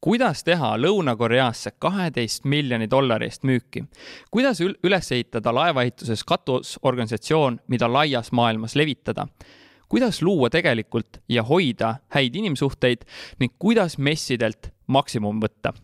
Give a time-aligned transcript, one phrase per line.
[0.00, 3.84] kuidas teha Lõuna-Koreasse kaheteist miljoni dollari eest müüki?
[4.30, 9.26] kuidas üles ehitada laevaehituses katusorganisatsioon, mida laias maailmas levitada?
[9.88, 13.04] kuidas luua tegelikult ja hoida häid inimsuhteid
[13.40, 15.74] ning kuidas messidelt maksimum võtta?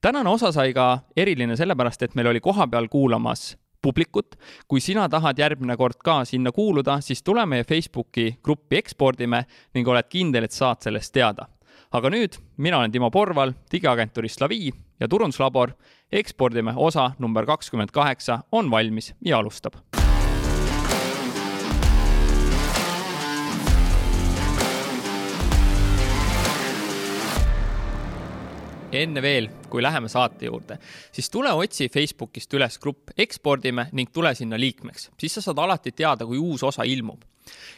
[0.00, 4.34] tänane osa sai ka eriline sellepärast, et meil oli kohapeal kuulamas publikut.
[4.68, 9.44] kui sina tahad järgmine kord ka sinna kuuluda, siis tule meie Facebooki gruppi Ekspordime
[9.74, 11.46] ning oled kindel, et saad sellest teada
[11.94, 15.70] aga nüüd, mina olen Timo Porval digiagentuurist Slavi ja turunduslabor.
[16.12, 19.74] ekspordime osa number kakskümmend kaheksa on valmis ja alustab.
[28.94, 30.76] enne veel, kui läheme saate juurde,
[31.12, 35.92] siis tule otsi Facebookist üles grupp Ekspordime ning tule sinna liikmeks, siis sa saad alati
[35.92, 37.24] teada, kui uus osa ilmub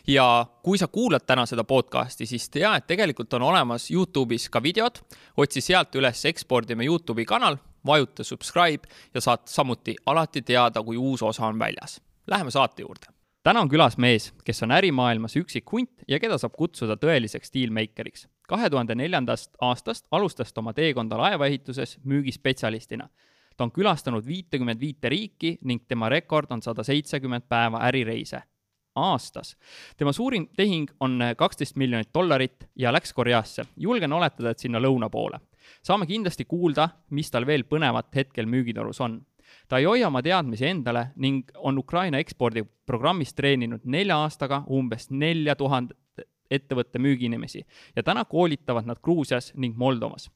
[0.06, 4.62] ja kui sa kuulad täna seda podcast'i, siis tea, et tegelikult on olemas Youtube'is ka
[4.62, 5.00] videod,
[5.36, 11.22] otsi sealt üles Ekspordime Youtube'i kanal, vajuta subscribe ja saad samuti alati teada, kui uus
[11.22, 12.00] osa on väljas.
[12.26, 13.06] Läheme saate juurde.
[13.42, 18.26] täna on külas mees, kes on ärimaailmas üksik hunt ja keda saab kutsuda tõeliseks dealmaker'iks.
[18.48, 23.08] kahe tuhande neljandast aastast alustas ta oma teekonda laevaehituses müügispetsialistina
[23.56, 28.42] ta on külastanud viitekümmet viite riiki ning tema rekord on sada seitsekümmend päeva ärireise
[28.96, 29.56] aastas.
[29.96, 33.64] tema suurim tehing on kaksteist miljonit dollarit ja läks Koreasse.
[33.76, 35.40] julgen oletada, et sinna lõuna poole.
[35.82, 39.20] saame kindlasti kuulda, mis tal veel põnevat hetkel müügitorus on.
[39.68, 45.56] ta ei hoia oma teadmisi endale ning on Ukraina ekspordiprogrammis treeninud nelja aastaga umbes nelja
[45.56, 45.96] tuhandet
[46.50, 50.30] ettevõtte müügiinimesi ja täna koolitavad nad Gruusias ning Moldovas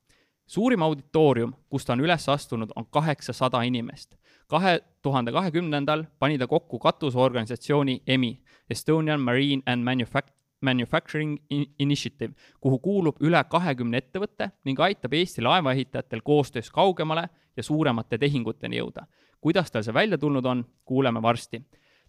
[0.51, 4.17] suurim auditoorium, kus ta on üles astunud, on kaheksasada inimest.
[4.51, 11.39] kahe tuhande kahekümnendal pani ta kokku katusorganisatsiooni EMI, Estonian Marine and Manufact-, Manufacturing
[11.79, 18.77] Initiative, kuhu kuulub üle kahekümne ettevõtte ning aitab Eesti laevaehitajatel koostöös kaugemale ja suuremate tehinguteni
[18.77, 19.07] jõuda.
[19.41, 21.63] kuidas tal see välja tulnud on, kuuleme varsti.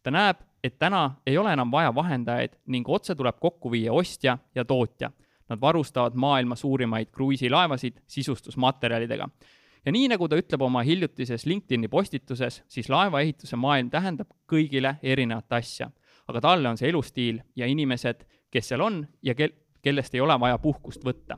[0.04, 4.38] ta näeb, et täna ei ole enam vaja vahendajaid ning otse tuleb kokku viia ostja
[4.56, 5.12] ja tootja
[5.52, 9.30] Nad varustavad maailma suurimaid kruiisilaevasid sisustusmaterjalidega.
[9.86, 15.52] ja nii, nagu ta ütleb oma hiljutises LinkedIni postituses, siis laevaehituse maailm tähendab kõigile erinevat
[15.54, 15.90] asja.
[16.32, 20.38] Aga talle on see elustiil ja inimesed, kes seal on ja kel-, kellest ei ole
[20.40, 21.38] vaja puhkust võtta.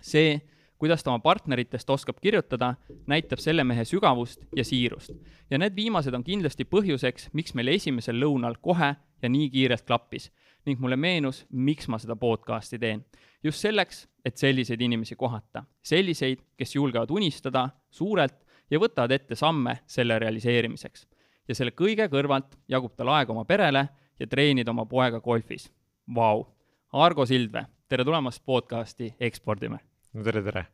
[0.00, 0.38] see,
[0.78, 2.74] kuidas ta oma partneritest oskab kirjutada,
[3.10, 5.12] näitab selle mehe sügavust ja siirust.
[5.50, 10.30] ja need viimased on kindlasti põhjuseks, miks meil esimesel lõunal kohe ja nii kiirelt klappis
[10.66, 13.04] ning mulle meenus, miks ma seda podcasti teen.
[13.42, 19.78] just selleks, et selliseid inimesi kohata, selliseid, kes julgevad unistada suurelt ja võtavad ette samme
[19.86, 21.06] selle realiseerimiseks.
[21.48, 23.86] Ja selle kõige kõrvalt jagub tal aega oma perele
[24.18, 25.68] ja treenida oma poega golfis.
[26.14, 26.46] Vau,
[26.92, 29.80] Argo Sildvee, tere tulemast podcasti Ekspordime!
[30.12, 30.66] no tere, tere!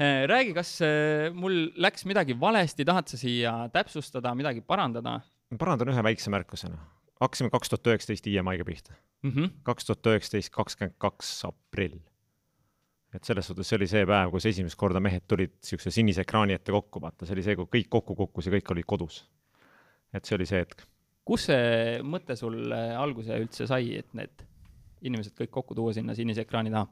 [0.00, 5.20] Äh, räägi, kas äh, mul läks midagi valesti, tahad sa siia täpsustada, midagi parandada?
[5.58, 6.80] parandan ühe väikse märkusena
[7.22, 8.96] hakkasime kaks tuhat üheksateist IMI-ga pihta.
[9.22, 9.62] Mhm.
[9.62, 12.00] kaks tuhat üheksateist, kakskümmend kaks aprill.
[13.12, 16.54] et selles suhtes see oli see päev, kus esimest korda mehed tulid niisuguse sinise ekraani
[16.56, 19.18] ette kokku, vaata, see oli see, kui kõik kokku kukkus ja kõik olid kodus.
[20.12, 20.86] Et see oli see hetk.
[21.28, 24.46] kus see mõte sul alguse üldse sai, et need
[25.02, 26.88] inimesed kõik kokku tuua sinna sinise ekraani taha?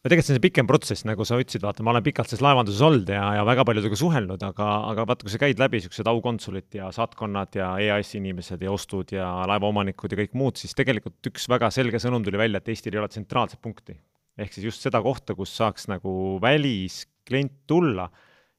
[0.00, 2.44] no tegelikult see on see pikem protsess, nagu sa ütlesid, vaata, ma olen pikalt selles
[2.44, 6.08] laevanduses olnud ja, ja väga paljudega suhelnud, aga, aga vaata, kui sa käid läbi niisugused
[6.08, 11.30] aukonsulid ja saatkonnad ja EAS-i inimesed ja ostud ja laevaomanikud ja kõik muud, siis tegelikult
[11.32, 13.98] üks väga selge sõnum tuli välja, et Eestil ei ole tsentraalset punkti.
[14.40, 18.08] ehk siis just seda kohta, kus saaks nagu välisklient tulla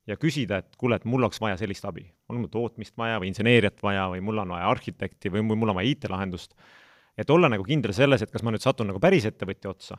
[0.05, 2.05] ja küsida, et kuule, et mul oleks vaja sellist abi.
[2.31, 5.77] Mul on tootmist vaja või inseneeriat vaja või mul on vaja arhitekti või mul on
[5.77, 6.55] vaja IT-lahendust.
[7.17, 9.97] et olla nagu kindel selles, et kas ma nüüd satun nagu päris ettevõtja otsa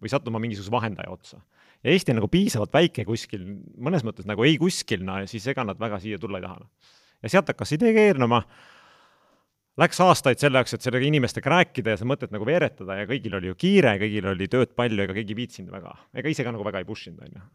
[0.00, 1.40] või sattuma mingisuguse vahendaja otsa.
[1.84, 3.44] ja Eesti on nagu piisavalt väike kuskil,
[3.76, 6.68] mõnes mõttes nagu ei kuskil, no siis ega nad väga siia tulla ei taha.
[7.22, 8.42] ja sealt hakkas idee keernama,
[9.80, 13.36] läks aastaid selle jaoks, et sellega inimestega rääkida ja seda mõtet nagu veeretada ja kõigil
[13.38, 16.54] oli ju kiire, kõigil oli tööd palju, ega keegi ei viitsinud väga, ega ise ka
[16.54, 17.46] nagu väga ei push inud, on ju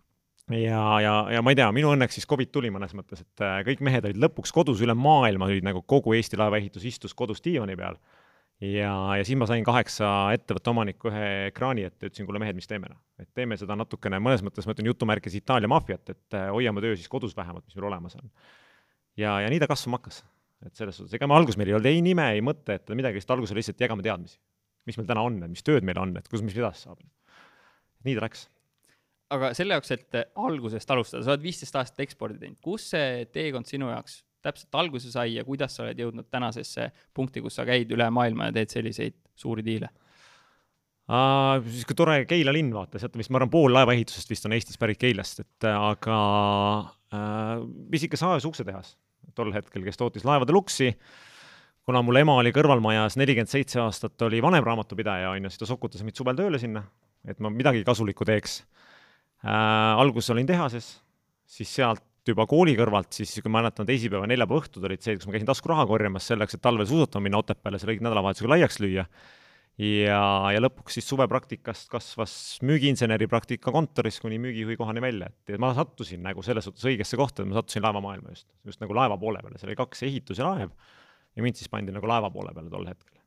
[0.49, 3.59] ja, ja, ja ma ei tea, minu õnneks siis Covid tuli mõnes mõttes, et äh,
[3.67, 7.77] kõik mehed olid lõpuks kodus üle maailma, olid nagu kogu Eesti laevaehitus istus kodus diivani
[7.77, 7.99] peal
[8.63, 12.67] ja, ja siis ma sain kaheksa ettevõtte omaniku ühe ekraani ette, ütlesin, kuule mehed, mis
[12.69, 16.49] teeme noh, et teeme seda natukene, mõnes mõttes ma ütlen jutumärkis Itaalia maffiat, et äh,
[16.53, 18.29] hoiame töö siis kodus vähemalt, mis meil olemas on.
[19.19, 20.23] ja, ja nii ta kasvama hakkas.
[20.65, 23.37] et selles suhtes, ega me alguses meil ei olnud ei nime, ei mõtet, midagi, lihtsalt
[23.37, 24.39] alguses lihtsalt jagame teadmisi.
[24.89, 26.99] mis meil täna on, mis tööd meil on, et kus, mis edasi saab.
[28.03, 28.49] nii ta läks
[29.35, 33.69] aga selle jaoks, et algusest alustada, sa oled viisteist aastat ekspordi teinud, kus see teekond
[33.69, 37.91] sinu jaoks täpselt alguse sai ja kuidas sa oled jõudnud tänasesse punkti, kus sa käid
[37.91, 39.91] üle maailma ja teed selliseid suuri diile?
[41.09, 44.99] niisugune tore Keila linn, vaata, sealt vist, ma arvan, pool laevaehitusest vist on Eestis pärit
[45.01, 46.17] Keilast, et aga
[47.09, 48.93] äh, pisikas Aajus uksetehas
[49.37, 50.93] tol hetkel, kes tootis laevade luksi.
[51.89, 55.69] kuna mul ema oli kõrvalmajas nelikümmend seitse aastat, oli vanem raamatupidaja, on ju, siis ta
[55.69, 56.83] sokutas mind suvel tööle sinna,
[57.25, 58.59] et ma midagi kasulikku teeks
[59.45, 60.01] äh,.
[60.01, 60.91] alguses olin tehases,
[61.49, 65.27] siis sealt juba kooli kõrvalt, siis kui ma mäletan, teisipäeva, neljapäeva õhtud olid see, kus
[65.27, 69.05] ma käisin taskuraha korjamas selleks, et talvel suusatama minna Otepääle, selle nädalavahetusega laiaks lüüa
[69.79, 70.19] ja,
[70.53, 72.33] ja lõpuks siis suvepraktikast kasvas
[72.67, 77.43] müügiinseneri praktika kontoris kuni müügijuhi kohani välja, et ma sattusin nagu selles suhtes õigesse kohta,
[77.43, 80.49] et ma sattusin laevamaailma just, just nagu laeva poole peale, seal oli kaks ehitus ja
[80.51, 80.75] laev
[81.35, 83.18] ja mind siis pandi nagu laeva poole peale tol hetkel.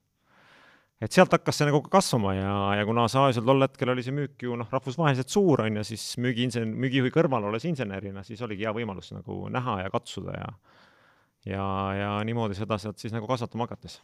[1.02, 4.46] Et sealt hakkas see nagu kasvama ja, ja kuna Saajusel tol hetkel oli see müük
[4.46, 8.74] ju noh, rahvusvaheliselt suur on ju, siis müügiinsen-, müügijuhi kõrval olles insenerina, siis oligi hea
[8.76, 10.50] võimalus nagu näha ja katsuda ja
[11.42, 11.64] ja,
[11.98, 13.98] ja niimoodi seda sealt siis nagu kasvatama hakates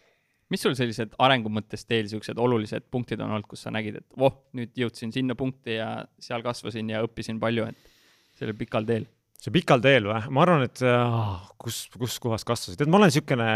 [0.50, 4.19] mis sul sellised arengu mõttes teel niisugused olulised punktid on olnud, kus sa nägid, et
[4.19, 5.93] voh, nüüd jõudsin sinna punkti ja
[6.23, 7.95] seal kasvasin ja õppisin palju, et
[8.41, 9.06] sellel pikal teel?
[9.39, 10.19] see pikal teel või?
[10.35, 13.50] ma arvan, et uh, kus, kus kohas kasvasid, et ma olen niisugune,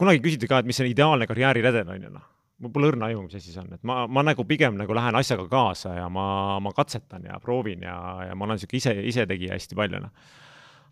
[0.00, 2.28] kunagi küsiti ka, et mis see ideaalne karjääriredel on ju noh
[2.60, 5.16] mul pole õrna aimu, mis asi see on, et ma, ma nagu pigem nagu lähen
[5.16, 6.26] asjaga kaasa ja ma,
[6.62, 7.96] ma katsetan ja proovin ja,
[8.28, 10.36] ja ma olen niisugune ise, isetegija hästi palju, noh.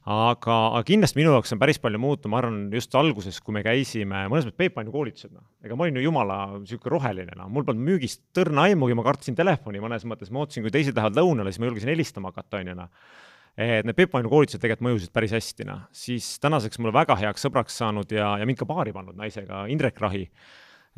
[0.09, 3.61] Aga, aga kindlasti minu jaoks on päris palju muutunud, ma arvan, just alguses, kui me
[3.67, 7.51] käisime, mõnes mõttes Peep Ainu koolitused, noh, ega ma olin ju jumala niisugune roheline, noh,
[7.53, 11.19] mul polnud müügist tõrna aimugi, ma kartsin telefoni mõnes mõttes, ma ootasin, kui teised lähevad
[11.19, 13.11] lõunale, siis ma julgesin helistama hakata, on ju, noh.
[13.67, 17.45] et need Peep Ainu koolitused tegelikult mõjusid päris hästi, noh, siis tänaseks mulle väga heaks
[17.45, 20.25] sõbraks saanud ja, ja mind ka paari pannud naisega, Indrek Rahi,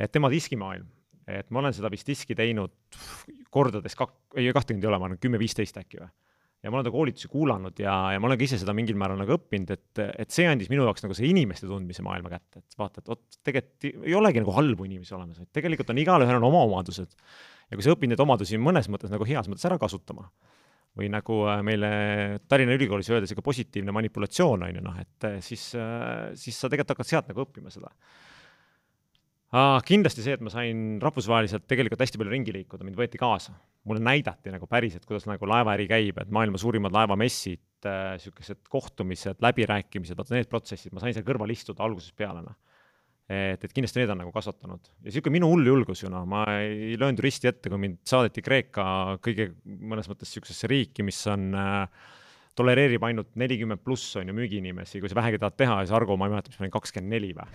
[0.00, 0.88] et tema diskimaailm,
[1.30, 2.72] et ma olen seda vist diski teinud
[3.52, 6.10] kordades kak-, ei, kahtekümmend ei ole, ma arvan, kümme-viisteist äkki või
[6.60, 9.18] ja ma olen ta koolitusi kuulanud ja, ja ma olen ka ise seda mingil määral
[9.20, 12.76] nagu õppinud, et, et see andis minu jaoks nagu see inimeste tundmise maailma kätte, et
[12.80, 16.48] vaata, et vot tegelikult ei olegi nagu halbu inimesi olemas, vaid tegelikult on igalühel on
[16.50, 17.16] oma omadused.
[17.70, 20.28] ja kui sa õpid neid omadusi mõnes mõttes nagu heas mõttes ära kasutama,
[20.98, 21.90] või nagu äh, meile
[22.50, 26.68] Tallinna Ülikoolis öeldakse, ka positiivne manipulatsioon on ju noh, et äh, siis, äh, siis sa
[26.68, 27.92] tegelikult hakkad sealt nagu õppima seda
[29.56, 29.80] ah,.
[29.86, 33.56] kindlasti see, et ma sain rahvusvaheliselt tegelikult hästi palju ringi liikuda, mind võeti kaasa.
[33.88, 39.38] mulle näidati nagu päriselt, kuidas nagu laevaäri käib, et maailma suurimad laevamessid niisugused äh, kohtumised,
[39.40, 42.58] läbirääkimised, vaata need protsessid, ma sain seal kõrval istuda algusest peale, noh.
[43.30, 44.92] et, et kindlasti need on nagu kasvatanud.
[45.00, 48.44] ja niisugune minu hull julgus ju noh, ma ei löönud risti ette, kui mind saadeti
[48.44, 48.84] Kreeka
[49.24, 52.08] kõige mõnes mõttes niisugusesse riiki, mis on äh,
[52.58, 56.28] tolereerib ainult nelikümmend pluss on ju müügiinimesi, kui sa vähegi tahad teha, siis Argo, ma
[56.28, 57.48] ei mäleta, mis ma olin, kakskümmend neli või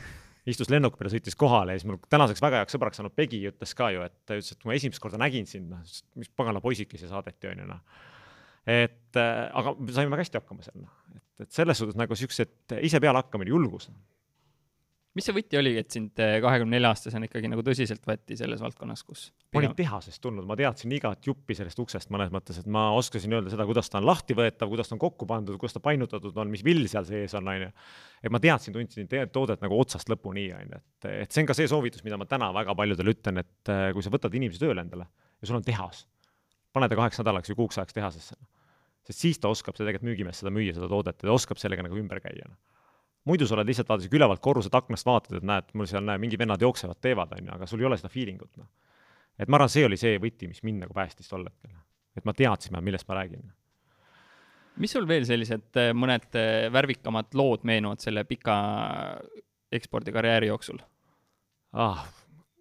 [0.49, 3.73] istus lennuki peale, sõitis kohale ja siis mul tänaseks väga heaks sõbraks saanud Pegi ütles
[3.77, 6.61] ka ju, et ta ütles, et kui ma esimest korda nägin sind, noh, mis pagana
[6.63, 8.03] poisikese saadeti, on ju, noh.
[8.69, 12.77] et äh, aga saime väga hästi hakkama seal, noh, et, et selles suhtes nagu siuksed
[12.85, 13.89] ise peale hakkamine, julgus
[15.15, 18.59] mis see võti oli, et sind eh, kahekümne nelja aastasena ikkagi nagu tõsiselt võeti selles
[18.63, 22.67] valdkonnas, kus ma olin tehasest tulnud, ma teadsin igat juppi sellest uksest mõnes mõttes, et
[22.71, 25.83] ma oskasin öelda seda, kuidas ta on lahtivõetav, kuidas ta on kokku pandud, kuidas ta
[25.85, 27.71] painutatud on, mis vill seal sees on, onju.
[28.27, 31.71] et ma teadsin, tundsin toodet nagu otsast lõpuni, onju, et, et see on ka see
[31.71, 35.07] soovitus, mida ma täna väga paljudele ütlen, et eh, kui sa võtad inimese tööle endale
[35.39, 36.03] ja sul on tehas,
[36.75, 38.35] pane ta kaheks nädalaks või kuuks ajaks tehasesse.
[39.07, 41.87] sest siis ta oskab seda tegelikult müügimees seda müüa, seda toodet ja ta oskab sellega
[41.87, 42.59] nagu ümber käia no
[43.29, 46.21] muidu sa oled lihtsalt vaata sihuke ülevalt korruselt aknast vaatad, et näed, mul seal näe,
[46.21, 48.69] mingid vennad jooksevad, teevad, on ju, aga sul ei ole seda feeling ut, noh.
[49.39, 51.73] et ma arvan, see oli see võti, mis mind nagu päästis tol hetkel.
[52.15, 53.47] et ma teadsin, millest ma räägin.
[54.81, 58.57] mis sul veel sellised äh, mõned äh, värvikamad lood meenuvad selle pika
[59.73, 60.79] ekspordikarjääri jooksul
[61.73, 62.05] ah,?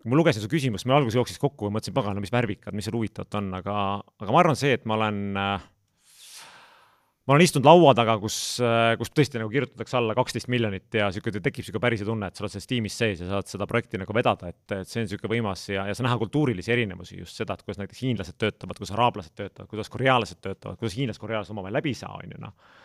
[0.04, 2.96] ma lugesin su küsimust, mul alguses jooksis kokku ja mõtlesin, pagana, mis värvikad, mis seal
[2.98, 3.76] huvitavat on, aga,
[4.20, 5.70] aga ma arvan, see, et ma olen äh,
[7.24, 11.08] ma olen istunud laua taga, kus, äh, kus tõesti nagu kirjutatakse alla kaksteist miljonit ja
[11.08, 14.00] niisugune tekib niisugune päris tunne, et sa oled selles tiimis sees ja saad seda projekti
[14.00, 17.40] nagu vedada, et, et see on niisugune võimas ja, ja sa näha kultuurilisi erinevusi, just
[17.40, 21.80] seda, et kuidas näiteks hiinlased töötavad, kuidas araablased töötavad, kuidas korealased töötavad, kuidas hiinlased-korealased omavahel
[21.80, 22.82] läbi ei saa, on ju noh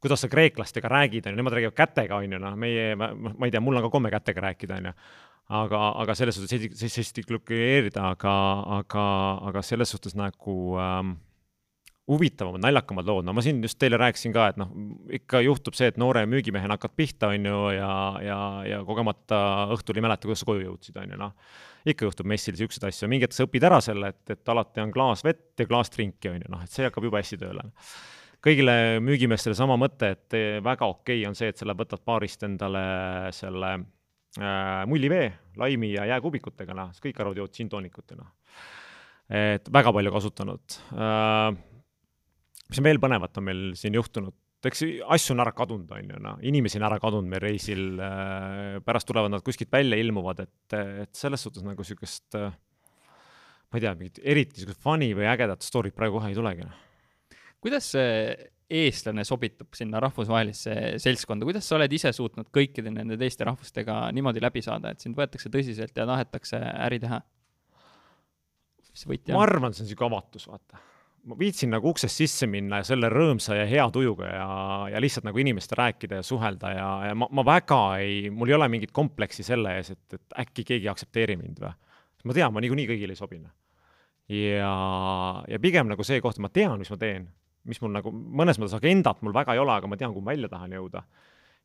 [0.00, 3.10] kuidas sa kreeklastega räägid, on ju, nemad räägivad kätega, on ju, noh, meie, ma,
[3.44, 4.92] ei tea, mul on ka komme kätega rääkida, on ju.
[5.60, 6.54] aga, aga selles suhtes
[8.06, 8.36] aga,
[9.50, 11.18] aga selles suhtes nagu ähm,
[12.08, 14.70] huvitavamad, naljakamad lood, no ma siin just teile rääkisin ka, et noh,
[15.14, 17.90] ikka juhtub see, et noore müügimehena hakkad pihta, on ju, ja,
[18.24, 19.40] ja, ja kogemata
[19.76, 21.60] õhtul ei mäleta, kuidas sa koju jõudsid, on ju, noh.
[21.90, 24.94] ikka juhtub messil siukseid asju, mingi hetk sa õpid ära selle, et, et alati on
[24.94, 27.68] klaas vett ja klaas trinki, on ju, noh, et see hakkab juba hästi tööle.
[28.42, 32.42] kõigile müügimeestele sama mõte, et väga okei okay on see, et sa lähed, võtad baarist
[32.48, 32.84] endale
[33.36, 35.30] selle äh, mullivee,
[35.60, 38.32] laimi ja jääkubikutega, noh, kõik arvavad, jood džinntoonikut, noh.
[39.30, 41.68] et väga palju kasutanud äh,
[42.70, 44.36] mis veel põnevat, on meil siin juhtunud,
[44.70, 44.82] eks
[45.16, 49.08] asju on ära kadunud, on ju, noh, inimesi on ära kadunud meil reisil äh,, pärast
[49.08, 52.52] tulevad nad kuskilt välja, ilmuvad, et, et selles suhtes nagu niisugust äh,
[53.70, 56.66] ma ei tea, mingit eriti niisugust funny või ägedat story't praegu kohe ei tulegi.
[56.66, 57.36] Noh.
[57.62, 58.16] kuidas see
[58.70, 64.42] eestlane sobitub sinna rahvusvahelisse seltskonda, kuidas sa oled ise suutnud kõikide nende teiste rahvustega niimoodi
[64.42, 67.20] läbi saada, et sind võetakse tõsiselt ja tahetakse äri teha?
[68.90, 69.38] mis võti on?
[69.38, 70.82] ma arvan, see on niisugune avatus, vaata.
[71.28, 74.48] Ma viitsin nagu uksest sisse minna ja selle rõõmsa ja hea tujuga ja,
[74.94, 78.56] ja lihtsalt nagu inimestega rääkida ja suhelda ja, ja ma, ma väga ei, mul ei
[78.56, 81.72] ole mingit kompleksi selle ees, et, et äkki keegi ei aktsepteeri mind või.
[82.24, 83.40] ma tean, ma niikuinii kõigile ei sobi.
[83.42, 83.52] Noh.
[84.32, 84.72] ja,
[85.48, 87.28] ja pigem nagu see koht, ma tean, mis ma teen,
[87.68, 90.34] mis mul nagu mõnes mõttes agendat mul väga ei ole, aga ma tean, kuhu ma
[90.34, 91.04] välja tahan jõuda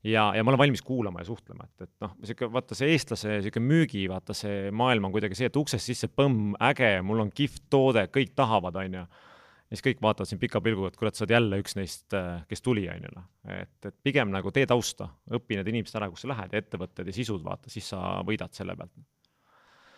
[0.05, 3.39] ja, ja ma olen valmis kuulama ja suhtlema, et, et noh, sihuke vaata see eestlase
[3.45, 7.31] sihuke müügi, vaata see maailm on kuidagi see, et uksest sisse põmm, äge, mul on
[7.33, 9.05] kihvt toode, kõik tahavad, on ju.
[9.05, 9.31] ja
[9.75, 12.63] siis kõik vaatavad siin pika pilguga, et kurat, sa oled jälle üks neist, äh, kes
[12.65, 13.25] tuli, on ju noh.
[13.57, 17.11] et, et pigem nagu tee tausta, õpi need inimesed ära, kus sa lähed ja ettevõtted
[17.11, 18.93] ja sisud, vaata, siis sa võidad selle pealt.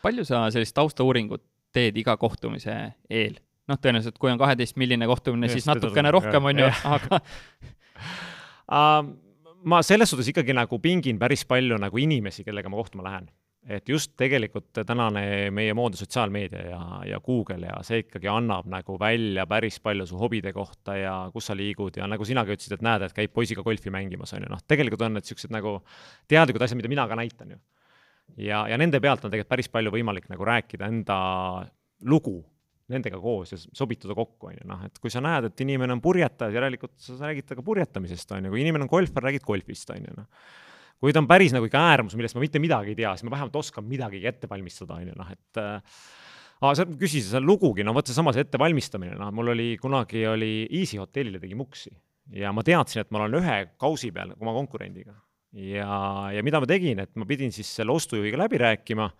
[0.03, 2.77] palju sa sellist taustauuringut teed iga kohtumise
[3.09, 3.39] eel?
[3.67, 7.19] noh, tõenäoliselt kui on kaheteist milline kohtumine, siis natukene rohkem, on ju, aga
[9.71, 13.27] ma selles suhtes ikkagi nagu pingin päris palju nagu inimesi, kellega ma kohtuma lähen.
[13.67, 15.21] Et just tegelikult tänane
[15.51, 20.19] meie moodne sotsiaalmeedia ja, ja Google ja see ikkagi annab nagu välja päris palju su
[20.19, 23.65] hobide kohta ja kus sa liigud ja nagu sinagi ütlesid, et näed, et käib poisiga
[23.65, 25.79] golfi mängimas, on ju, noh, tegelikult on need niisugused nagu
[26.31, 27.59] teadlikud asjad, mida mina ka näitan ju.
[28.47, 31.17] ja, ja nende pealt on tegelikult päris palju võimalik nagu rääkida enda
[32.07, 32.39] lugu
[32.87, 36.03] nendega koos ja sobituda kokku, on ju, noh, et kui sa näed, et inimene on
[36.03, 40.07] purjetaja, järelikult sa räägid temaga purjetamisest, on ju, kui inimene on golfar, räägid golfist, on
[40.07, 40.55] ju, noh.
[41.01, 43.35] Kui ta on päris nagu ikka äärmus, millest ma mitte midagi ei tea, siis ma
[43.35, 46.01] vähemalt oskan midagigi ette valmistada, on ju, noh, et äh,
[46.61, 50.51] aa, sa küsisid seda lugugi, no vot seesama see ettevalmistamine, noh, mul oli kunagi oli
[50.67, 51.93] Easy hotellile tegi muksi
[52.37, 55.15] ja ma teadsin, et ma olen ühe kausi peal oma konkurendiga.
[55.57, 55.91] ja,
[56.33, 59.11] ja mida ma tegin, et ma pidin siis selle ostujuhiga läbi rääkima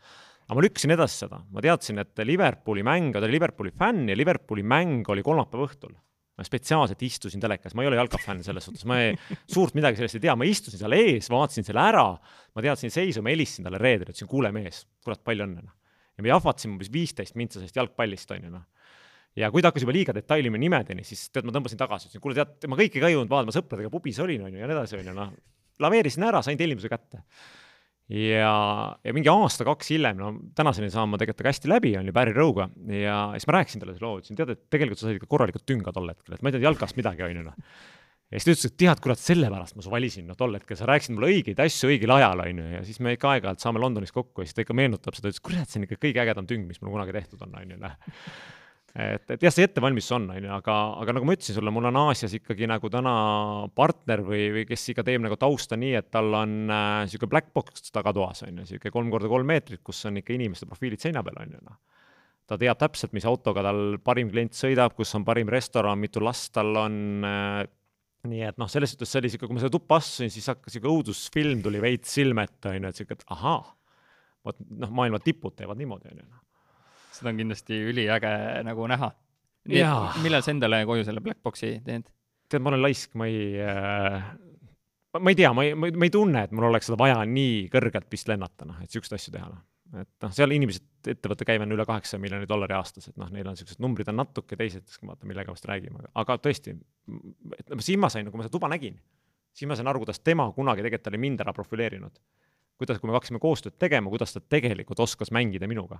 [0.47, 4.15] aga ma lükkasin edasi seda, ma teadsin, et Liverpooli mäng, ta oli Liverpooli fänn ja
[4.15, 5.95] Liverpooli mäng oli kolmapäeva õhtul.
[6.37, 9.15] Ma spetsiaalselt istusin telekas, ma ei ole jalkafänn selles suhtes, ma ei,
[9.49, 12.05] suurt midagi sellest ei tea, ma istusin seal ees, vaatasin selle ära,
[12.53, 15.75] ma teadsin seisu, ma helistasin talle reedel, ütlesin, kuule mees, kurat, palju õnne, noh.
[16.13, 18.65] ja me jahvatasime umbes viisteist mintsa sellest jalgpallist, on ju, noh
[19.37, 22.37] ja kui ta hakkas juba liiga detailime nimedeni, siis tead, ma tõmbasin tagasi, ütlesin, kuule
[22.37, 24.73] tead, ma kõike ka ei jõudnud vaadata, ma sõpradega pubis olin, on ju, ja nii
[24.77, 25.35] edasi, on ju, noh.
[25.83, 27.21] laveerisin ära, sain tellimuse kätte
[28.07, 28.53] ja,
[29.03, 32.69] ja mingi aasta-kaks hiljem, no tänaseni saan ma tegelikult hästi läbi, on ju, Barry Rowe'ga
[32.93, 35.67] ja siis ma rääkisin talle selle loo, ütlesin, tead, et tegelikult sa said ikka korralikult
[35.67, 37.57] tünga tol hetkel, et ma ei teadnud jalkast midagi, on ju, noh.
[38.31, 40.87] ja siis ta ütles, et tead, kurat, sellepärast ma su valisin, noh, tol hetkel sa
[40.87, 44.15] rääkisid mulle õigeid asju õigel ajal, on ju, ja siis me ikka aeg-ajalt saame Londonis
[44.15, 46.63] kokku ja siis ta ikka meenutab seda, ütles, kurat, see on ikka kõige ägedam tüng,
[46.69, 47.99] mis mul kunagi tehtud on, on ju, noh
[48.97, 51.85] et, et jah, see ettevalmistus on, on ju, aga, aga nagu ma ütlesin sulle, mul
[51.89, 53.13] on Aasias ikkagi nagu täna
[53.77, 57.51] partner või, või kes ikka teeb nagu tausta nii, et tal on niisugune äh, black
[57.53, 61.21] box tagatoas, on ju, niisugune kolm korda kolm meetrit, kus on ikka inimeste profiilid seina
[61.25, 61.77] peal, on ju, noh.
[62.49, 66.49] ta teab täpselt, mis autoga tal parim klient sõidab, kus on parim restoran, mitu last
[66.57, 67.61] tal on äh,,
[68.27, 70.73] nii et noh, selles suhtes see oli sihuke, kui ma seda tuppa astusin, siis hakkas
[70.73, 73.61] sihuke õudusfilm tuli veits silme ette, on ju, et sihuke, et ahaa,
[74.47, 76.43] vot noh, maailma tipud teevad niimoodi, on ju noh
[77.17, 78.33] seda on kindlasti üliäge
[78.67, 79.11] nagu näha.
[80.23, 82.07] millal sa endale koju selle black box'i teed?
[82.47, 84.27] tead, ma olen laisk, ma ei äh,,
[85.19, 88.07] ma ei tea, ma ei, ma ei tunne, et mul oleks seda vaja nii kõrgelt
[88.11, 89.63] vist lennata, noh, et niisuguseid asju teha, noh.
[90.03, 93.47] et noh, seal inimesed, ettevõtte käive on üle kaheksa miljoni dollari aastas, et noh, neil
[93.47, 96.77] on niisugused numbrid on natuke teised, vaata, millega vast räägime, aga tõesti,
[97.57, 98.99] et noh, siis ma sain, kui ma seda tuba nägin,
[99.55, 102.23] siis ma sain aru, kuidas tema kunagi tegelikult oli mind ära profileerinud.
[102.77, 105.97] kuidas, kui me hakkasime koostööd tegema, kuidas ta tegelikult oskas mängida minuga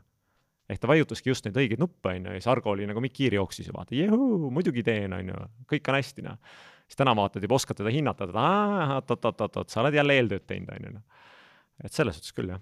[0.68, 3.16] ehk ta vajutaski just neid õigeid nuppe, on ju, ja siis Argo oli nagu Mikk
[3.18, 6.40] Kiir jooksis ja vaata, jehuu, muidugi teen, on ju, kõik on hästi, noh.
[6.86, 10.90] siis täna vaatad juba oskad teda hinnata, et oot-oot-oot-oot, sa oled jälle eeltööd teinud, on
[10.90, 11.30] ju, noh.
[11.84, 12.62] et selles suhtes küll, jah.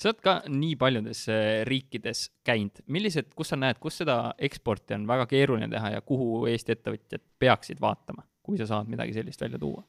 [0.00, 4.18] sa oled ka nii paljudes äh, riikides käinud, millised, kus sa näed, kus seda
[4.48, 9.16] eksporti on väga keeruline teha ja kuhu Eesti ettevõtjad peaksid vaatama, kui sa saad midagi
[9.18, 9.84] sellist välja tuua?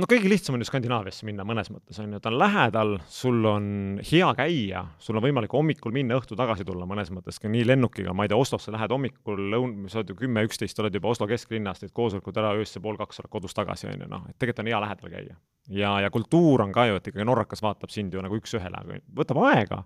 [0.00, 3.46] No kõige lihtsam on ju Skandinaaviasse minna mõnes mõttes, on ju, ta on lähedal, sul
[3.48, 3.66] on
[4.04, 8.14] hea käia, sul on võimalik hommikul minna, õhtul tagasi tulla mõnes mõttes ka nii lennukiga,
[8.16, 11.28] ma ei tea, Oslosse lähed hommikul lõun-, sa oled ju kümme, üksteist, oled juba Oslo
[11.30, 14.64] kesklinnas, teed koosolekud ära, öösel pool kaks oled kodus tagasi, on ju, noh, et tegelikult
[14.64, 15.38] on hea lähedal käia.
[15.82, 18.82] ja, ja kultuur on ka ju, et ikkagi norrakas vaatab sind ju nagu üks-ühele,
[19.14, 19.84] võtab aega,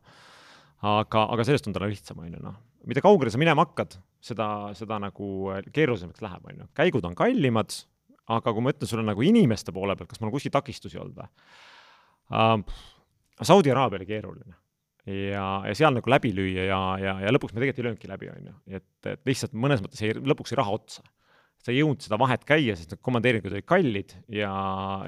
[0.95, 2.57] aga, aga sellest on talle lihtsam, on ju, noh.
[2.89, 4.49] mida kaugele sa minema hakkad, seda,
[4.79, 6.73] seda nagu keerulisemaks läheb, on ju.
[6.81, 7.77] käigud on kallimad,
[8.37, 11.29] aga kui ma ütlen sulle nagu inimeste poole pealt, kas mul kuskil takistusi olnud või
[12.37, 12.87] uh,?
[13.39, 14.57] Saudi Araabia oli keeruline
[15.09, 18.33] ja, ja seal nagu läbi lüüa ja, ja, ja lõpuks me tegelikult ei löönudki läbi,
[18.33, 18.57] on ju.
[18.79, 21.05] et, et lihtsalt mõnes mõttes jäi, lõpuks jäi raha otsa.
[21.63, 24.51] sa ei jõudnud seda vahet käia, sest need komandeeringud olid kallid ja,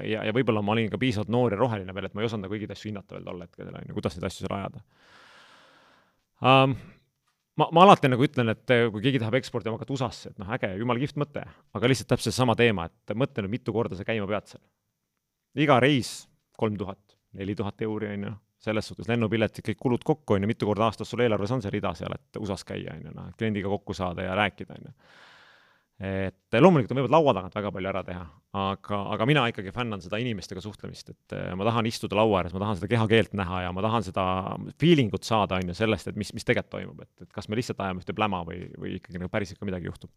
[0.05, 2.47] ja, ja võib-olla ma olin ka piisavalt noor ja roheline veel, et ma ei osanud
[2.47, 4.83] nagu õigeid asju hinnata veel tol hetkel, on ju, kuidas neid asju seal ajada
[6.41, 6.75] um,.
[7.59, 10.71] Ma, ma alati nagu ütlen, et kui keegi tahab eksportima hakata USA-sse, et noh, äge,
[10.79, 11.43] jumala kihvt mõte,
[11.77, 14.63] aga lihtsalt täpselt seesama teema, et mõtle nüüd, mitu korda sa käima pead seal.
[15.65, 16.13] iga reis
[16.57, 20.51] kolm tuhat, neli tuhat euri, on ju, selles suhtes lennupiletid, kõik kulud kokku, on ju,
[20.51, 23.31] mitu korda aastas sul eelarves on see rida seal, et USA-s käia, on ju, noh,
[23.37, 24.95] kliendiga kokku saada ja rääkida, on ju
[26.01, 28.23] et loomulikult on võimalik laua tagant väga palju ära teha,
[28.57, 32.55] aga, aga mina ikkagi fännan seda inimestega suhtlemist, et eh, ma tahan istuda laua ääres,
[32.55, 34.25] ma tahan seda kehakeelt näha ja ma tahan seda
[34.81, 37.59] feeling ut saada, on ju, sellest, et mis, mis tegelikult toimub, et, et kas me
[37.59, 40.09] lihtsalt ajame ühte pläma või, või ikkagi nagu päriselt ka midagi juhtub.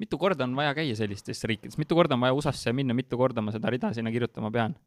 [0.00, 3.44] mitu korda on vaja käia sellistes riikides, mitu korda on vaja USA-sse minna, mitu korda
[3.44, 4.78] ma seda rida sinna kirjutama pean?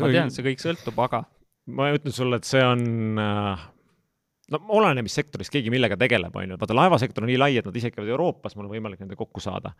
[0.00, 1.22] ma tean, et see kõik sõltub, aga
[1.70, 3.68] ma ütlen sulle, et see on äh,
[4.52, 7.66] no oleneb, mis sektoris keegi millega tegeleb, on ju, vaata laevasektor on nii lai, et
[7.68, 9.74] nad isegi käivad Euroopas, mul on võimalik nendega kokku saada.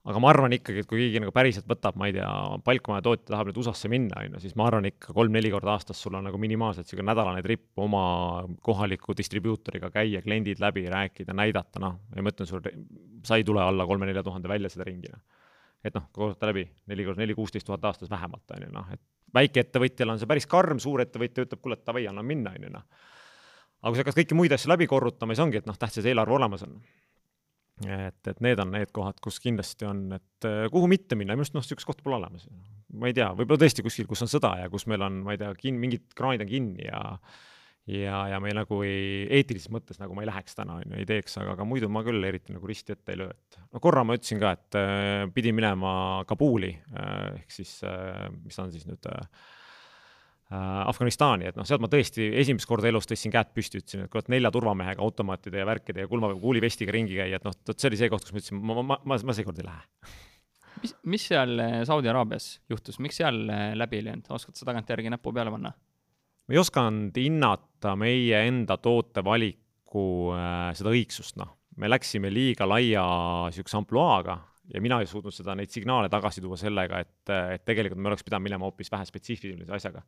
[0.00, 2.28] aga ma arvan ikkagi, et kui keegi nagu päriselt võtab, ma ei tea,
[2.64, 6.00] palkmaja tootja tahab nüüd USA-sse minna, on ju, siis ma arvan ikka kolm-neli korda aastas
[6.00, 8.04] sul on nagu minimaalselt niisugune nädalane tripp oma
[8.64, 12.72] kohaliku distribuutoriga käia, kliendid läbi rääkida, näidata, noh, ja ma ütlen sulle,
[13.28, 15.20] sa ei tule alla kolme-nelja tuhande välja seda ringi, noh.
[15.84, 19.04] et noh, korruta läbi, neli korda neli, kuusteist tuhat aastas vähemalt, on ju, noh, et
[19.36, 22.88] väikeettevõtjal on see päris karm, suurettevõtja ütleb, kuule, davai, anna minna, on ju, noh
[23.80, 26.10] aga kui sa hakkad kõiki muid asju läbi korrutama, siis ongi, et noh, tähtis, et
[26.12, 26.80] eelarve olemas on.
[27.80, 31.46] et, et need on need kohad, kus kindlasti on, et eh, kuhu mitte minna, minu
[31.46, 32.48] arust noh, niisugust kohta pole olemas.
[32.92, 35.40] ma ei tea, võib-olla tõesti kuskil, kus on sõda ja kus meil on, ma ei
[35.40, 37.00] tea, kin-, mingid kraanid on kinni ja
[37.90, 41.06] ja, ja me nagu ei, eetilises mõttes nagu ma ei läheks täna, on ju, ei
[41.08, 44.04] teeks, aga, aga muidu ma küll eriti nagu risti ette ei löö, et no korra
[44.04, 45.92] ma ütlesin ka, et äh, pidin minema
[46.28, 49.56] Kabuli äh, ehk siis äh,, mis ta on siis nüüd äh, Äh,
[50.50, 54.26] Afganistani, et noh, sealt ma tõesti esimest korda elus tõstsin käed püsti, ütlesin, et kurat,
[54.32, 58.00] nelja turvamehega automaatide ja värkide ja kulma, kuulivestiga ringi käia, et noh, vot see oli
[58.00, 60.10] see koht, kus ma ütlesin, ma, ma, ma, ma seekord ei lähe.
[60.82, 64.66] mis, mis seal äh, Saudi Araabias juhtus, miks seal äh, läbi ei löönud, oskad sa
[64.72, 65.70] tagantjärgi näppu peale panna?
[65.70, 71.54] ma ei osanud hinnata meie enda tootevaliku äh, seda õigsust, noh.
[71.78, 73.06] me läksime liiga laia
[73.46, 74.40] niisuguse ampluaaga
[74.74, 78.24] ja mina ei suutnud seda, neid signaale tagasi tuua sellega, et, et tegelikult me oleks
[78.26, 80.02] pidanud minema hoopis vähe spetsiifilise asjaga.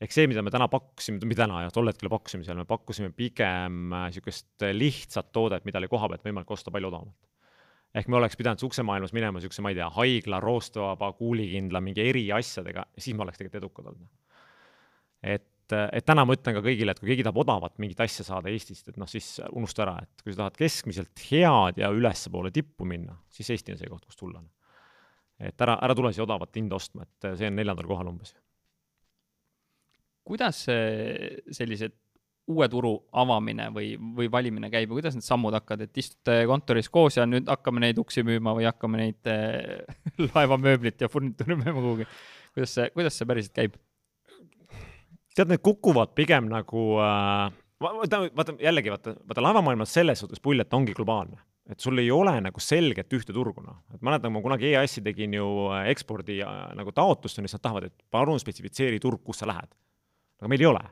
[0.00, 3.10] Ehk see, mida me täna pakkusime, mida täna jah, tol hetkel pakkusime seal, me pakkusime
[3.16, 7.28] pigem niisugust lihtsat toodet, mida oli koha pealt võimalik osta palju odavamalt.
[7.94, 12.86] ehk me oleks pidanud uksemaailmas minema niisuguse, ma ei tea, haigla, roostvaba, kuulikindla, mingi eriasjadega,
[12.98, 14.10] siis me oleks tegelikult edukad olnud.
[15.22, 18.24] et et, et täna ma ütlen ka kõigile, et kui keegi tahab odavat mingit asja
[18.26, 22.52] saada Eestist, et noh, siis unusta ära, et kui sa tahad keskmiselt head ja ülespoole
[22.54, 24.42] tippu minna, siis Eesti on see koht, kus tulla.
[25.40, 28.34] et ära, ära tule siia odavat hinda ostma, et see on neljandal kohal umbes.
[30.26, 31.96] Kuidas sellised
[32.50, 36.90] uue turu avamine või, või valimine käib ja kuidas need sammud hakkavad, et istute kontoris
[36.90, 39.30] koos ja nüüd hakkame neid uksi müüma või hakkame neid
[40.34, 42.08] laevamööblit ja furnituuri müüma kuhugi?
[42.54, 43.78] kuidas see, kuidas see päriselt käib?
[45.36, 47.52] tead, need kukuvad pigem nagu äh,
[47.82, 51.38] vaata, vaata jällegi vaata, vaata laevamaailmas selles suhtes pull, et ongi globaalne.
[51.70, 53.76] et sul ei ole nagu selget ühte turgu, noh.
[53.94, 57.60] et mäletan, ma kunagi EAS-i tegin ju äh, ekspordi äh, nagu taotlust, on ju, siis
[57.60, 59.70] nad tahavad, et palun spetsifitseeri turg, kus sa lähed.
[60.40, 60.82] Aga meil ei ole.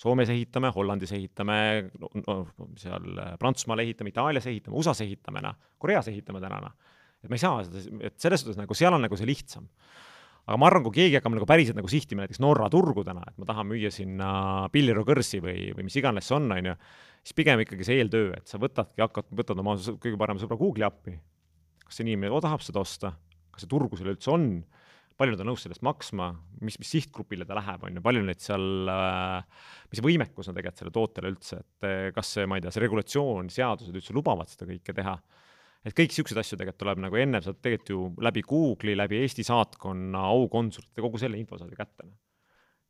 [0.00, 1.56] Soomes ehitame, Hollandis ehitame
[2.02, 2.38] no,, no
[2.80, 6.96] seal äh, Prantsusmaal ehitame, Itaalias ehitame, USA-s ehitame, noh, Koreas ehitame täna, noh.
[7.22, 9.68] et me ei saa seda, et selles suhtes nagu seal on nagu see lihtsam
[10.44, 13.36] aga ma arvan, kui keegi hakkab nagu päriselt nagu sihtima näiteks Norra turgu täna, et
[13.40, 14.28] ma tahan müüa sinna
[14.72, 16.74] Pilliro kõrsi või, või mis iganes see on, on ju,
[17.24, 20.84] siis pigem ikkagi see eeltöö, et sa võtadki, hakkad, võtad oma kõige parema sõbra Google'i
[20.88, 21.16] appi,
[21.86, 23.14] kas see inimene tahab seda osta,
[23.54, 24.50] kas see turgu seal üldse on,
[25.18, 26.32] palju nad on nõus sellest maksma,
[26.64, 30.82] mis, mis sihtgrupile ta läheb, on ju, palju neid seal äh,, mis võimekus on tegelikult
[30.82, 34.66] sellele tootele üldse, et kas see, ma ei tea, see regulatsioon, seadused üldse lubavad seda
[34.70, 35.18] kõike teha
[35.84, 39.44] et kõik niisuguseid asju tegelikult tuleb nagu ennem saad tegelikult ju läbi Google'i, läbi Eesti
[39.46, 42.08] saatkonna, aukonsulite, kogu selle info saad ju kätte.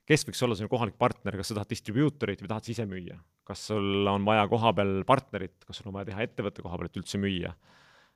[0.06, 3.18] kes võiks olla sinu kohalik partner, kas sa tahad distribuutorit või tahad sa ise müüa?
[3.44, 7.00] kas sul on vaja kohapeal partnerit, kas sul on vaja teha ettevõtte koha peal, et
[7.02, 7.54] üldse müüa?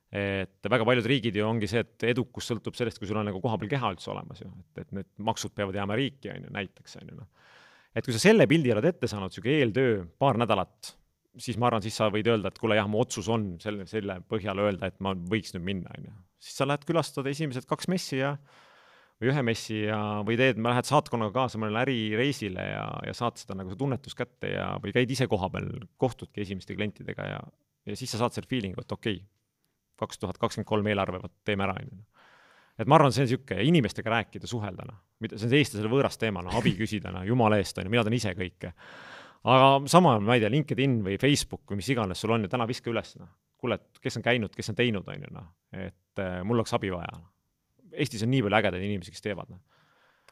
[0.08, 3.42] Et väga paljud riigid ju ongi see, et edukus sõltub sellest, kui sul on nagu
[3.44, 6.96] kohapeal keha üldse olemas ju, et, et need maksud peavad jääma riiki, on ju, näiteks,
[7.02, 7.50] on ju, noh.
[7.92, 10.94] et kui sa selle pildi oled ette saanud, niisugune eeltöö, paar nädalat,
[11.38, 14.20] siis ma arvan, siis sa võid öelda, et kuule jah, mu otsus on selle, selle
[14.32, 16.16] põhjal öelda, et ma võiks nüüd minna, on ju.
[16.48, 18.32] siis sa lähed külastad esimesed kaks messi ja
[19.18, 23.56] või ühe messi ja, või teed, lähed saatkonnaga kaasa mõnele ärireisile ja, ja saad seda
[23.58, 25.68] nagu see tunnetus kätte ja, või käid ise kohapeal,
[26.00, 27.40] kohtudki esimeste klientidega ja,
[27.90, 29.37] ja siis sa saad selle feeling'u, et okei okay,,
[29.98, 32.00] kaks tuhat kakskümmend kolm eelarve, vot teeme ära, on ju
[32.78, 36.18] et ma arvan, see on niisugune inimestega rääkida, suhelda, noh, mida, see on eestlasele võõras
[36.20, 38.70] teema, noh, abi küsida, noh, jumala eest, on ju, mina teen ise kõike
[39.46, 42.66] aga sama, ma ei tea, LinkedIn või Facebook või mis iganes sul on ju, täna
[42.68, 43.30] viska üles, noh.
[43.58, 46.74] kuule, et kes on käinud, kes on teinud, on ju, noh, et äh, mul oleks
[46.76, 47.20] abi vaja.
[47.98, 49.62] Eestis on nii palju ägedaid inimesi, kes teevad, noh.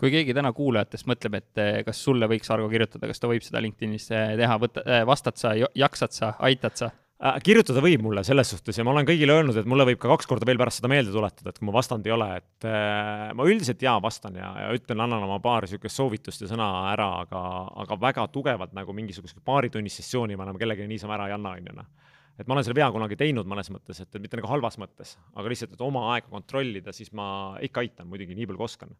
[0.00, 3.44] kui keegi täna kuulajatest mõtleb, et eh, kas sulle võiks Argo kirjutada, kas ta võib
[3.46, 6.90] seda LinkedInis eh, teha, võtta, vastad sa, jaksad sa, aitad sa?
[7.16, 10.10] Äh, kirjutada võib mulle selles suhtes ja ma olen kõigile öelnud, et mulle võib ka
[10.10, 13.30] kaks korda veel pärast seda meelde tuletada, et kui ma vastanud ei ole, et äh,
[13.32, 17.06] ma üldiselt jaa vastan ja, ja ütlen, annan oma paar niisugust soovitust ja sõna ära,
[17.22, 17.40] aga,
[17.86, 21.72] aga väga tugevalt nagu mingisugust paaritunnist sessiooni ma enam kellelegi niisama ära ei anna, on
[21.72, 21.88] ju noh.
[22.36, 25.56] et ma olen selle vea kunagi teinud mõnes mõttes, et, mitte nagu halvas mõttes, aga
[25.56, 28.92] lihtsalt, et oma aega kontrollida, siis ma ikka aitan muidugi nii palju kui oskan.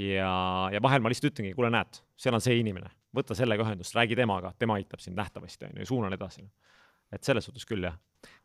[0.00, 0.32] ja,
[0.72, 4.16] ja vahel ma lihtsalt ütlengi, kuule, näed, seal on see inimene, võta sellega ühendust, räägi
[4.16, 6.48] temaga, tema aitab sind nähtavasti, on ju, ja suunan edasi
[7.12, 7.96] et selles suhtes küll, jah.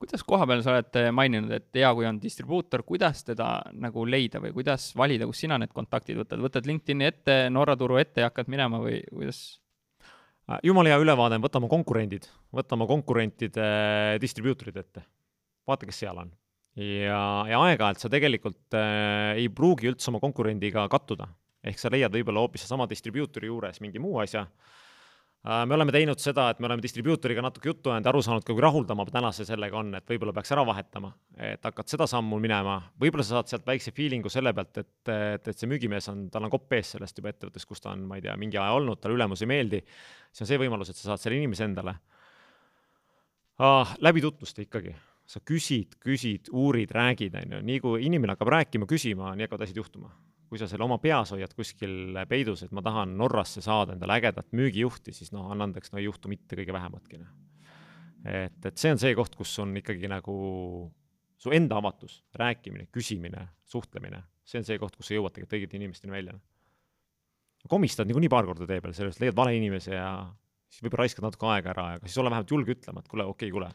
[0.02, 4.04] kuidas koha peal sa oled eh, maininud, et hea, kui on distribuutor, kuidas teda nagu
[4.08, 8.24] leida või kuidas valida, kus sina need kontaktid võtad, võtad LinkedIni ette, Norra turu ette
[8.24, 9.42] ja hakkad minema või kuidas?
[10.50, 13.70] Äh, jumala hea ülevaade on, võta oma konkurendid, võta oma konkurentide
[14.22, 15.06] distribuutorid ette,
[15.70, 16.34] vaata, kes seal on.
[16.80, 21.30] ja, ja aeg-ajalt sa tegelikult äh, ei pruugi üldse oma konkurendiga kattuda,
[21.64, 24.89] ehk sa leiad võib-olla hoopis seesama distribuutori juures mingi muu asja Äh,
[25.44, 28.64] me oleme teinud seda, et me oleme distribuutoriga natuke juttu ajanud, aru saanud ka, kui
[28.64, 31.14] rahul ta oma tänase sellega on, et võib-olla peaks ära vahetama,
[31.52, 35.48] et hakkad seda sammu minema, võib-olla sa saad sealt väikse feeling'u selle pealt, et, et,
[35.48, 38.20] et see müügimees on, tal on kopp ees sellest juba ettevõttest, kus ta on, ma
[38.20, 39.84] ei tea, mingi aja olnud, talle ülemus ei meeldi,
[40.28, 41.96] siis on see võimalus, et sa saad selle inimese endale.
[43.60, 43.96] Ah,.
[44.04, 44.92] läbi tutvuste ikkagi,
[45.28, 49.68] sa küsid, küsid, uurid, räägid, on ju, nii kui inimene hakkab rääkima, küsima, nii hakkavad
[49.68, 50.12] asjad juhtuma
[50.50, 54.50] kui sa selle oma peas hoiad kuskil peidus, et ma tahan Norrasse saada endale ägedat
[54.58, 57.20] müügijuhti, siis noh, anna andeks, no ei juhtu mitte kõige vähematki.
[57.22, 57.36] noh.
[58.26, 60.36] et, et see on see koht, kus on ikkagi nagu
[61.40, 65.78] su enda avatus, rääkimine, küsimine, suhtlemine, see on see koht, kus sa jõuad tegelikult õigete
[65.80, 66.40] inimesteni välja.
[67.70, 70.10] komistad niikuinii paar korda tee peal, sellest leiad vale inimese ja
[70.70, 73.52] siis võib-olla raiskad natuke aega ära, aga siis ole vähemalt julge ütlema, et kuule, okei
[73.52, 73.70] okay,, kuule,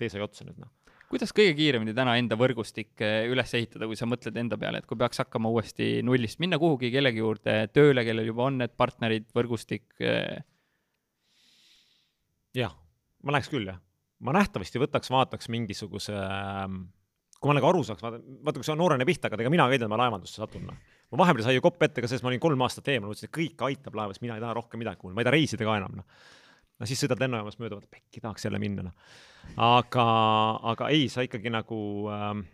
[0.00, 0.72] tee sai otsa nüüd noh
[1.14, 4.88] kuidas kõige kiiremini täna enda võrgustik eh, üles ehitada, kui sa mõtled enda peale, et
[4.90, 9.28] kui peaks hakkama uuesti nullist, minna kuhugi kellegi juurde tööle, kellel juba on need partnerid,
[9.36, 9.86] võrgustik?
[10.02, 10.42] Eh?
[12.58, 12.74] jah,
[13.22, 13.78] ma läheks küll jah.
[14.26, 16.84] ma nähtavasti võtaks, vaataks mingisuguse, ähm,
[17.38, 19.66] kui ma nagu aru saaks, vaata, vaata kui see on noorene pihta, aga ega mina
[19.68, 20.66] ka ei tea, ma laevandusse satun.
[20.70, 20.94] Noh.
[21.14, 23.38] ma vahepeal sai ju kopp ette ka selles, ma olin kolm aastat eemal, mõtlesin, et
[23.38, 26.00] kõik aitab laevas, mina ei taha rohkem midagi kuulda, ma ei taha reisida ka enam,
[26.00, 26.32] noh
[26.84, 29.14] no siis sõidad lennujaamast mööda, vaata pekki, tahaks jälle minna, noh.
[29.64, 30.04] aga,
[30.74, 31.78] aga ei, sa ikkagi nagu
[32.12, 32.44] ähm,,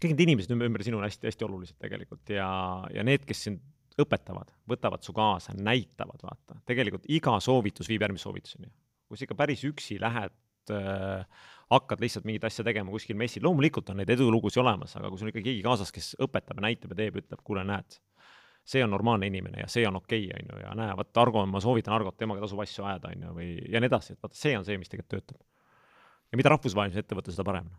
[0.00, 2.48] kõik need inimesed ümber, ümber sinu on hästi-hästi olulised tegelikult ja,
[2.90, 3.62] ja need, kes sind
[4.02, 8.72] õpetavad, võtavad su kaasa, näitavad, vaata, tegelikult iga soovitus viib järgmise soovituseni.
[9.06, 10.34] kui sa ikka päris üksi lähed
[10.74, 15.20] äh,, hakkad lihtsalt mingit asja tegema kuskil messil, loomulikult on neid edulugusid olemas, aga kui
[15.20, 18.00] sul ikka keegi kaasas, kes õpetab ja näitab ja teeb, ütleb, kuule, näed
[18.64, 21.44] see on normaalne inimene ja see on okei okay,, on ju, ja näe, vot Argo,
[21.46, 24.38] ma soovitan Argot, temaga tasub asju ajada, on ju, või ja nii edasi, et vaata,
[24.38, 25.40] see on see, mis tegelikult töötab.
[26.30, 27.70] ja mida rahvusvahelisem ettevõte, seda parem.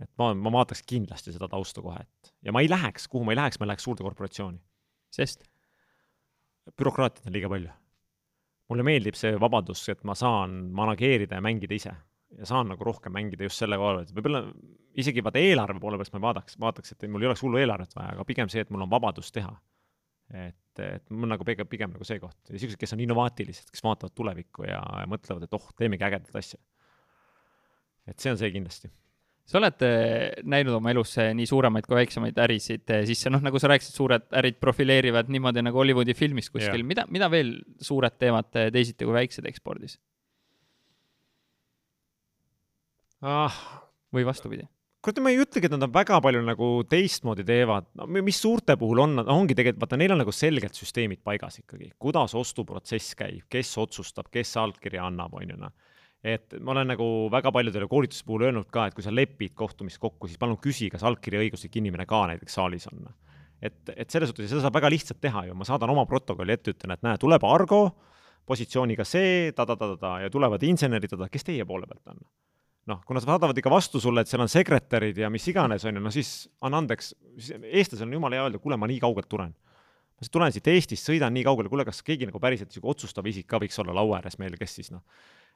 [0.00, 3.36] et ma, ma vaataks kindlasti seda tausta kohe, et ja ma ei läheks, kuhu ma
[3.36, 4.58] ei läheks, ma läheks suurde korporatsiooni.
[5.14, 5.46] sest?
[6.76, 7.70] bürokraatiat on liiga palju.
[8.68, 11.94] mulle meeldib see vabadus, et ma saan manageerida ja mängida ise
[12.36, 14.42] ja saan nagu rohkem mängida just selle koha pealt, võib-olla
[14.98, 17.94] isegi vaata eelarve poole pealt ma ei vaadaks, vaataks, et mul ei oleks hullu eelarvet
[17.94, 19.54] vaja, aga pigem see, et mul on vabadus teha
[20.34, 23.84] et, et mul nagu pigem, pigem nagu see koht ja siuksed, kes on innovaatilised, kes
[23.86, 26.60] vaatavad tulevikku ja, ja mõtlevad, et oh, teemegi ägedat asja.
[28.06, 28.90] et see on see kindlasti
[29.46, 33.42] sa oled eh, näinud oma elus eh, nii suuremaid kui väiksemaid ärisid eh, sisse, noh,
[33.44, 38.18] nagu sa rääkisid, suured ärid profileerivad niimoodi nagu Hollywoodi filmis kuskil mida, mida veel suured
[38.18, 40.00] teevad teisiti kui väiksed ekspordis
[43.22, 43.54] ah.?
[44.14, 44.66] või vastupidi?
[45.06, 48.74] Kurat, ma ei ütlegi, et nad on väga palju nagu teistmoodi teevad, no mis suurte
[48.80, 53.44] puhul on, ongi tegelikult, vaata, neil on nagu selgelt süsteemid paigas ikkagi, kuidas ostuprotsess käib,
[53.52, 55.74] kes otsustab, kes allkirja annab, on ju, noh.
[56.26, 60.02] et ma olen nagu väga paljudele koolituse puhul öelnud ka, et kui sa lepid kohtumist
[60.02, 63.06] kokku, siis palun küsi, kas allkirja õiguslik inimene ka näiteks saalis on.
[63.62, 66.74] et, et selles suhtes, seda saab väga lihtsalt teha ju, ma saadan oma protokolli ette,
[66.74, 67.84] ütlen, et näe, tuleb Argo,
[68.46, 72.26] positsiooniga see ta-ta-ta-ta ja tulevad insenerid, kes teie poole pealt on
[72.90, 75.98] noh, kuna sa saadavad ikka vastu sulle, et seal on sekretärid ja mis iganes, on
[75.98, 76.32] ju, no siis
[76.64, 77.14] anna andeks,
[77.66, 79.54] eestlasel on jumala hea öelda, kuule, ma nii kaugelt tulen.
[80.16, 83.26] ma siis tulen siit Eestist, sõidan nii kaugele, kuule, kas keegi nagu päriselt niisugune otsustav
[83.28, 85.02] isik ka võiks olla laua ääres meil, kes siis noh,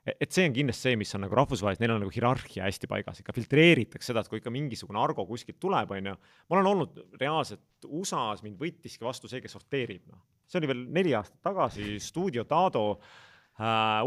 [0.04, 2.90] e-, et see on kindlasti see, mis on nagu rahvusvaheliselt, neil on nagu hierarhia hästi
[2.90, 6.18] paigas, ikka filtreeritakse seda, et kui ikka mingisugune argo kuskilt tuleb, on ju,
[6.50, 10.20] ma olen olnud reaalselt USA-s, mind võttiski vastu see, kes sorteerib, noh.
[10.50, 13.16] see oli veel neli aastat tagasi, stuudio Tado äh,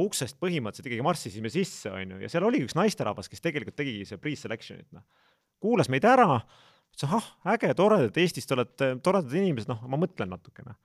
[0.02, 4.08] uksest põhimõtteliselt ikkagi marssisime sisse, on ju, ja seal oli üks naisterahvas, kes tegelikult tegigi
[4.10, 5.06] see pre-selection'it, noh.
[5.64, 6.40] kuulas meid ära,
[6.94, 10.76] ütles ahah, äge, tore, et Eestist olete toredad inimesed, noh, ma mõtlen natukene.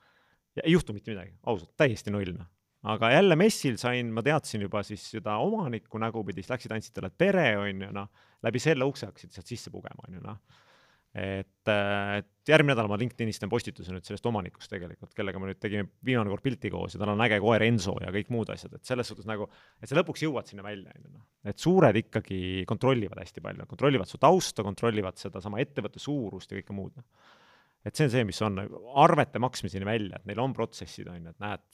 [0.64, 2.50] ei juhtu mitte midagi, ausalt, täiesti null, noh.
[2.92, 7.10] aga jälle messil sain, ma teadsin juba siis seda omanikku nägupidi, siis läksid, andsid talle
[7.16, 8.12] tere, on ju, noh,
[8.44, 10.66] läbi selle ukse hakkasid sealt sisse pugema, on ju, noh
[11.16, 15.60] et, et järgmine nädal ma LinkedInis teen postituse nüüd sellest omanikust tegelikult, kellega me nüüd
[15.62, 18.76] tegime viimane kord pilti koos ja tal on äge koer Enso ja kõik muud asjad,
[18.76, 19.48] et selles suhtes nagu,
[19.80, 21.24] et sa lõpuks jõuad sinna välja, on ju noh.
[21.48, 26.76] et suured ikkagi kontrollivad hästi palju, kontrollivad su tausta, kontrollivad sedasama ettevõtte suurust ja kõike
[26.76, 27.32] muud, noh.
[27.88, 28.60] et see on see, mis on
[29.00, 31.66] arvete maksmiseni välja, et neil on protsessid, on ju, et näed,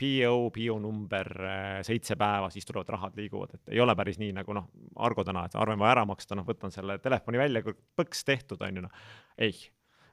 [0.00, 1.30] PO, PO number
[1.86, 4.70] seitse päeva, siis tulevad rahad, liiguvad, et ei ole päris nii nagu noh,
[5.04, 7.62] Argo täna, et arve on vaja ära maksta, noh, võtan selle telefoni välja,
[7.98, 9.10] põks tehtud, on ju, noh.
[9.38, 9.52] ei,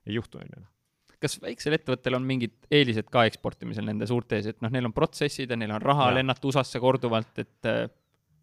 [0.08, 0.74] ei juhtu, on ju, noh.
[1.18, 4.94] Kas väiksel ettevõttel on mingid eelised ka eksportimisel nende suurte ees, et noh, neil on
[4.94, 7.88] protsessid ja neil on raha lennata USA-sse korduvalt, et äh,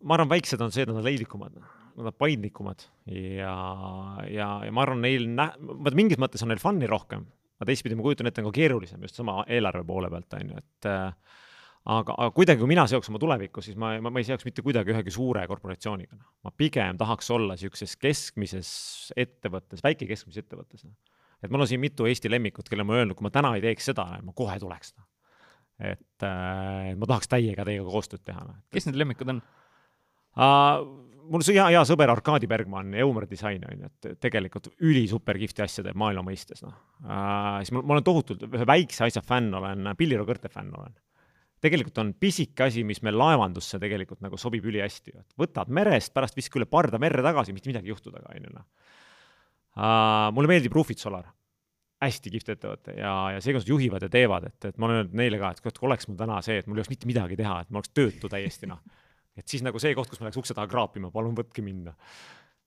[0.03, 1.55] ma arvan, väiksed on see, et nad on leidlikumad,
[1.95, 3.55] nad on paindlikumad ja,
[4.27, 7.29] ja, ja ma arvan, neil nä-, vaata mingis mõttes on neil fun'i rohkem,
[7.65, 10.61] aga teistpidi ma kujutan ette, on ka keerulisem just sama eelarve poole pealt, on ju,
[10.61, 11.41] et äh,
[11.95, 14.65] aga, aga kuidagi, kui mina seoks oma tulevikku, siis ma, ma, ma ei seoks mitte
[14.67, 16.19] kuidagi ühegi suure korporatsiooniga.
[16.19, 16.29] Noh.
[16.45, 18.71] ma pigem tahaks olla niisuguses keskmises
[19.25, 20.85] ettevõttes, väike-keskmises ettevõttes.
[20.85, 21.17] Noh.
[21.41, 23.93] et mul on siin mitu Eesti lemmikut, kellele ma öelnud, kui ma täna ei teeks
[23.93, 24.95] seda, ma kohe tuleks.
[24.99, 25.09] Noh.
[25.95, 28.47] et äh, ma tahaks täiega teiega koostööd teha.
[28.73, 31.05] kes need lemmikud on uh,?
[31.31, 35.65] Mul on hea, hea sõber Arkadi Bergmann, Eumar Disain on ju, et tegelikult ülisuper kihvti
[35.65, 37.63] asja teeb maailma mõistes, noh uh,.
[37.63, 40.95] siis ma, ma olen tohutult ühe väikse asja fänn, olen Pilliro kõrte fänn olen
[41.65, 46.37] tegelikult on pisike asi, mis meil laevandusse tegelikult nagu sobib ülihästi, et võtad merest, pärast
[46.37, 48.67] viska üle parda merre tagasi, mitte midagi ei juhtu taga, on ju noh.
[50.37, 51.31] mulle meeldib Roofit Solar,
[52.05, 55.01] hästi kihvt ettevõte ja, ja see, kuidas nad juhivad ja teevad, et, et ma olen
[55.01, 57.39] öelnud neile ka, et kui oleks mul täna see, et mul ei oleks mitte midagi
[57.41, 58.83] teha, et ma oleks töötu täiesti noh.
[59.37, 62.17] Et siis nagu see koht, kus ma läheks ukse taha kraapima, palun võtke mind noh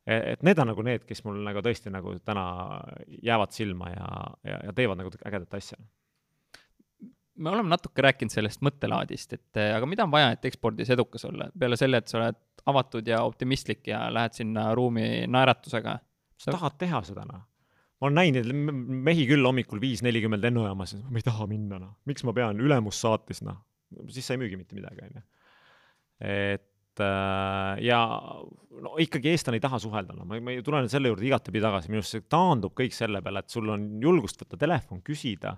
[0.08, 2.44] et need on nagu need, kes mul nagu tõesti nagu täna
[3.28, 4.06] jäävad silma ja,
[4.48, 5.76] ja, ja teevad nagu ägedat asja
[7.38, 11.50] me oleme natuke rääkinud sellest mõttelaadist, et aga mida on vaja, et ekspordis edukas olla,
[11.60, 16.00] peale selle, et sa oled avatud ja optimistlik ja lähed sinna ruumi naeratusega?
[16.38, 17.46] sa tahad teha seda, noh.
[17.98, 18.74] ma olen näinud
[19.08, 21.96] mehi küll hommikul viis nelikümmend lennujaamas, ma ei taha minna, noh.
[22.06, 23.58] miks ma pean, ülemus saatis, noh.
[24.14, 25.26] siis sa ei müügi mitte midagi, on ju.
[26.20, 28.02] Et äh, ja
[28.82, 32.02] no ikkagi eestlane ei taha suhelda, no ma, ma tulen selle juurde igatepidi tagasi, minu
[32.02, 35.58] arust see taandub kõik selle peale, et sul on julgust võtta telefon, küsida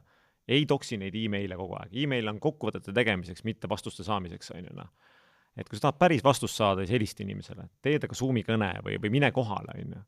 [0.49, 4.77] ei toksi neid email'e kogu aeg, email on kokkuvõtete tegemiseks, mitte vastuste saamiseks, on ju
[4.77, 4.89] noh.
[5.59, 8.97] et kui sa tahad päris vastust saada, siis helista inimesele, tee temaga Zoom'i kõne või,
[9.03, 10.01] või mine kohale, on ju.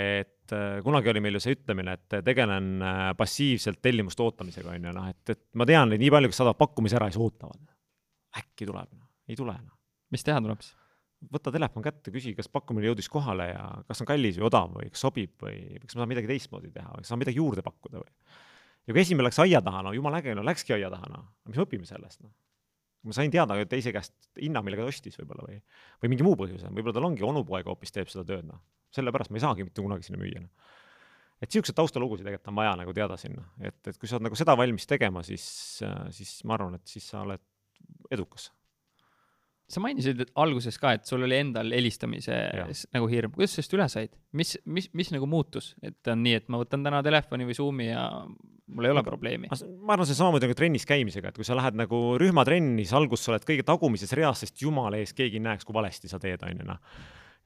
[0.00, 4.90] et äh, kunagi oli meil ju see ütlemine, et tegelen äh, passiivselt tellimuste ootamisega, on
[4.90, 7.62] ju, noh, et, et ma tean neid nii palju, kes saadavad pakkumise ära siis ootavad.
[8.34, 9.76] äkki tuleb, noh, ei tule, noh.
[10.14, 10.80] mis teha tuleb siis?
[11.32, 14.90] võta telefon kätte, küsi, kas pakkumine jõudis kohale ja kas on kallis või odav või
[14.92, 18.02] kas sobib või kas ma saan midagi teistmoodi teha või kas saan midagi juurde pakkuda
[18.02, 18.10] või
[18.84, 21.58] ja kui esimene läks aia taha, no jumala äge, no läkski aia taha, noh, mis
[21.58, 22.32] me õpime sellest, noh.
[23.08, 25.60] ma sain teada teise käest hinna, millega ta ostis võib-olla või,
[26.02, 28.60] või mingi muu põhjuse, võib-olla tal ongi onupoeg hoopis teeb seda tööd, noh.
[28.94, 30.74] sellepärast ma ei saagi mitte kunagi sinna müüa, noh.
[31.40, 34.38] et siukseid taustalugusid tegelikult on vaja nagu teada sinna, et, et kui sa oled nagu
[34.40, 35.46] seda valmis tegema, siis,
[36.18, 37.40] siis ma arvan, et siis sa oled
[38.12, 38.50] edukas
[39.70, 42.34] sa mainisid alguses ka, et sul oli endal helistamise
[42.94, 46.50] nagu hirm, kuidas sellest üle said, mis, mis, mis nagu muutus, et on nii, et
[46.52, 49.48] ma võtan täna telefoni või Zoomi ja mul ei ole probleemi?
[49.48, 53.24] ma arvan, see samamoodi nagu trennis käimisega, et kui sa lähed nagu rühmatrenni, siis alguses
[53.24, 56.44] sa oled kõige tagumises reas, sest jumala ees keegi ei näeks, kui valesti sa teed,
[56.44, 56.80] on ju noh.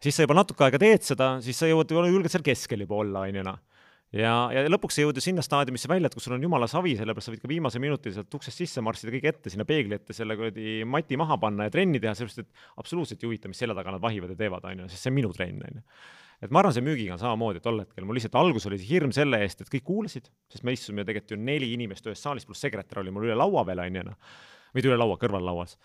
[0.03, 3.27] siis sa juba natuke aega teed seda, siis sa jõuad, julged seal keskel juba olla,
[3.29, 3.63] on ju noh
[4.17, 7.29] ja, ja lõpuks jõuad ju sinna staadiumisse välja, et kus sul on jumala savi, sellepärast
[7.29, 10.37] sa võid ka viimase minuti sealt uksest sisse marssida kõik ette sinna peegli ette, selle
[10.39, 13.95] kuradi mati maha panna ja trenni teha, sellepärast et absoluutselt ei huvita, mis selja taga
[13.95, 15.87] nad vahivad ja teevad, on ju, sest see on minu trenn, on ju.
[16.47, 19.43] et ma arvan, see müügiga on samamoodi tol hetkel, mul lihtsalt algus oli hirm selle
[19.45, 23.03] eest, et kõik kuulasid, sest me istusime tegelikult ju neli inimest ühes saalis, pluss sekretär
[23.03, 24.37] oli mul üle laua veel, on ju, noh.
[24.77, 25.77] mitte üle laua, kõrval lauas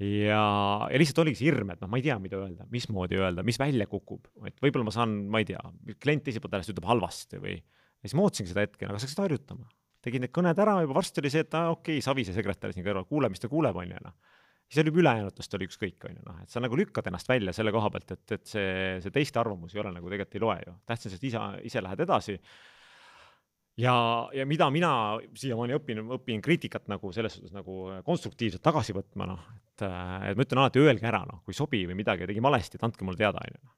[0.00, 0.42] ja,
[0.90, 3.58] ja lihtsalt oligi see hirm, et noh, ma ei tea, mida öelda, mismoodi öelda, mis
[3.60, 5.62] välja kukub, et võib-olla ma saan, ma ei tea,
[6.02, 9.06] klient teiselt poolt äärest ütleb halvasti või ja siis ma ootasingi seda hetke, aga sa
[9.06, 9.68] hakkasid harjutama.
[10.06, 12.84] tegid need kõned ära, juba varsti oli see, et aa okei okay,, Savise sekretär siin
[12.86, 14.14] kõrval, kuuleb, mis ta kuuleb, on ju, noh.
[14.68, 17.72] siis oli ülejäänutest oli ükskõik, on ju, noh, et sa nagu lükkad ennast välja selle
[17.74, 18.70] koha pealt, et, et see,
[19.02, 20.78] see teiste arvamus ei ole nagu tegelikult ei loe ju.
[20.86, 22.36] tähtis on see, et ise, ise lähed edasi
[23.82, 23.96] ja,
[24.36, 24.92] ja mida mina
[25.34, 29.42] siiamaani õpin, õpin kriitikat nagu selles suhtes nagu konstruktiivselt tagasi võtma, noh,
[29.76, 32.78] et, et ma ütlen alati, öelge ära, noh, kui ei sobi või midagi, tegin valesti,
[32.78, 33.62] et andke mulle teada, on ju.
[33.62, 33.74] Noh.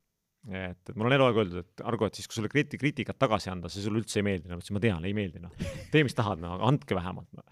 [0.62, 3.70] et, mul on eluaeg öeldud, et Argo, et siis, kui sulle kriiti-, kriitikat tagasi anda,
[3.72, 5.54] see sulle üldse ei meeldi, no ma ütlesin, ma tean, ei meeldi, noh.
[5.92, 7.46] tee, mis tahad, no aga andke vähemalt no..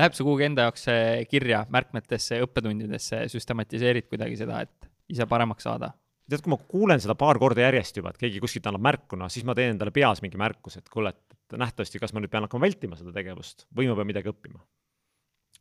[0.00, 0.86] Läheb see kuhugi enda jaoks
[1.28, 5.92] kirja märkmetesse, õppetundidesse, süstematiseerid kuidagi seda, et ise paremaks saada?
[6.32, 9.30] tead, kui ma kuulen seda paar korda järjest juba, et keegi kuskilt annab märku, noh,
[9.32, 12.46] siis ma teen endale peas mingi märkuse, et kuule, et nähtavasti, kas ma nüüd pean
[12.46, 14.62] hakkama vältima seda tegevust või ma pean midagi õppima.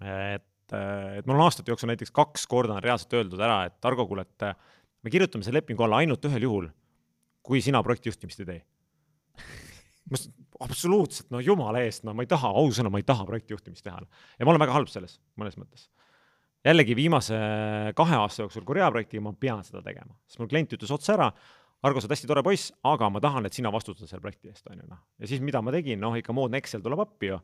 [0.01, 4.05] et, et mul on aastate jooksul näiteks kaks korda on reaalselt öeldud ära, et Argo,
[4.07, 4.45] kuule, et
[5.03, 6.69] me kirjutame selle lepingu alla ainult ühel juhul,
[7.45, 8.61] kui sina projekti juhtimist ei tee.
[9.41, 13.83] ma ütlesin, absoluutselt, no jumala eest, no ma ei taha, ausõna, ma ei taha projektijuhtimist
[13.85, 14.01] teha.
[14.39, 15.89] ja ma olen väga halb selles, mõnes mõttes.
[16.65, 17.39] jällegi viimase
[17.97, 21.31] kahe aasta jooksul Korea projektiga ma pean seda tegema, sest mul klient ütles otse ära,
[21.81, 24.67] Argo, sa oled hästi tore poiss, aga ma tahan, et sina vastutad selle projekti eest,
[24.69, 24.99] on ju noh.
[25.17, 27.39] ja siis, mida ma tegin, noh ikka moodne Excel tuleb appi ju.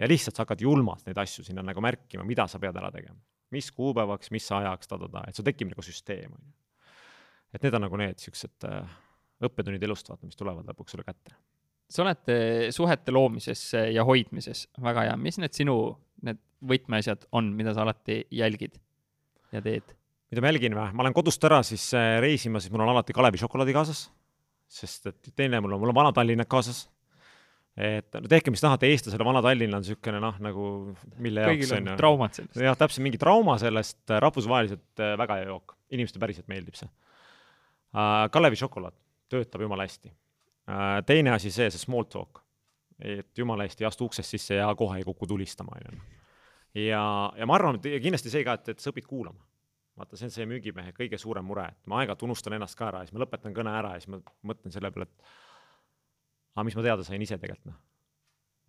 [0.00, 3.20] Ja lihtsalt sa hakkad julmalt neid asju sinna nagu märkima, mida sa pead ära tegema.
[3.50, 6.52] mis kuupäevaks, mis ajaks, ta-ta-ta, et sul tekib nagu süsteem, on ju.
[7.54, 8.98] et need on nagu need siuksed äh,
[9.46, 11.34] õppetunnid elust, vaata, mis tulevad lõpuks sulle kätte.
[11.90, 15.76] sa oled äh, suhete loomises ja hoidmises väga hea, mis need sinu,
[16.22, 18.78] need võtmeasjad on, mida sa alati jälgid
[19.52, 19.96] ja teed?
[20.30, 23.16] mida ma jälgin või, ma lähen kodust ära siis äh, reisima, siis mul on alati
[23.16, 24.06] Kalevi šokolaadi kaasas,
[24.70, 26.84] sest et teine mul on, mul on Vana-Tallinnad kaasas.
[27.78, 30.64] Et no tehke, mis tahate, eestlasele Vana-Tallinn on niisugune noh, nagu
[31.22, 32.58] mille jaoks on traumad sellest.
[32.64, 36.88] jah, täpselt mingi trauma sellest, äh, rahvusvaheliselt äh, väga hea jook, inimestele päriselt meeldib see
[36.90, 38.26] uh,.
[38.32, 38.96] Kalevi šokolaad
[39.30, 41.00] töötab jumala hästi uh,.
[41.06, 42.42] teine asi see, see small talk,
[42.98, 46.02] et jumala hästi ei astu uksest sisse ja kohe ei kuku tulistama, on ju.
[46.88, 47.04] ja,
[47.38, 49.46] ja ma arvan, et kindlasti see ka, et, et sa õpid kuulama
[50.00, 53.02] vaata, see on see müügimehe kõige suurem mure, et ma aeg-ajalt unustan ennast ka ära
[53.02, 55.32] ja siis ma lõpetan kõne ära ja siis ma mõtlen selle peale, et
[56.56, 57.78] aga mis ma teada sain ise tegelikult, noh.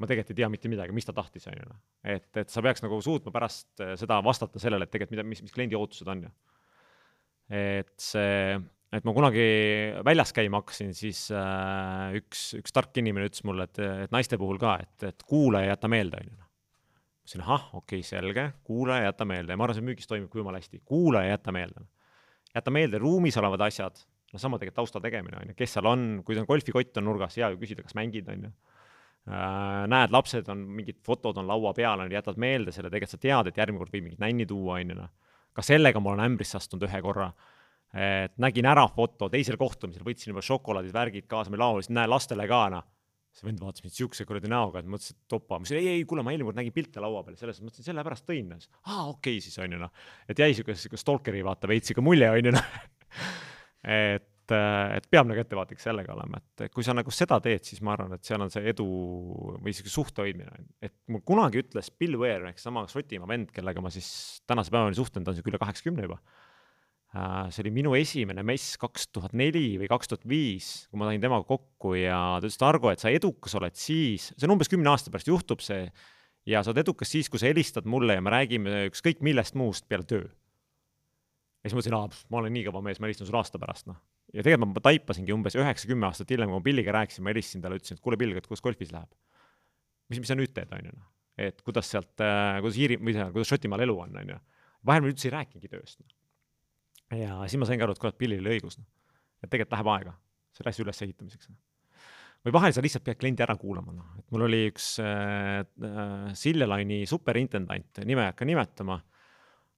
[0.02, 1.80] ma tegelikult ei tea mitte midagi, mis ta tahtis, on ju, noh.
[2.16, 5.42] et, et sa peaks nagu suutma pärast eh, seda vastata sellele, et tegelikult mida, mis,
[5.46, 6.36] mis kliendi ootused on ju.
[7.62, 8.60] et see,
[8.96, 9.48] et ma kunagi
[10.08, 14.62] väljas käima hakkasin, siis äh, üks, üks tark inimene ütles mulle, et, et naiste puhul
[14.62, 16.48] ka, et, et kuula ja jäta meelde, on ju noh
[17.22, 20.32] ütlesin, ahah, okei okay,, selge, kuula ja jäta meelde ja ma arvan, see müügis toimib
[20.32, 21.86] ka jumala hästi, kuula ja jäta meelde.
[22.56, 24.02] jäta meelde ruumis olevad asjad,
[24.34, 27.38] noh, sama tegelikult tausta tegemine on ju, kes seal on, kui on golfikott on nurgas,
[27.40, 28.52] hea ju küsida, kas mängid, on ju.
[29.30, 33.18] Äh, näed, lapsed on, mingid fotod on laua peal, on ju, jätad meelde selle, tegelikult
[33.18, 35.12] sa tead, et järgmine kord võib mingit nänni tuua, on ju noh.
[35.52, 37.28] ka sellega ma olen ämbrisse astunud ühe korra.
[37.92, 42.08] Et nägin ära foto, teisel kohtumisel võtsin juba šokolaadid, värgid kaasa, me laual, siis näe
[42.08, 42.88] lastele ka noh.
[43.32, 46.08] See vend vaatas mind siukse kuradi näoga, et mõtles, et topa, ma ütlesin ei, ei,
[46.08, 48.50] kuule, ma eelmine kord nägin pilte laua peal, selles mõtlesin, sellepärast tõin.
[48.52, 49.94] aa, okei okay, siis on ju noh,
[50.28, 52.74] et jäi siuke, siuke stalkeri vaata veits siuke mulje on ju noh
[53.84, 57.96] et, et peab nagu ettevaatlik sellega olema, et kui sa nagu seda teed, siis ma
[57.96, 58.86] arvan, et seal on see edu
[59.64, 63.84] või siuke suhte hoidmine, et mul kunagi ütles Bill Ware ehk sama Šotimaa vend, kellega
[63.84, 64.12] ma siis
[64.50, 66.20] tänase päevani suhtlen, ta on siuke üle kaheksakümne juba
[67.12, 71.10] Äh, see oli minu esimene mess kaks tuhat neli või kaks tuhat viis, kui ma
[71.10, 74.54] sain temaga kokku ja ta ütles, et Argo, et sa edukas oled siis, see on
[74.56, 75.90] umbes kümne aasta pärast juhtub see,
[76.48, 79.90] ja sa oled edukas siis, kui sa helistad mulle ja me räägime ükskõik millest muust
[79.92, 80.30] peale töö.
[81.62, 83.88] Ja siis ma mõtlesin, aa, ma olen nii kõva mees, ma helistan sulle aasta pärast,
[83.90, 84.00] noh.
[84.34, 87.82] ja tegelikult ma taipasingi umbes üheksa-kümme aastat hiljem, kui ma Billiga rääkisin, ma helistasin talle,
[87.82, 89.12] ütlesin, et kuule, Bill, et kuidas golfis läheb.
[90.12, 91.12] mis, mis sa nüüd teed, on ju, noh.
[91.50, 94.42] et kuidas sealt, äh, kuidas Iiri, või see, kuidas Šotimaal elu on, on ju.
[94.90, 96.18] vahel me üldse ei rääkingi tööst, noh
[97.18, 98.88] ja siis ma saingi aru, et kurat, Billil oli õigus, noh.
[99.42, 100.16] et tegelikult läheb aega
[100.56, 101.52] selle asja ülesehitamiseks.
[101.52, 101.60] Noh.
[102.46, 106.32] või vahel sa lihtsalt pead kliendi ära kuulama, noh, et mul oli üks äh, äh
[106.38, 109.02] Siljalaini superintendant, nime ei hakka nimetama,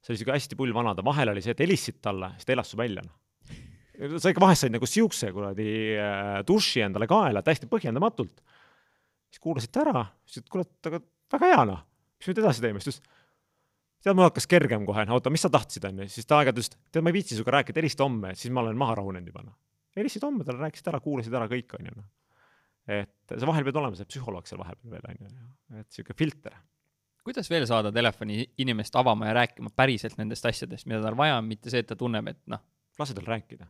[0.04, 2.58] see oli siuke hästi pull vana, ta vahel oli see, et helistasid talle, siis ta
[2.58, 3.24] elas su välja, noh
[3.94, 5.70] sa ikka vahest said nagu siukse kuradi
[6.02, 8.42] äh, duši endale kaela täiesti põhjendamatult.
[9.30, 11.02] siis kuulasid ta ära, siis ütlesid, kuule, aga
[11.34, 11.84] väga hea noh,
[12.20, 13.22] mis nüüd edasi teeme, siis ta ütles,
[14.04, 17.06] tead, mul hakkas kergem kohe, oota, mis sa tahtsid, onju, siis ta aeg-ajalt ütles, tead,
[17.06, 19.56] ma ei viitsi sinuga rääkida, helista homme, siis ma olen maha rahunenud juba, noh.
[19.98, 22.10] helistasid homme talle, rääkisid ära, kuulasid ära kõik, onju, noh.
[23.00, 25.34] et sa vahel pead olema see psühholoog seal vahepeal veel, onju,
[25.82, 26.58] et sihuke filter.
[27.24, 31.48] Kuidas veel saada telefoni inimest avama ja rääkima päriselt nendest asjadest, mida tal vaja on,
[31.48, 32.62] mitte see, et ta tunneb, et noh.
[33.00, 33.68] lase tal rääkida.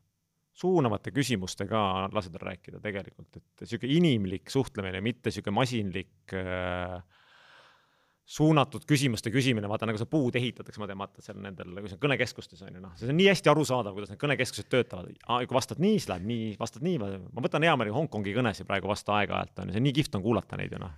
[0.54, 7.02] suunavate küsimustega lase tal rääkida tegelikult, et sihuke inimlik suhtlemine, mitte sihuke masinlik äh,
[8.26, 11.98] suunatud küsimuste küsimine, vaata nagu see puud ehitatakse, ma tean, vaata seal nendel, kui see
[11.98, 15.10] on kõnekeskustes on ju noh, see on nii hästi arusaadav, kuidas need kõnekeskused töötavad.
[15.28, 18.88] kui vastad nii, siis läheb nii, vastad nii, ma võtan hea meelega Hongkongi kõnesid praegu
[18.92, 20.96] vastu aeg-ajalt on ju, see on nii kihvt on kuulata neid ju noh.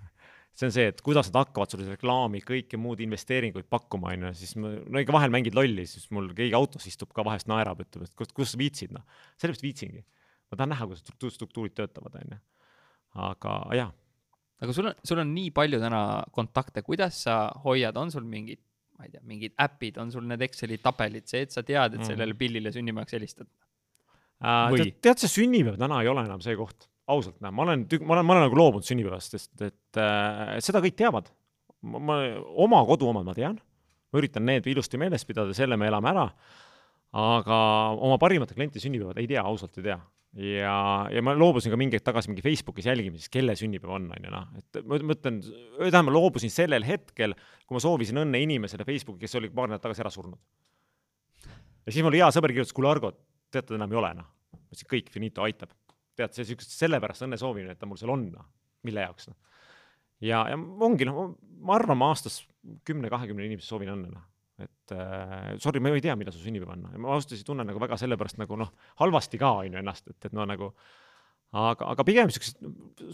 [0.56, 4.34] See on see, et kuidas nad hakkavad sulle reklaami, kõike muud investeeringuid pakkuma on ju,
[4.40, 7.84] siis ma, no ikka vahel mängid lolli, siis mul keegi autos istub ka vahest naerab,
[7.84, 9.04] ütleb, et kus, kus sa viitsid noh.
[9.36, 10.06] sellepärast viitsingi.
[10.52, 12.42] ma tahan näha, kuidas struktuurid töötavad on ju.
[13.26, 13.94] aga jah
[14.62, 16.02] aga sul on, sul on nii palju täna
[16.36, 18.62] kontakte, kuidas sa hoiad, on sul mingid,
[18.96, 22.08] ma ei tea, mingid äpid, on sul need Exceli tabelid, see, et sa tead, et
[22.08, 24.72] sellele pillile sünnipäevaks helistad uh,?
[24.72, 24.90] Või...
[25.04, 28.26] tead, see sünnipäev täna ei ole enam see koht, ausalt, näe, ma olen, ma olen,
[28.26, 31.30] ma olen nagu loobunud sünnipäevast, sest et äh, seda kõik teavad.
[31.86, 32.18] ma,
[32.66, 33.60] oma koduomad ma tean,
[34.10, 36.26] ma üritan need ilusti meeles pidada, selle me elame ära,
[37.16, 37.58] aga
[38.02, 40.00] oma parimate klientide sünnipäevad ei tea, ausalt ei tea
[40.36, 40.76] ja,
[41.12, 44.34] ja ma loobusin ka mingi hetk tagasi mingi Facebookis jälgimisest, kelle sünnipäev on, on ju
[44.34, 45.40] noh, et ma mõtlen,
[45.78, 47.36] tähendab, ma loobusin sellel hetkel,
[47.66, 50.42] kui ma soovisin õnne inimesele Facebooki, kes oli paar nädalat tagasi ära surnud.
[51.86, 53.14] ja siis mul hea sõber kirjutas, kuule Argo,
[53.54, 54.30] tead, ta enam ei ole noh.
[54.56, 55.72] ma ütlesin, kõik, finito, aitab.
[56.18, 58.48] Tead, see siukest, sellepärast õnne soovimine, et ta mul seal on noh.
[58.88, 59.38] mille jaoks noh.
[60.24, 61.36] ja, ja ongi noh,
[61.66, 62.42] ma arvan, ma aastas
[62.88, 66.72] kümne-kahekümne inimese soovin õnne noh et äh, sorry, ma ju ei tea, mida su sünnipäev
[66.72, 68.70] on, ma ausalt öeldes tunnen nagu väga sellepärast nagu noh,
[69.02, 70.70] halvasti ka on ju ennast, et, et no nagu
[71.56, 72.62] aga, aga pigem siuksed,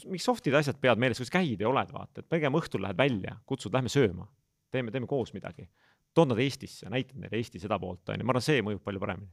[0.06, 3.38] mingid soft'id asjad pead meeles, kus käid ja oled, vaata, et pigem õhtul lähed välja,
[3.49, 4.28] kutsud, lähme sööma,
[4.74, 5.68] teeme, teeme koos midagi.
[6.14, 9.02] tood nad Eestisse, näitad neile Eesti seda poolt, on ju, ma arvan, see mõjub palju
[9.02, 9.32] paremini.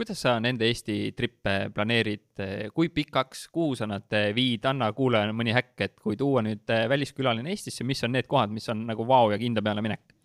[0.00, 2.40] Kuidas sa nende Eesti trippe planeerid,
[2.72, 7.52] kui pikaks, kuhu sa nad viid, anna kuulajale mõni häkk, et kui tuua nüüd väliskülaline
[7.52, 10.16] Eestisse, mis on need kohad, mis on nagu vau ja kinda peale minek?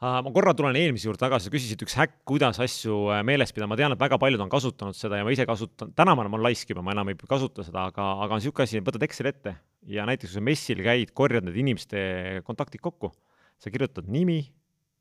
[0.00, 3.68] ma korra tulen eelmise juurde tagasi, sa küsisid üks häkk, kuidas asju äh, meeles pidada,
[3.68, 6.40] ma tean, et väga paljud on kasutanud seda ja ma ise kasutan, täna ma olen
[6.46, 9.54] laisk juba, ma enam ei kasuta seda, aga, aga on niisugune asi, võtad Exceli ette
[9.92, 12.00] ja näiteks kui sa messil käid, korjad need inimeste
[12.48, 13.12] kontaktid kokku,
[13.60, 14.40] sa kirjutad nimi,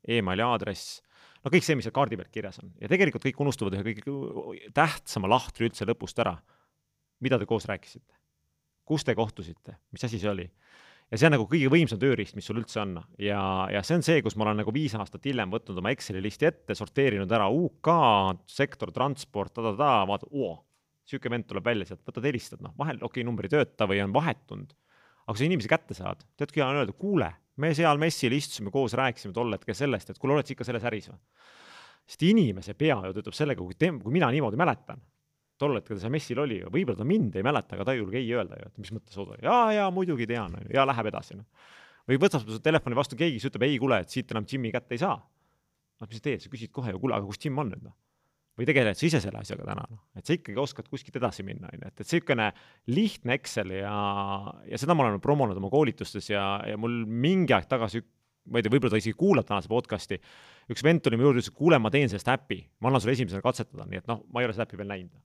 [0.03, 0.99] emaili aadress,
[1.43, 4.71] no kõik see, mis seal kaardi peal kirjas on ja tegelikult kõik unustavad ühe kõige
[4.75, 6.37] tähtsama lahtri üldse lõpust ära.
[7.19, 8.15] mida te koos rääkisite?
[8.85, 10.47] kus te kohtusite, mis asi see oli?
[11.09, 13.41] ja see on nagu kõige võimsam tööriist, mis sul üldse on ja,
[13.73, 16.49] ja see on see, kus ma olen nagu viis aastat hiljem võtnud oma Exceli listi
[16.49, 17.91] ette, sorteerinud ära UK,
[18.49, 20.53] sektor, transport ta,, ta-ta-ta, vaatad, oo,
[21.09, 24.03] sihuke vend tuleb välja sealt, võtad, helistad, noh, vahel okei okay,, number ei tööta või
[24.03, 24.75] on vahetunud.
[25.25, 28.33] aga kui sa inimesi kätte saad, tead, kui hea on öelda, kuule, me seal messil
[28.35, 31.21] istusime koos, rääkisime tol hetkel sellest, et kuule, oled sa ikka selles äris või?
[32.09, 35.01] sest inimese pea ju töötab sellega, kui tem-, kui mina niimoodi mäletan
[35.59, 38.19] tol hetkel see messil oli ju, võib-olla ta mind ei mäleta, aga ta ei julge
[38.19, 41.09] ei öelda ju, et mis mõttes Odo, jaa, jaa, muidugi tean, on ju, ja läheb
[41.11, 41.71] edasi, noh.
[42.07, 44.95] või võtab su telefoni vastu keegi, kes ütleb, ei, kuule, et siit enam Jimmy kätte
[44.95, 45.17] ei saa.
[45.99, 47.97] noh, mis sa teed, sa küsid kohe ju, kuule, aga kus Jim on nüüd, noh.
[48.59, 51.71] Või tegeled sa ise selle asjaga täna, noh, et sa ikkagi oskad kuskilt edasi minna,
[51.71, 52.51] on ju, et, et niisugune
[52.91, 53.95] lihtne Excel ja,
[54.67, 58.03] ja seda ma olen promonud oma koolitustes ja, ja mul mingi aeg tagasi
[58.49, 60.19] ma ei tea, võib-olla ta isegi kuulab tänase podcast'i,
[60.73, 63.15] üks vend tuli mu juurde, ütles, et kuule, ma teen sellest äpi, ma annan sulle
[63.17, 65.19] esimesena katsetada, nii et noh, ma ei ole seda äppi veel näinud.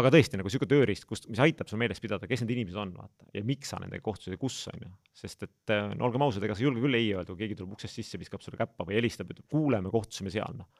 [0.00, 2.94] Aga tõesti nagu niisugune tööriist, kust, mis aitab sul meeles pidada, kes need inimesed on,
[2.96, 4.88] vaata, ja miks sa nendega kohtusid ja kus, on ju.
[5.20, 7.58] sest et äh, no olgem ausad, ega sa ei julge küll ei öelda, kui keegi
[7.58, 10.70] tuleb uksest sisse, viskab sulle käppa või helistab, ütleb, kuule, me kohtusime seal, noh.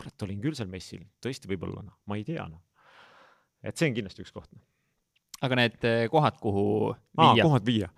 [0.00, 2.62] Kurat, olin küll seal messil, tõesti võib-olla, noh, ma ei tea, noh.
[3.62, 4.64] et see on kindlasti üks koht, noh.
[5.46, 6.64] aga need äh, kohad, kuhu
[7.20, 7.44] viia?
[7.44, 7.92] kohad viia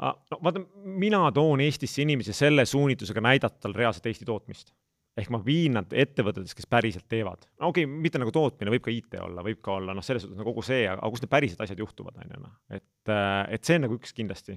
[0.00, 0.62] no vaata,
[1.00, 4.72] mina toon Eestisse inimesi selle suunitlusega näidata tal reaalset Eesti tootmist
[5.18, 7.46] ehk ma viin nad ettevõtetes, kes päriselt teevad.
[7.60, 10.24] no okei okay,, mitte nagu tootmine, võib ka IT olla, võib ka olla noh, selles
[10.24, 13.42] suhtes no kogu see, aga kus need päriselt asjad juhtuvad, on ju noh, et, äh,
[13.56, 14.56] et see on nagu üks kindlasti.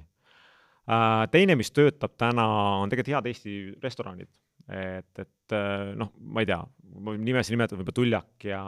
[0.84, 2.46] Äh, teine, mis töötab täna,
[2.84, 4.30] on tegelikult head Eesti restoranid.
[4.70, 6.62] Et, et äh, noh, ma ei tea,
[7.18, 8.62] nimesid nimetada võib-olla Tuljak ja,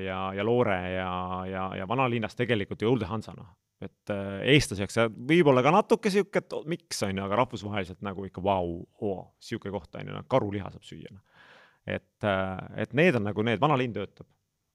[0.00, 1.10] ja, ja Loore ja,
[1.50, 3.52] ja, ja vanalinnas tegelikult ju Õulde Hansa, noh
[3.84, 8.26] et äh, eestlaseks ja võib-olla ka natuke sihuke, et miks on ju, aga rahvusvaheliselt nagu
[8.28, 11.48] ikka vau wow,, sihuke koht on ju, noh, karuliha saab süüa, noh.
[11.86, 14.28] et, äh, et need on nagu need, vanalinn töötab,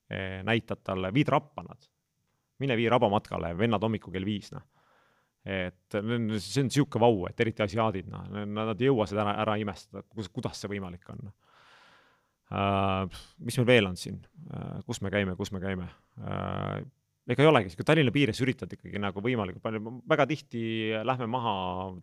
[0.09, 1.89] e, näitad talle, viid rappa nad,
[2.59, 4.65] mine vii rabamatkale, vennad hommikul kell viis, noh.
[5.45, 9.55] Et see on sihuke vau, et eriti asiaadid, noh, nad ei jõua seda ära, ära
[9.61, 13.19] imestada, kuidas, kuidas see võimalik on uh,.
[13.45, 14.19] mis meil veel on siin
[14.49, 15.87] uh,, kus me käime, kus me käime
[16.19, 16.79] uh,?
[17.29, 20.61] ega ei olegi, Tallinna piires üritad ikkagi nagu võimalikult palju, väga tihti
[21.05, 21.53] lähme maha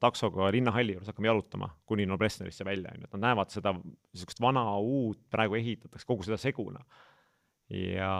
[0.02, 4.42] taksoga linnahalli juures, hakkame jalutama kuni Noblessnerisse välja, on ju, et nad näevad seda niisugust
[4.42, 6.84] vana, uut, praegu ehitatakse, kogu seda seguna.
[7.70, 8.12] Ja,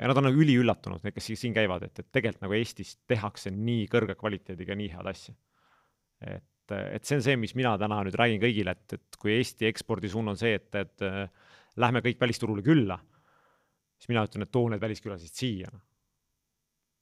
[0.00, 3.52] ja nad on nagu üliüllatunud, need, kes siin käivad, et, et tegelikult nagu Eestis tehakse
[3.54, 5.34] nii kõrge kvaliteediga nii head asja.
[6.24, 9.68] et, et see on see, mis mina täna nüüd räägin kõigile, et, et kui Eesti
[9.68, 11.08] ekspordisuund on see, et, et
[11.80, 12.98] lähme kõik välisturule külla,
[13.98, 15.70] siis mina ütlen, et too need väliskülalised siia,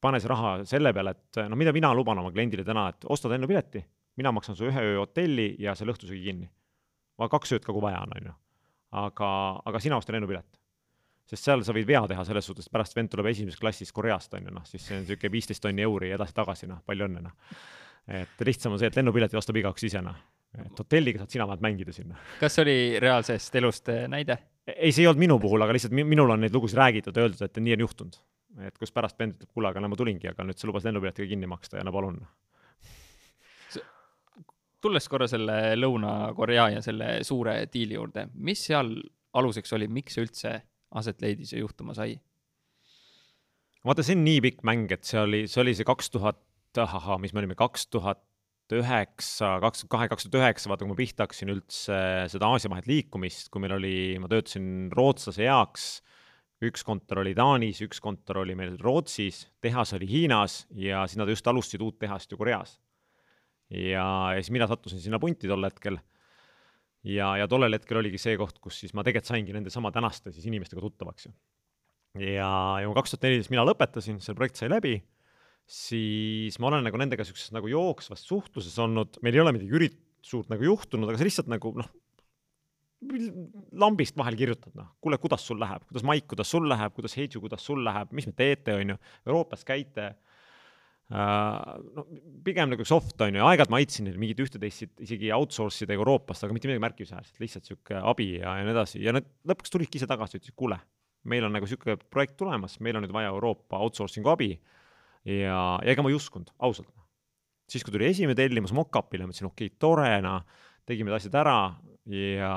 [0.02, 3.34] pane see raha selle peale, et no mida mina luban oma kliendile täna, et ostad
[3.34, 3.84] lennupileti,
[4.18, 6.50] mina maksan su ühe öö hotelli ja selle õhtusöögi kinni.
[7.18, 8.34] ma kaks ööd ka, kui vaja on, on ju.
[9.02, 9.28] aga,
[9.64, 10.58] aga sina osta lennupilet.
[11.28, 14.34] Sest seal sa võid vea teha selles suhtes, et pärast vend tuleb esimeses klassis Koreast,
[14.38, 17.62] on ju, noh, siis see on niisugune viisteist tonni euri edasi-tagasi, noh, palju õnne, noh.
[18.20, 20.18] et lihtsam on see, et lennupileti ostab igaüks ise, noh.
[20.58, 22.18] et hotelliga saad sina vähemalt mängida sinna.
[22.40, 24.38] kas oli reaalsest elust eh, näide?
[24.66, 27.62] ei, see ei olnud minu puhul, aga lihtsalt minul on neid lugusid räägitud, öeldud, et
[27.62, 28.20] nii on juhtunud
[28.60, 31.28] et kus pärast vend ütleb, kuule, aga no ma tulingi, aga nüüd sa lubas lennupiletiga
[31.30, 32.20] kinni maksta ja no palun.
[34.82, 38.96] tulles korra selle Lõuna-Korea ja selle suure diili juurde, mis seal
[39.38, 40.56] aluseks oli, miks üldse
[40.98, 42.18] aset leidis ja juhtuma sai?
[43.86, 46.42] vaata, see on nii pikk mäng, et see oli, see oli see kaks tuhat,
[46.78, 48.22] ahahah, mis me olime, kaks tuhat
[48.72, 51.98] üheksa, kaks tuhat kahe, kaks tuhat üheksa, vaata, kui ma pihta hakkasin üldse
[52.32, 55.90] seda Aasia vahet liikumist, kui meil oli, ma töötasin rootslase heaks
[56.62, 61.30] üks kontor oli Taanis, üks kontor oli meil Rootsis, tehas oli Hiinas ja siis nad
[61.30, 62.78] just alustasid uut tehast ju Koreas.
[63.70, 65.98] ja, ja siis mina sattusin sinna punti tol hetkel.
[67.08, 70.34] Ja, ja tollel hetkel oligi see koht, kus siis ma tegelikult saingi nende sama tänaste
[70.34, 71.32] siis inimestega tuttavaks ju.
[72.22, 74.96] ja, ja kui kaks tuhat neliteist mina lõpetasin, see projekt sai läbi,
[75.66, 80.00] siis ma olen nagu nendega siukses nagu jooksvas suhtluses olnud, meil ei ole midagi ürit-,
[80.22, 81.88] suurt nagu juhtunud, aga see lihtsalt nagu noh,
[83.82, 87.42] lambist vahel kirjutad, noh, kuule, kuidas sul läheb, kuidas Maik, kuidas sul läheb, kuidas Heidžu,
[87.42, 90.12] kuidas sul läheb, mis me teete, on ju, Euroopas käite.
[91.12, 92.04] No
[92.44, 96.46] pigem nagu soft on ju, aeg-ajalt ma aitasin neil mingit ühte-teist isegi outsource ida Euroopast,
[96.46, 99.00] aga mitte midagi märkimisväärset, lihtsalt sihuke abi ja, ja nii edasi.
[99.04, 100.78] Ja nad lõpuks tulidki ise tagasi, ütlesid, kuule,
[101.28, 104.52] meil on nagu sihuke projekt tulemas, meil on nüüd vaja Euroopa outsourcing'u abi.
[105.28, 106.90] ja, ja ega ma ei uskunud, ausalt.
[107.70, 110.42] siis, kui tuli esimene tellimus mock-up'ile, ma ütlesin, okei okay,, tore, noh,
[110.88, 111.58] tegime need asjad ära.
[112.10, 112.54] Ja,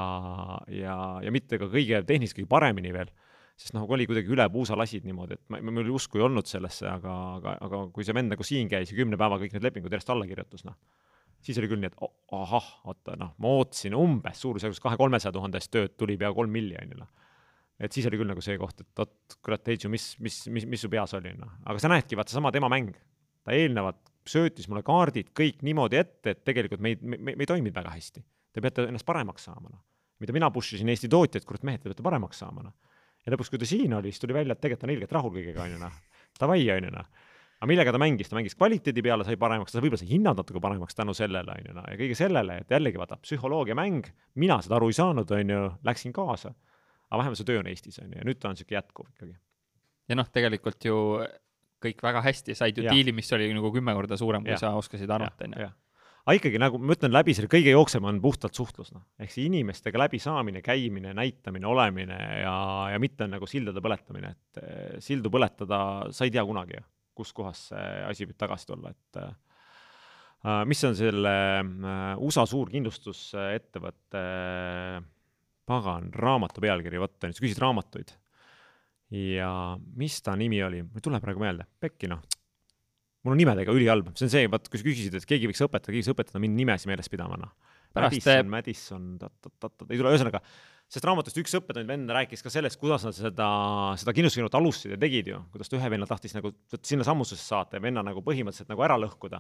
[0.74, 3.12] ja, ja mitte ka kõige tehniliselt kõige paremini veel,
[3.56, 6.88] sest noh, oli kuidagi üle puusa lasid niimoodi, et ma, mul usku ei olnud sellesse,
[6.92, 9.96] aga, aga, aga kui see vend nagu siin käis ja kümne päevaga kõik need lepingud
[9.96, 10.76] järjest alla kirjutas, noh,
[11.46, 15.72] siis oli küll nii, et ahah, oota, noh, ma ootasin umbes suurusjärgus kahe-kolmesaja tuhande eest
[15.74, 17.12] tööd tuli pea kolm miljonit, noh
[17.76, 20.80] et siis oli küll nagu see koht, et oot, kurat, Heidžu, mis, mis, mis, mis
[20.80, 21.58] su peas oli, noh.
[21.68, 22.94] aga sa näedki, vaata seesama tema mäng,
[23.44, 27.50] ta eelnevalt söötis mulle kaardid kõik niimoodi ette, et tegelikult me ei, me, me ei
[27.50, 28.24] toiminud väga hästi
[28.56, 29.84] te peate ennast paremaks saama, noh.
[30.24, 32.85] mida mina push isin Eesti tootjaid, kurat mehed, te peate paremaks saama, noh.
[33.26, 35.64] Ja lõpuks, kui ta siin oli, siis tuli välja, et tegelikult on ilgelt rahul kõigega,
[35.64, 35.96] on ju, noh.
[36.40, 37.08] Davai, on ju, noh.
[37.60, 40.62] aga millega ta mängis, ta mängis kvaliteedi peale, sai paremaks, ta võib-olla sai hinnad natuke
[40.64, 44.12] paremaks tänu sellele, on ju, noh, ja kõige sellele, et jällegi vaata, psühholoogia mäng,
[44.42, 46.54] mina seda aru ei saanud, on ju, läksin kaasa.
[47.10, 49.36] aga vähemalt see töö on Eestis, on ju, ja nüüd ta on niisugune jätkuv ikkagi.
[50.10, 51.00] ja noh, tegelikult ju
[51.86, 54.62] kõik väga hästi, said ju diili, mis oli nagu kümme korda suurem, kui ja.
[54.62, 55.72] sa oskasid arvata, on ju
[56.26, 59.04] aga ikkagi nagu ma ütlen, läbi selle kõige jooksema on puhtalt suhtlus, noh.
[59.22, 62.56] ehk see inimestega läbisaamine, käimine, näitamine, olemine ja,
[62.94, 65.80] ja mitte nagu sildade põletamine, et eh, sildu põletada
[66.16, 66.86] sa ei tea kunagi ju,
[67.22, 74.26] kuskohast see asi võib tagasi tulla, et uh, mis on selle uh, USA suur kindlustusettevõtte
[74.26, 75.00] uh,
[75.70, 78.18] pagan raamatu pealkiri, vot, sa küsisid raamatuid.
[79.14, 79.52] ja
[79.98, 82.26] mis ta nimi oli, mul ei tule praegu meelde, pekki noh
[83.26, 85.90] mul on nimedega ülihalb, see on see, vaat kui sa küsisid, et keegi võiks õpetada,
[85.90, 87.74] keegi võiks õpetada mind nimesid meeles pidama, noh.
[87.96, 90.42] Madison, Madison, ta-ta-ta-ta, ei tule, ühesõnaga,
[90.92, 93.48] sest raamatust üks õppetund vend rääkis ka sellest, kuidas nad seda,
[94.02, 96.52] seda kindlustusfirmat alustasid ja tegid ju, kuidas ta ühe venna tahtis nagu
[96.82, 99.40] sinna sammusesse saata ja venna nagu põhimõtteliselt nagu ära lõhkuda.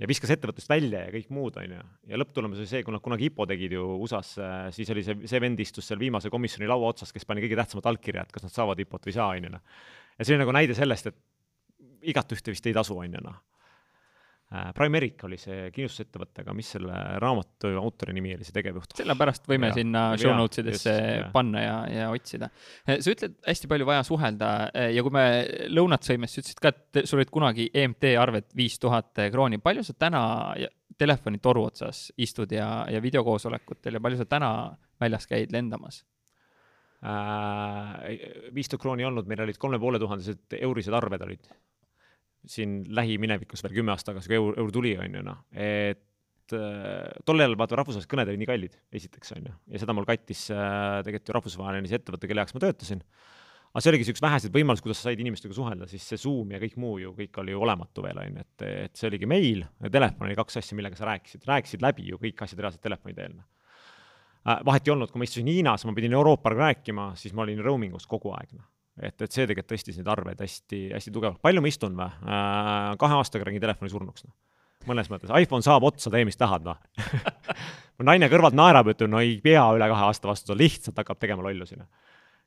[0.00, 1.80] ja viskas ettevõttest välja ja kõik muud, on ju.
[2.12, 4.38] ja lõpptulemus oli see, kui nad kunagi IPO tegid ju USA-s,
[4.76, 7.90] siis oli see, see vend istus seal viimase komisjoni laua otsas, kes pani kõige tähtsamat
[7.90, 9.82] allkirja, et kas nad saavad IPO-t või ei saa, on ju, noh.
[10.16, 11.20] ja see oli nagu näide sellest, et
[12.02, 13.38] igatühte vist ei tasu, on ju, noh.
[14.50, 18.96] Äh, Primeric oli see kindlustusettevõte, aga mis selle raamatu autori nimi oli, see tegevjuht?
[18.98, 20.94] sellepärast võime ja, sinna show notes idesse
[21.30, 22.48] panna ja, ja otsida.
[22.82, 25.24] Äh, sa ütled, hästi palju vaja suhelda äh, ja kui me
[25.70, 29.62] lõunat sõime, siis ütlesid ka, et sul olid kunagi EMT arved viis tuhat krooni.
[29.62, 30.26] palju sa täna
[30.98, 34.52] telefonitoru otsas istud ja, ja videokoosolekutel ja palju sa täna
[34.98, 36.02] väljas käid lendamas?
[38.52, 41.46] viis tuhat krooni ei olnud, meil olid kolme poole tuhandesed eurised arved olid
[42.48, 47.10] siin lähiminevikus veel kümme aastat tagasi, kui eur, eur tuli, on ju noh, et äh,
[47.28, 50.46] tol ajal vaata rahvusvahelised kõned olid nii kallid, esiteks on ju, ja seda mul kattis
[50.54, 53.04] äh, tegelikult ju rahvusvaheline see ettevõte, kelle jaoks ma töötasin.
[53.70, 56.62] aga see oligi üks väheseid võimalusi, kuidas sa said inimestega suhelda, siis see Zoom ja
[56.62, 59.64] kõik muu ju, kõik oli ju olematu veel, on ju, et, et see oligi meil
[59.92, 63.36] telefon oli kaks asja, millega sa rääkisid, rääkisid läbi ju kõik asjad reaalselt telefoni teel
[63.36, 64.58] äh,.
[64.64, 67.94] vahet ei olnud, kui ma istusin Hiinas, ma pidin Euroopaga rääkima, siis ma olin roaming
[68.00, 68.68] us kogu aeg, noh
[69.00, 71.40] et, et see tegelikult tõstis neid arveid hästi-hästi tugevalt.
[71.44, 72.94] palju ma istun või äh,?
[73.00, 74.34] kahe aastaga räägin telefoni surnuks, noh.
[74.90, 76.78] mõnes mõttes, iPhone saab otsa, tee mis tahad, noh
[77.98, 81.44] mu naine kõrvalt naerab, ütleb, no ei pea üle kahe aasta vastu, lihtsalt hakkab tegema
[81.46, 81.88] lollusi, noh.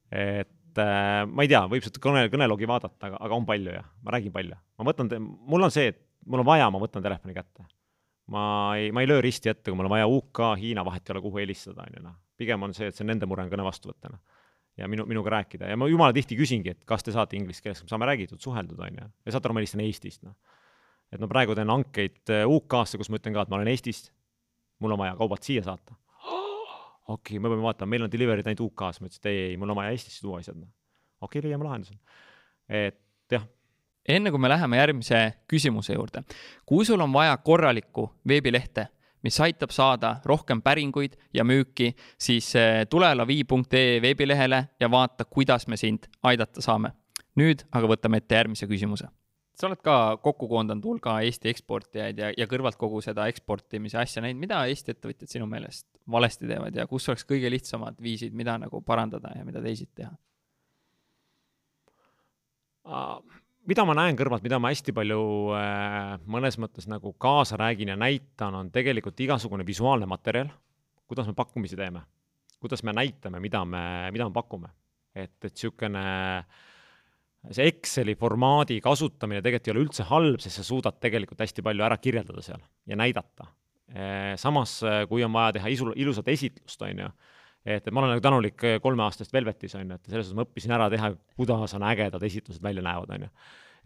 [0.09, 3.87] et äh, ma ei tea, võib seda kõne, kõnelogi vaadata, aga, aga on palju jah,
[4.05, 4.59] ma räägin palju.
[4.79, 7.65] ma võtan, mul on see, et mul on vaja, ma võtan telefoni kätte.
[8.33, 8.43] ma
[8.79, 11.25] ei, ma ei löö risti ette, kui mul on vaja UK, Hiina, vahet ei ole,
[11.25, 12.17] kuhu helistada, on ju, noh.
[12.37, 14.32] pigem on see, et see on nende mure on kõne vastu võtta, noh
[14.77, 17.83] ja minu, minuga rääkida ja ma jumala tihti küsingi, et kas te saate inglise keeles,
[17.89, 20.35] saame räägitud, suheldud, on ju, ja saate aru, ma helistan Eestist, noh.
[21.13, 24.11] et ma praegu teen hankeid äh, UK-sse, kus ma ütlen ka, et ma olen Eestist,
[24.81, 25.97] mul on vaja kaubad siia saata.
[26.25, 29.59] okei okay,, me peame vaatama, meil on delivery'd ainult UK-s, ma ütlesin, et ei, ei,
[29.61, 30.71] mul on vaja Eestisse tuua asjad, noh.
[31.21, 31.99] okei okay,, leiame lahenduse.
[32.69, 33.01] et
[33.37, 33.45] jah
[34.09, 36.23] enne kui me läheme järgmise küsimuse juurde,
[36.67, 38.87] kui sul on vaja korralikku veebilehte
[39.23, 45.67] mis aitab saada rohkem päringuid ja müüki, siis eh, tule lavi.ee veebilehele ja vaata, kuidas
[45.67, 46.93] me sind aidata saame.
[47.39, 49.07] nüüd aga võtame ette järgmise küsimuse.
[49.57, 54.21] sa oled ka kokku koondanud hulga Eesti eksportijaid ja, ja kõrvalt kogu seda eksportimise asja
[54.21, 58.57] näinud, mida Eesti ettevõtjad sinu meelest valesti teevad ja kus oleks kõige lihtsamad viisid, mida
[58.57, 60.11] nagu parandada ja mida teisiti teha
[62.85, 63.42] uh.?
[63.69, 65.21] Mida ma näen kõrvalt, mida ma hästi palju
[65.57, 70.51] äh, mõnes mõttes nagu kaasa räägin ja näitan, on tegelikult igasugune visuaalne materjal,
[71.09, 72.03] kuidas me pakkumisi teeme,
[72.63, 73.83] kuidas me näitame, mida me,
[74.15, 74.71] mida me pakume.
[75.13, 76.03] et, et niisugune
[77.51, 81.83] see Exceli formaadi kasutamine tegelikult ei ole üldse halb, sest sa suudad tegelikult hästi palju
[81.85, 83.49] ära kirjeldada seal ja näidata.
[84.39, 87.09] samas, kui on vaja teha isu, ilusat esitlust, on ju,
[87.65, 90.73] et, et ma olen nagu tänulik kolmeaastast Velvetis, on ju, et selles suhtes ma õppisin
[90.77, 93.31] ära teha, kuidas on ägedad esitlused välja näevad, on ju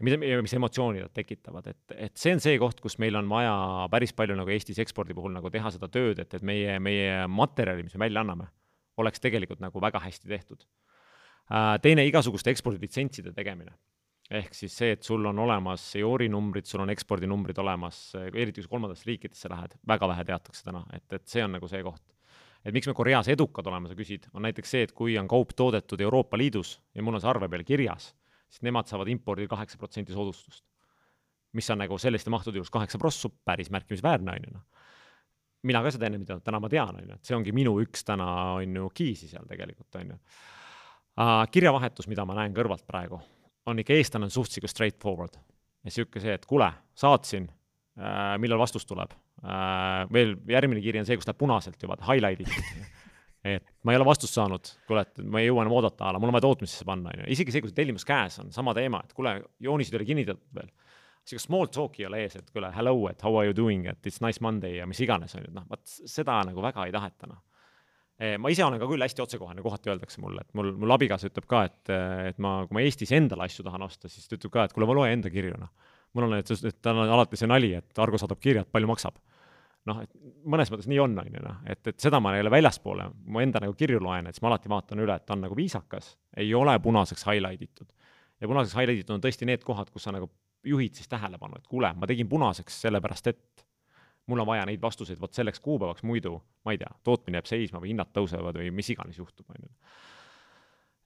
[0.06, 3.54] mida, mis emotsiooni nad tekitavad, et, et see on see koht, kus meil on vaja
[3.90, 7.86] päris palju nagu Eestis ekspordi puhul nagu teha seda tööd, et, et meie, meie materjali,
[7.86, 8.46] mis me välja anname,
[8.98, 10.66] oleks tegelikult nagu väga hästi tehtud
[11.48, 13.72] Äh, teine igasuguste ekspordilitsentside tegemine.
[14.28, 18.66] ehk siis see, et sul on olemas EORi numbrid, sul on ekspordinumbrid olemas, eriti kui
[18.66, 22.02] sa kolmandatesse riikidesse lähed, väga vähe teatakse täna, et, et see on nagu see koht.
[22.68, 25.54] Et miks me Koreas edukad oleme, sa küsid, on näiteks see, et kui on kaup
[25.56, 28.12] toodetud Euroopa Liidus ja mul on see arve peal kirjas,
[28.48, 30.64] siis nemad saavad impordil kaheksa protsenti soodustust.
[31.56, 34.66] mis on nagu selliste mahtude juures kaheksa prossu päris märkimisväärne, on ju noh
[35.66, 37.74] mina ka seda enne ei teadnud, täna ma tean, on ju, et see ongi minu
[37.82, 38.28] üks täna,
[38.60, 40.18] on ju, key'si seal tegelikult, on ju
[41.50, 43.18] kirjavahetus, mida ma näen kõrvalt praegu,
[43.66, 45.40] on ikka, eestlane on suhteliselt straightforward.
[45.84, 47.48] ja sihuke see, et kuule, saatsin
[48.38, 49.10] millal vastus tuleb
[49.42, 50.04] uh,.
[50.14, 52.52] veel järgmine kiri on see, kus läheb punaselt juba, highlight'id
[53.48, 56.36] et ma ei ole vastust saanud, kuule, et ma ei jõua enam oodata, mul on
[56.36, 57.28] vaja tootmisesse panna, on ju.
[57.36, 60.58] isegi see, kui see tellimus käes on, sama teema, et kuule, joonised ei ole kinnitatud
[60.58, 60.72] veel.
[61.28, 64.10] sihuke small talk'i ei ole ees, et kuule, hello, et how are you doing, et
[64.10, 66.94] it's nice Monday ja mis iganes, on ju, et noh, vot seda nagu väga ei
[66.94, 67.42] taheta, noh
[68.18, 71.28] Eh, ma ise olen ka küll hästi otsekohene, kohati öeldakse mulle, et mul, mul abikaasa
[71.28, 71.90] ütleb ka, et,
[72.32, 74.88] et ma, kui ma Eestis endale asju tahan osta, siis ta ütleb ka, et kuule,
[74.90, 75.70] ma loe enda kirju, noh.
[76.18, 78.90] Mul on, et, et tal on alati see nali, et Argo saadab kirja, et palju
[78.90, 79.20] maksab.
[79.88, 80.10] noh, et
[80.44, 83.62] mõnes mõttes nii on, on ju, noh, et, et seda ma jälle väljaspoole, ma enda
[83.64, 86.50] nagu kirju loen, et siis ma alati vaatan üle, et ta on nagu viisakas, ei
[86.54, 87.88] ole punaseks highlight itud.
[88.40, 90.28] ja punaseks highlight itud on tõesti need kohad, kus sa nagu
[90.66, 93.64] juhid siis tähelepanu, et kuule, ma tegin punaseks sellepärast, et
[94.28, 97.80] mul on vaja neid vastuseid vot selleks kuupäevaks, muidu ma ei tea, tootmine jääb seisma
[97.80, 99.72] või hinnad tõusevad või mis iganes juhtub, on ju.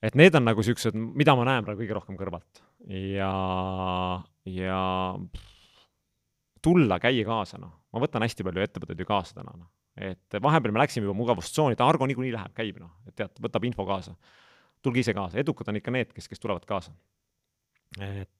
[0.08, 3.30] et need on nagu siuksed, mida ma näen praegu kõige rohkem kõrvalt ja,
[4.49, 4.80] ja
[6.62, 9.70] tulla, käia kaasa, noh, ma võtan hästi palju ettevõtteid ju kaasa täna, noh.
[9.99, 13.66] et vahepeal me läksime juba mugavustsooni, et Argo niikuinii läheb, käib, noh, et tead, võtab
[13.68, 14.14] info kaasa.
[14.82, 16.93] tulge ise kaasa, edukad on ikka need, kes, kes tulevad kaasa.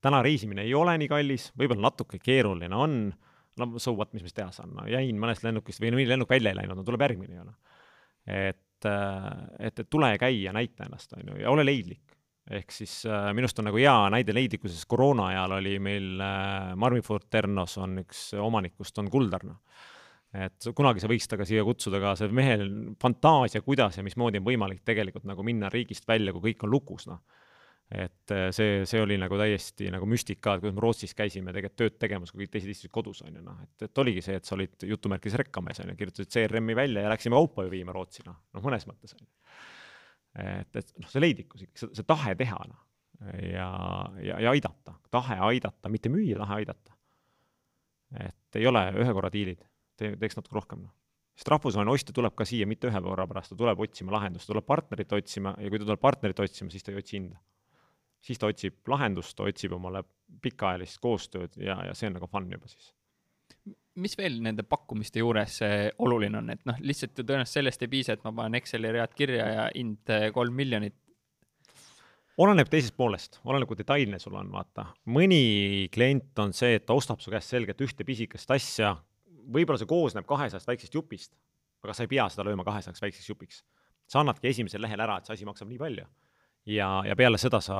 [0.01, 3.13] täna reisimine ei ole nii kallis, võib-olla natuke keeruline on
[3.57, 6.09] no so what, mis ma siis teha saan, no jäin mõnest lennukist või no mõni
[6.09, 7.79] lennuk välja ei läinud, no tuleb järgmine ju noh.
[8.25, 12.17] et, et, et tule ja käi ja näita ennast, on ju, ja ole leidlik.
[12.51, 16.73] Ehk siis äh, minu arust on nagu hea näide leidlikkuses, koroona ajal oli meil äh,
[16.75, 19.61] Marmiford Ternos on üks omanikust, on Kuldar, noh
[20.33, 22.65] et kunagi sa võiks ta ka siia kutsuda ka, see mehel
[23.01, 27.07] fantaasia, kuidas ja mismoodi on võimalik tegelikult nagu minna riigist välja, kui kõik on lukus,
[27.09, 27.21] noh.
[27.93, 31.77] Et äh, see, see oli nagu täiesti nagu müstika, et kuidas me Rootsis käisime tegelikult
[31.77, 34.49] tööd tegemas, kui kõik teised istusid kodus, on ju, noh, et, et oligi see, et
[34.49, 38.25] sa olid jutumärkides rekkamees, on ju, kirjutasid CRM-i välja ja läksime kaupa ju viima Rootsi,
[38.25, 39.29] noh, noh, mõnes mõttes, on ju.
[40.39, 42.81] Et, et noh, see leidlikkus, see, see tahe teha, noh,
[43.49, 43.69] ja,
[44.23, 46.97] ja, ja aidata, tahe aidata, mitte müüa, tahe aidata.
[48.23, 49.63] et ei ole ühe korra diilid,
[49.97, 50.93] tee, teeks natuke rohkem, noh.
[51.33, 54.53] Sest rahvusvaheline ostja tuleb ka siia mitte ühe korra pärast, ta tuleb otsima lahendust, ta
[54.53, 57.39] tuleb partnerit otsima ja kui ta tuleb partnerit otsima, siis ta ei otsi hinda.
[58.23, 60.03] Siis ta otsib lahendust, ta otsib omale
[60.45, 62.91] pikaajalist koostööd ja, ja see on nagu fun juba siis.
[64.01, 65.59] Mis veel nende pakkumiste juures
[66.01, 69.13] oluline on, et noh, lihtsalt ju tõenäoliselt sellest ei piisa, et ma panen Exceli read
[69.17, 70.95] kirja ja hind eh, kolm miljonit.
[72.41, 74.87] oleneb teisest poolest, oleneb, kui detailne sul on, vaata.
[75.05, 78.95] mõni klient on see, et ta ostab su käest selgelt ühte pisikest asja,
[79.43, 81.33] võib-olla see koosneb kahesajast väiksest jupist,
[81.83, 83.63] aga sa ei pea seda lööma kahesajaks väikseks jupiks.
[84.07, 86.07] sa annadki esimesel lehel ära, et see asi maksab nii palju
[86.65, 87.77] ja, ja peale seda sa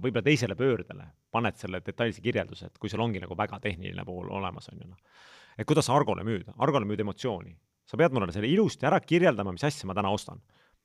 [0.00, 4.30] võib-olla teisele pöördele paned selle detailse kirjelduse, et kui sul ongi nagu väga tehniline pool
[4.30, 5.22] olemas, on ju noh.
[5.58, 7.56] et kuidas Argole müüda, Argole müüd emotsiooni.
[7.84, 10.40] sa pead mulle selle ilusti ära kirjeldama, mis asja ma täna ostan.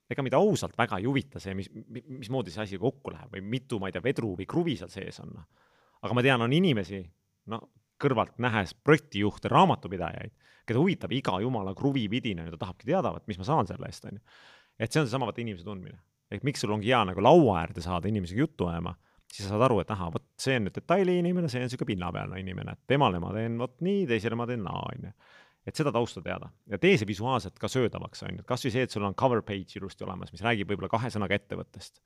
[0.10, 1.70] ega mind ausalt väga ei huvita see, mis,
[2.08, 5.20] mismoodi see asi kokku läheb või mitu, ma ei tea, vedru või kruvi seal sees
[5.20, 5.46] on, noh.
[6.02, 7.04] aga ma tean, on inimesi,
[7.54, 7.62] no
[8.00, 10.32] kõrvalt nähes projektijuhte, raamatupidajaid,
[10.66, 14.06] keda huvitab iga jumala kruvividina ja ta tahabki teada, et mis ma saan selle eest,
[14.08, 14.22] on ju.
[14.80, 16.00] et see on seesama vaata inimese tundmine
[16.30, 18.94] ehk miks sul ongi hea nagu laua äärde saada inimesega juttu ajama,
[19.30, 21.92] siis sa saad aru, et ahah, vot see on nüüd detaili inimene, see on niisugune
[21.92, 25.14] pinnapealne inimene, et temale ma teen vot nii, teisele ma teen naa, on ju.
[25.70, 26.50] et seda tausta teada.
[26.72, 29.44] Ja tee see visuaalselt ka söödavaks, on ju, kas või see, et sul on cover
[29.46, 32.02] page ilusti olemas, mis räägib võib-olla kahe sõnaga ettevõttest.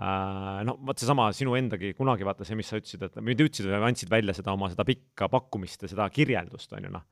[0.00, 3.68] Uh, no vot seesama sinu endagi kunagi vaata see, mis sa ütlesid, et mitte ütlesid,
[3.68, 7.04] aga andsid välja seda oma seda pikka pakkumist ja seda kirjeldust on ju noh.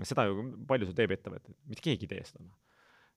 [0.00, 2.54] seda ju palju sul teeb ettevõte, mitte keegi ei tee seda noh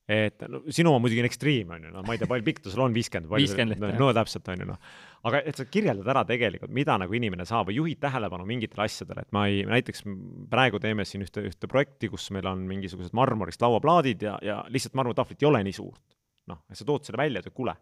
[0.09, 2.63] et no sinu oma muidugi on ekstreem, on ju, no ma ei tea, palju pikk
[2.65, 3.29] ta sul on, viiskümmend?
[3.31, 4.89] viiskümmend no, no täpselt, on ju noh.
[5.29, 9.23] aga et sa kirjeldad ära tegelikult, mida nagu inimene saab või juhid tähelepanu mingitele asjadele,
[9.23, 10.03] et ma ei, näiteks
[10.51, 14.99] praegu teeme siin ühte, ühte projekti, kus meil on mingisugused marmorist lauaplaadid ja, ja lihtsalt
[14.99, 16.03] marmortahvlit ei ole nii suurt.
[16.51, 17.77] noh, sa tood selle välja, ütled kuule,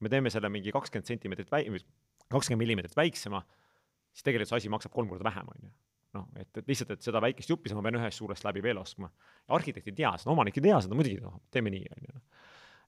[0.00, 1.68] me teeme selle mingi kakskümmend sentimeetrit väi-,
[2.32, 3.44] kakskümmend millimeetrit väiksema,
[4.16, 5.74] siis tegelikult see asi maksab kolm korda vähem, on ju
[6.16, 9.10] noh, et, et lihtsalt, et seda väikest juppi ma pean ühest suurest läbi veel ostma.
[9.56, 12.18] arhitekt ei tea seda, omanik ei tea seda, muidugi noh, teeme nii, on ju.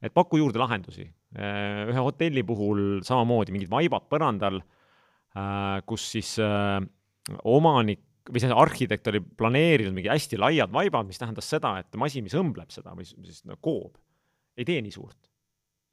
[0.09, 1.07] et paku juurde lahendusi.
[1.37, 4.61] Äh, ühe hotelli puhul samamoodi mingid vaibad põrandal,
[5.37, 6.81] äh, kus siis äh,
[7.45, 12.27] omanik või see arhitekt oli planeerinud mingi hästi laiad vaibad, mis tähendas seda, et masin,
[12.27, 13.97] mis õmbleb seda või siis no, koob,
[14.59, 15.31] ei tee nii suurt.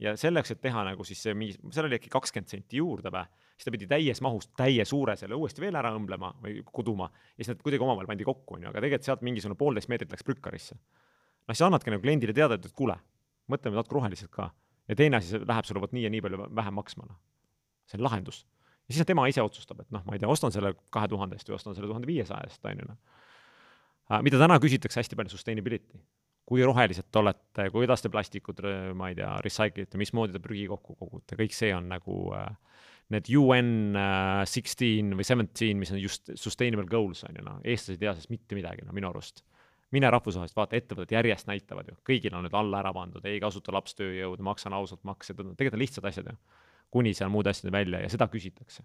[0.03, 3.23] ja selleks, et teha nagu siis see mingi, seal oli äkki kakskümmend senti juurde või
[3.55, 7.43] siis ta pidi täies mahus täie suure selle uuesti veel ära õmblema või kuduma ja
[7.43, 10.27] siis nad kuidagi omavahel pandi kokku, on ju, aga tegelikult sealt mingisugune poolteist meetrit läks
[10.27, 10.75] prükkarisse.
[10.75, 12.97] noh, siis annadki nagu kliendile teada, et, kuule,
[13.51, 14.49] mõtleme natuke roheliselt ka.
[14.87, 17.21] ja teine asi, see läheb sulle vot nii ja nii palju vähem maksma, noh.
[17.87, 18.43] see on lahendus.
[18.89, 21.49] ja siis tema ise otsustab, et noh, ma ei tea, ostan selle kahe tuhande eest
[21.49, 22.99] või ostan selle tuhande viiesaja eest, on ju noh.
[24.11, 26.03] Äh, mida täna küsitakse hästi palju sustainability
[26.45, 28.59] kui rohelised te olete, kuidas te plastikut,
[28.93, 32.51] ma ei tea, recycle ite, mismoodi te prügi kokku kogute, kõik see on nagu äh,
[33.13, 37.99] need UN uh, sixteen või seventeen, mis on just sustainable goals on ju noh, eestlased
[37.99, 39.43] ei tea sellest mitte midagi, no minu arust.
[39.93, 43.71] mine rahvusvaheliselt, vaata, ettevõtted järjest näitavad ju, kõigil on nüüd alla ära pandud, ei kasuta
[43.75, 46.37] lapstööjõudu, maksan ausalt makse, tegelikult on lihtsad asjad ju.
[46.91, 48.83] kuni seal muude asjade välja ja seda küsitakse.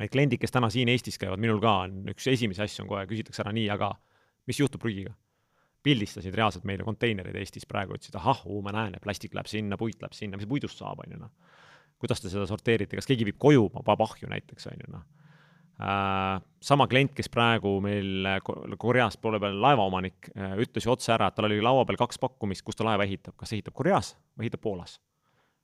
[0.00, 3.06] et kliendid, kes täna siin Eestis käivad, minul ka on üks esimesi asju on kohe,
[3.06, 3.94] küsitakse ära nii, aga
[4.46, 5.14] mis juhtub prügiga?
[5.82, 10.02] pildistasid reaalselt meile konteinereid Eestis praegu, ütlesid ahah, ma näen, et plastik läheb sinna, puit
[10.02, 11.30] läheb sinna, mis puidust saab, on ju noh
[12.00, 15.08] kuidas te seda sorteerite, kas keegi viib koju, paneb ahju näiteks, on ju, noh.
[15.80, 18.26] Äh, sama klient, kes praegu meil
[18.80, 22.20] Koreas poole peal laevaomanik, äh, ütles ju otse ära, et tal oli laua peal kaks
[22.20, 24.98] pakkumist, kus ta laeva ehitab, kas ehitab Koreas või ehitab Poolas.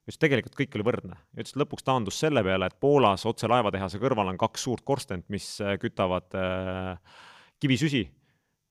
[0.06, 1.18] ütles, tegelikult kõik oli võrdne.
[1.36, 5.28] ütles, et lõpuks taandus selle peale, et Poolas otse laevatehase kõrval on kaks suurt korstent,
[5.28, 6.96] mis äh, kütavad äh,
[7.60, 8.06] kivisüsi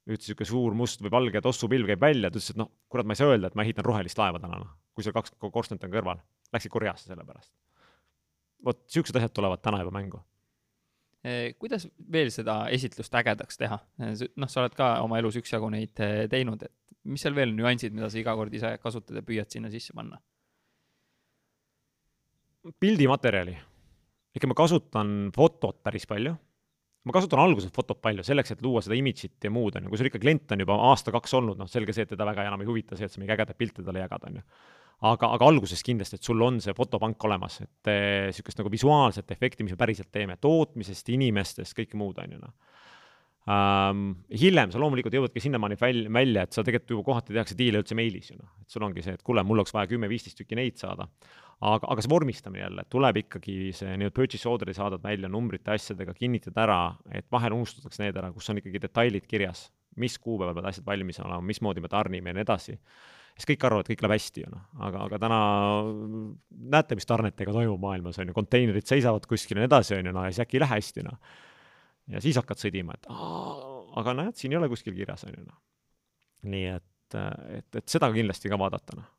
[0.06, 3.16] üks niisugune suur must või valge tossupilv käib välja, ta ütles, et noh, kurat, ma
[3.16, 5.94] ei saa öelda, et ma ehitan rohelist laeva täna, noh, kui seal kaks korstent on
[5.94, 6.22] kõrval
[6.56, 7.52] läksid Koreasse selle pärast.
[8.66, 10.22] vot niisugused asjad tulevad täna juba mängu
[11.26, 13.80] eh, kuidas veel seda esitlust ägedaks teha?
[14.00, 16.74] Eh, noh, sa oled ka oma elus üksjagu neid eh, teinud, et
[17.12, 20.22] mis seal veel nüansid, mida sa iga kord ise kasutad ja püüad sinna sisse panna?
[22.82, 23.54] pildimaterjali.
[24.36, 26.34] ikka ma kasutan fotot päris palju.
[27.06, 30.00] ma kasutan alguses fotot palju, selleks, et luua seda image'it ja muud, on ju, kui
[30.02, 32.70] sul ikka klient on juba aasta-kaks olnud, noh, selge see, et teda väga enam ei
[32.72, 34.46] huvita see, et sa mingi ägedaid pilte talle jagad, on ju
[35.02, 37.92] aga, aga alguses kindlasti, et sul on see fotopank olemas, et
[38.30, 42.56] niisugust nagu visuaalset efekti, mis me päriselt teeme, tootmisest, inimestest, kõike muud, on ju noh
[43.46, 44.06] um,.
[44.34, 47.98] hiljem sa loomulikult jõuadki sinnamaani välja, välja, et sa tegelikult juba kohati tehakse diile üldse
[47.98, 50.80] meilis ju noh, et sul ongi see, et kuule, mul oleks vaja kümme-viisteist tükki neid
[50.82, 51.08] saada.
[51.62, 56.14] aga, aga see vormistamine jälle, tuleb ikkagi see nii-öelda purchase order'i saadad välja numbrite, asjadega,
[56.18, 56.80] kinnitad ära,
[57.12, 59.70] et vahel unustatakse need ära, kus on ikkagi detailid kirjas,
[60.02, 62.76] mis kuupäeval peavad asjad valmis olema, mismoodi me tarnime ja nii edasi
[63.36, 65.40] siis kõik arvavad, kõik läheb hästi ju noh, aga, aga täna
[66.76, 70.16] näete, mis tarnetega toimub maailmas, on ju, konteinerid seisavad kuskil ja nii edasi, on ju,
[70.16, 71.36] no ja siis äkki ei lähe hästi, noh.
[72.16, 73.10] ja siis hakkad sõdima, et
[74.02, 75.60] aga näed, siin ei ole kuskil kirjas, on ju, noh.
[76.54, 77.20] nii et,
[77.60, 79.12] et, et seda kindlasti ka vaadata, noh.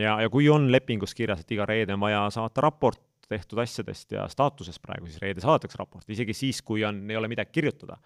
[0.00, 4.10] ja, ja kui on lepingus kirjas, et iga reede on vaja saata raport tehtud asjadest
[4.12, 7.96] ja staatusest praegu, siis reede saadetakse raport, isegi siis, kui on, ei ole midagi kirjutada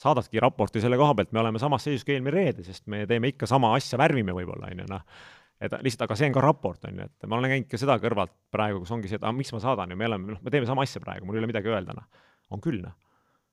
[0.00, 3.30] saadadki raporti selle koha pealt, me oleme samas seisus kui eelmine reede, sest me teeme
[3.32, 5.22] ikka sama asja, värvime võib-olla, on ju, noh.
[5.62, 7.96] et lihtsalt, aga see on ka raport, on ju, et ma olen käinud ka seda
[8.02, 10.54] kõrvalt praegu, kus ongi see, et aga miks ma saadan ju, me oleme, noh, me
[10.54, 12.28] teeme sama asja praegu, mul ei ole midagi öelda, noh.
[12.54, 12.94] on küll, noh.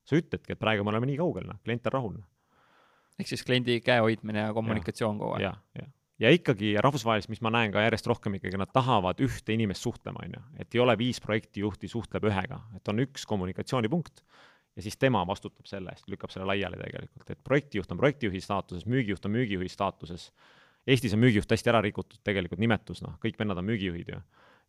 [0.08, 2.30] sa ütledki, et praegu me oleme nii kaugel, noh, klient on rahul, noh.
[3.22, 5.90] ehk siis kliendi käe hoidmine ja kommunikatsioon kogu aeg.
[6.22, 10.26] ja ikkagi rahvusvaheliselt, mis ma näen ka järjest rohkem ikkagi, nad tahavad ühte inimest suhtlema,
[10.26, 10.46] on ju.
[10.58, 14.26] et ei ole viis projektijuhti suhtleb ühega, et on üks kommunikatsioonipunkt
[14.76, 18.88] ja siis tema vastutab selle eest, lükkab selle laiali tegelikult, et projektijuht on projektijuhi staatuses,
[18.90, 20.30] müügijuht on müügijuhi staatuses.
[20.88, 24.22] Eestis on müügijuht hästi ära rikutud tegelikult nimetus, noh, kõik vennad on müügijuhid ju.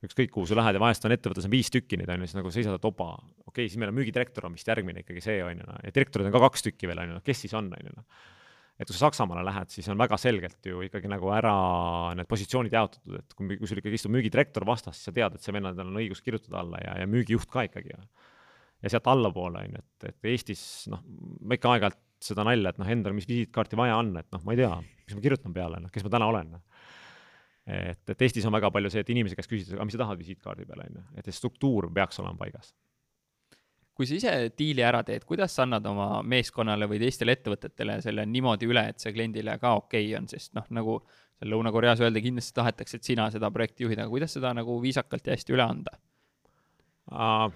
[0.03, 2.35] ükskõik kuhu sa lähed ja vahest on ettevõttes on viis tükki neid, on ju, siis
[2.41, 5.37] nagu seisad, et opa, okei okay,, siis meil on müügidirektor on vist järgmine ikkagi see,
[5.47, 7.55] on ju, noh, ja direktorid on ka kaks tükki veel, on ju, noh, kes siis
[7.55, 8.25] on, on ju, noh.
[8.81, 11.55] Et kui sa Saksamaale lähed, siis on väga selgelt ju ikkagi nagu ära
[12.19, 15.45] need positsioonid jaotatud, et kui, kui sul ikkagi istub müügidirektor vastas, siis sa tead, et
[15.45, 17.95] see vennadel on õigus kirjutada alla ja, ja müügijuht ka ikkagi
[18.83, 21.03] ja sealt allapoole, on ju, et, et Eestis noh,
[21.47, 24.55] ma ikka aeg-ajalt seda nalja, et noh, endal, mis visiitkaarti vaja on, et noh, ma
[24.55, 24.75] ei tea,
[25.07, 26.55] mis ma kirjutan peale, noh, kes ma täna olen.
[27.67, 30.23] et, et Eestis on väga palju see, et inimese käest küsitakse, aga mis sa tahad
[30.23, 32.75] visiitkaardi peale, on ju, et see struktuur peaks olema paigas.
[33.93, 38.25] kui sa ise diili ära teed, kuidas sa annad oma meeskonnale või teistele ettevõtetele selle
[38.27, 41.03] niimoodi üle, et see kliendile ka okei okay on, sest noh, nagu
[41.39, 45.29] seal Lõuna-Koreas öeldi, kindlasti tahetakse, et sina seda projekti juhid, aga kuidas seda nagu viisakalt
[45.29, 45.99] ja hästi üle anda
[47.13, 47.53] uh,?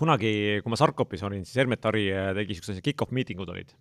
[0.00, 0.32] Kunagi,
[0.64, 3.72] kui ma Sarkopis olin, siis Hermet Ari äh, tegi niisugused kick-off meeting ud olid.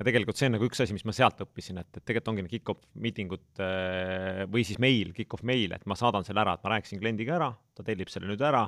[0.00, 2.44] ja tegelikult see on nagu üks asi, mis ma sealt õppisin, et, et tegelikult ongi
[2.46, 6.64] need kick-off miitingud äh, või siis meil, kick-off meil, et ma saadan selle ära, et
[6.64, 8.64] ma rääkisin kliendiga ära, ta tellib selle nüüd ära,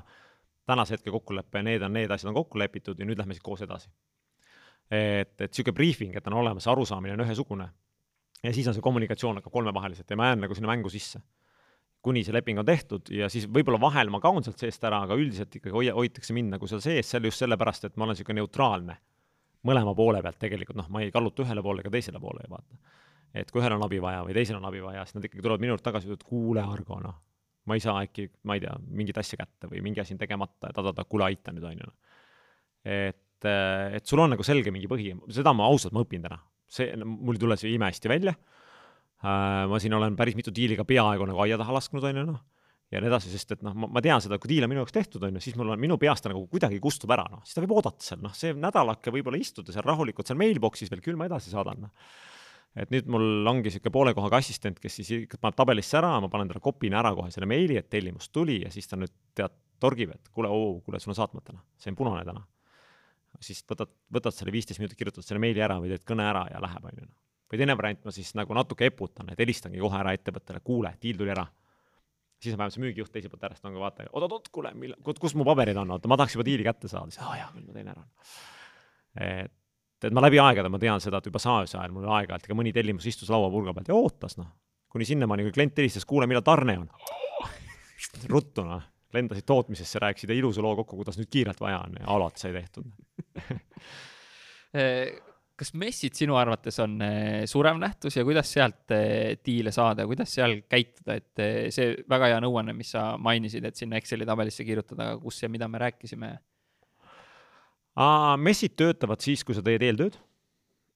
[0.68, 3.64] tänase hetke kokkulepe, need on, need asjad on kokku lepitud ja nüüd lähme siis koos
[3.64, 3.88] edasi.
[4.92, 7.70] et, et niisugune briefing, et on olemas, arusaamine on ühesugune.
[8.42, 11.22] ja siis on see kommunikatsioon hakkab kolmevaheliselt ja ma jään nagu sinna mängu sisse.
[12.02, 15.16] Kuni see leping on tehtud ja siis võib-olla vahel ma kaon sealt seest ära, aga
[15.18, 18.40] üldiselt ikkagi hoia, hoitakse mind nagu seal sees, seal just sellepärast, et ma olen niisugune
[18.40, 18.98] neutraalne
[19.68, 22.78] mõlema poole pealt tegelikult, noh, ma ei kalluta ühele poole ega teisele poole vaata.
[23.34, 25.62] et kui ühel on abi vaja või teisel on abi vaja, siis nad ikkagi tulevad
[25.62, 27.20] minu juurde tagasi, ütlevad, kuule, Argo, noh,
[27.70, 30.70] ma ei saa äkki, ma ei tea, mingit asja kätte või mingi asi on tegemata
[30.70, 31.92] ja ta-ta-ta, kuule, aita nüüd, on ju.
[32.92, 36.40] Et, et sul on nagu selge mingi põhi, seda ma ausalt, ma õpin täna.
[36.72, 38.34] see, mul ei tule see imehästi välja.
[39.22, 42.26] Äh, ma siin olen päris mitu diili ka peaaegu nagu aia taha lasknud, on ju,
[42.32, 42.40] noh
[42.92, 45.22] ja nii edasi, sest et noh, ma, tean seda, kui diil on minu jaoks tehtud,
[45.24, 47.64] on ju, siis mul on, minu peast ta nagu kuidagi kustub ära, noh, siis ta
[47.64, 51.28] võib oodata seal, noh, see nädalake võib-olla istuda seal rahulikult seal mailbox'is veel, küll ma
[51.30, 52.12] edasi saadan, noh.
[52.76, 56.52] et nüüd mul ongi niisugune poole kohaga assistent, kes siis paneb tabelisse ära, ma panen
[56.52, 60.12] talle kopina ära kohe selle meili, et tellimus tuli ja siis ta nüüd tead, torgib,
[60.12, 62.44] et kuule, oo, kuule, sul on saatmata, noh, see on punane täna.
[63.40, 66.60] siis võtad, võtad selle viisteist minutit, kirjutad selle meili ära või teed kõne ära ja
[66.60, 67.16] läheb, on ju, noh.
[67.52, 71.18] Või teine variant, ma siis nagu natuke eputan, et helistangi kohe ära ettevõttele, kuule, diil
[71.20, 71.44] tuli ära
[72.42, 75.34] siis on vähemalt see müügijuht teiselt poolt äärest on ka vaata, oot-oot-oot, kuule, millal, kus
[75.38, 77.76] mu paberid on, oota, ma tahaks juba diili kätte saada, siis aa jaa, küll ma
[77.76, 78.04] teen ära.
[79.26, 82.58] et, et ma läbi aegade, ma tean seda, et juba saajuse ajal mul aeg-ajalt ka
[82.58, 84.50] mõni tellimus istus lauapulga pealt ja ootas, noh.
[84.92, 86.88] kuni sinnamaani, kui klient helistas, kuule, millal tarne on.
[88.34, 88.82] ruttu, noh,
[89.14, 92.90] lendasid tootmisesse, rääkisid ilusa loo kokku, kuidas nüüd kiirelt vaja on ja alati sai tehtud
[95.58, 100.32] kas messid sinu arvates on eh, surev nähtus ja kuidas sealt eh, diile saada, kuidas
[100.34, 104.66] seal käituda, et eh, see väga hea nõuanne, mis sa mainisid, et sinna Exceli tabelisse
[104.66, 106.34] kirjutada, kus ja mida me rääkisime?
[108.40, 110.14] messid töötavad siis, kui sa teed eeltööd.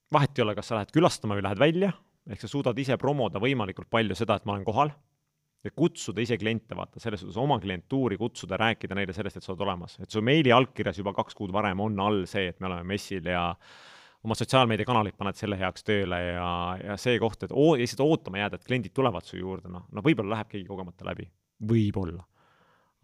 [0.09, 1.91] vahet ei ole, kas sa lähed külastama või lähed välja,
[2.25, 4.89] ehk sa suudad ise promoda võimalikult palju seda, et ma olen kohal
[5.67, 9.53] ja kutsuda ise kliente, vaata, selles suhtes oma klientuuri kutsuda, rääkida neile sellest, et sa
[9.53, 12.69] oled olemas, et su meili allkirjas juba kaks kuud varem on all see, et me
[12.71, 13.51] oleme messil ja
[14.25, 16.47] oma sotsiaalmeediakanalid paned selle heaks tööle ja,
[16.81, 20.03] ja see koht, et oo, lihtsalt ootama jääda, et kliendid tulevad su juurde, noh, no
[20.05, 21.27] võib-olla läheb keegi kogemata läbi,
[21.69, 22.25] võib-olla.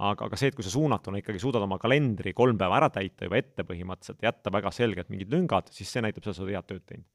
[0.04, 3.28] aga, aga see, et kui sa suunatuna ikkagi suudad oma kalendri kolm päeva ära täita
[3.28, 6.70] juba ette põhimõtteliselt, jätta väga selgelt mingid lüngad, siis see näitab seda, sa oled head
[6.72, 7.10] tööd teinud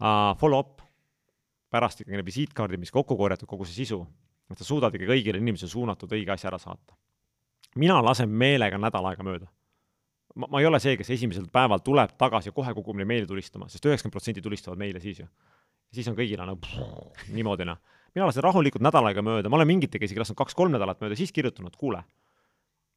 [0.00, 0.32] uh,.
[0.40, 0.80] Follow-up,
[1.70, 4.00] pärast ikkagi need visiitkaardid, mis kokku korjatud, kogu see sisu,
[4.48, 6.96] et sa suudad ikkagi õigele inimesele suunatud õige asja ära saata.
[7.76, 9.52] mina lasen meelega nädal aega mööda
[10.34, 13.68] ma, ma ei ole see, kes esimesel päeval tuleb tagasi kohe kogub neid meile tulistama,
[13.72, 15.28] sest üheksakümmend protsenti tulistavad meile siis ju.
[15.94, 16.58] siis on kõigil nagu
[17.34, 17.78] niimoodi noh.
[18.14, 21.32] mina lasen rahulikult nädal aega mööda, ma olen mingitega isegi lasknud kaks-kolm nädalat mööda, siis
[21.32, 22.02] kirjutanud, kuule,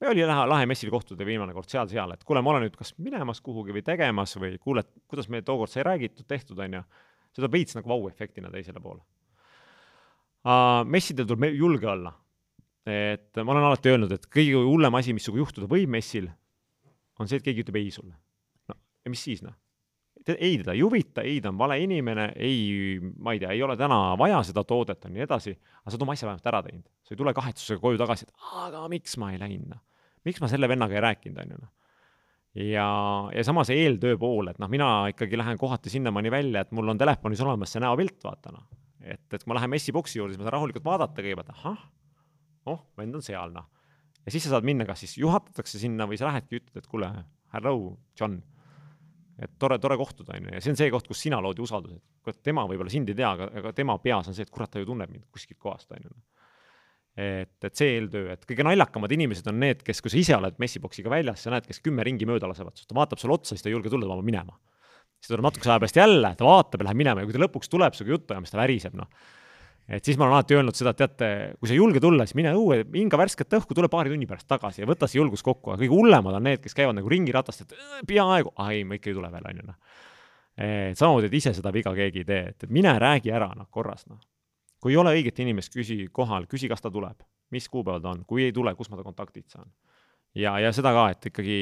[0.02, 2.94] meil oli lahe, lahe messil kohtuda viimane kord seal-seal, et kuule, ma olen nüüd kas
[2.98, 6.84] minemas kuhugi või tegemas või kuule, et kuidas meil tookord sai räägitud, tehtud, on ju.
[7.38, 9.04] tuleb veits nagu vau-efektina teisele poole
[10.46, 10.84] uh,.
[10.86, 12.14] messidel tuleb julge olla.
[12.86, 16.32] et ma olen alati öelnud, et kõige hullem asi, mis sinuga juhtuda võib messil,
[17.22, 18.16] on see, et keegi ütleb ei sulle.
[18.70, 19.58] no ja mis siis noh?
[20.28, 23.78] ei teda ei huvita, ei ta on vale inimene, ei, ma ei tea, ei ole
[23.78, 26.84] täna vaja seda toodet, on nii edasi, aga sa oled oma asja vähemalt ära teinud.
[27.02, 29.82] sa ei tule kahetsusega koju tagasi, et aga miks ma ei läinud, noh.
[30.28, 31.72] miks ma selle vennaga ei rääkinud, on ju, noh.
[32.68, 32.88] ja,
[33.34, 36.94] ja sama see eeltöö pool, et noh, mina ikkagi lähen kohati sinnamaani välja, et mul
[36.94, 38.70] on telefonis olemas see näopilt, vaata noh.
[39.02, 41.86] et, et kui ma lähen messiboksi juurde, siis ma saan rahulikult vaadata kõigepealt, ahah,
[42.70, 43.70] oh, vend on seal, noh
[44.26, 47.10] ja siis sa saad minna, kas siis juhatatakse sinna või sa lähedki, ütled, et kuule,
[47.56, 47.76] hello,
[48.20, 48.40] John.
[49.42, 51.66] et tore, tore kohtuda, on ju, ja see on see koht, kus sina lood ju
[51.66, 54.54] usalduse, et kurat, tema võib-olla sind ei tea, aga, aga tema peas on see, et
[54.54, 56.14] kurat, ta ju tunneb mind kuskilt kohast, on ju.
[57.18, 60.62] et, et see eeltöö, et kõige naljakamad inimesed on need, kes, kui sa ise oled
[60.62, 63.72] messiboksiga väljas, sa näed, kes kümme ringi mööda lasevad, ta vaatab sulle otsa, siis ta
[63.72, 64.60] ei julge tulla, ta vabab minema.
[65.18, 67.42] siis ta tuleb natukese aja pärast jälle, ta vaatab ja läheb minema ja kui ta
[67.42, 69.10] lõpuks tuleb sinuga juttu ajama, siis ta väriseb, noh
[69.92, 71.30] et siis ma olen alati öelnud seda, et teate,
[71.60, 74.48] kui sa ei julge tulla, siis mine õue, hinga värsket õhku, tule paari tunni pärast
[74.50, 77.66] tagasi ja võta see julgus kokku, aga kõige hullemad on need, kes käivad nagu ringiratast,
[77.66, 77.76] et
[78.08, 79.98] peaaegu, ah ei, ma ikka ei tule veel, on ju, noh.
[80.68, 84.06] et samamoodi, et ise seda viga keegi ei tee, et mine räägi ära, noh, korras,
[84.08, 84.22] noh.
[84.82, 88.22] kui ei ole õiget inimest, küsi kohal, küsi, kas ta tuleb, mis kuupäeval ta on,
[88.30, 89.68] kui ei tule, kus ma ta kontaktid saan.
[90.38, 91.60] ja, ja seda ka, et ikkagi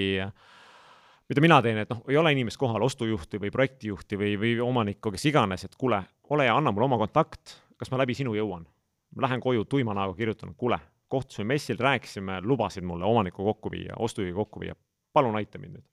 [1.30, 5.14] mida mina teen, et noh, ei ole inimest kohal, ostujuhti või projektijuhti või, või omanikku,
[5.14, 8.68] kes iganes, et kuule, ole hea, anna mulle oma kontakt kas ma läbi sinu jõuan?
[9.16, 10.78] ma lähen koju tuima näoga kirjutan, kuule,
[11.10, 14.76] kohtusime messil, rääkisime, lubasid mulle omanikku kokku viia, ostujuhi kokku viia,
[15.14, 15.88] palun aita mind nüüd.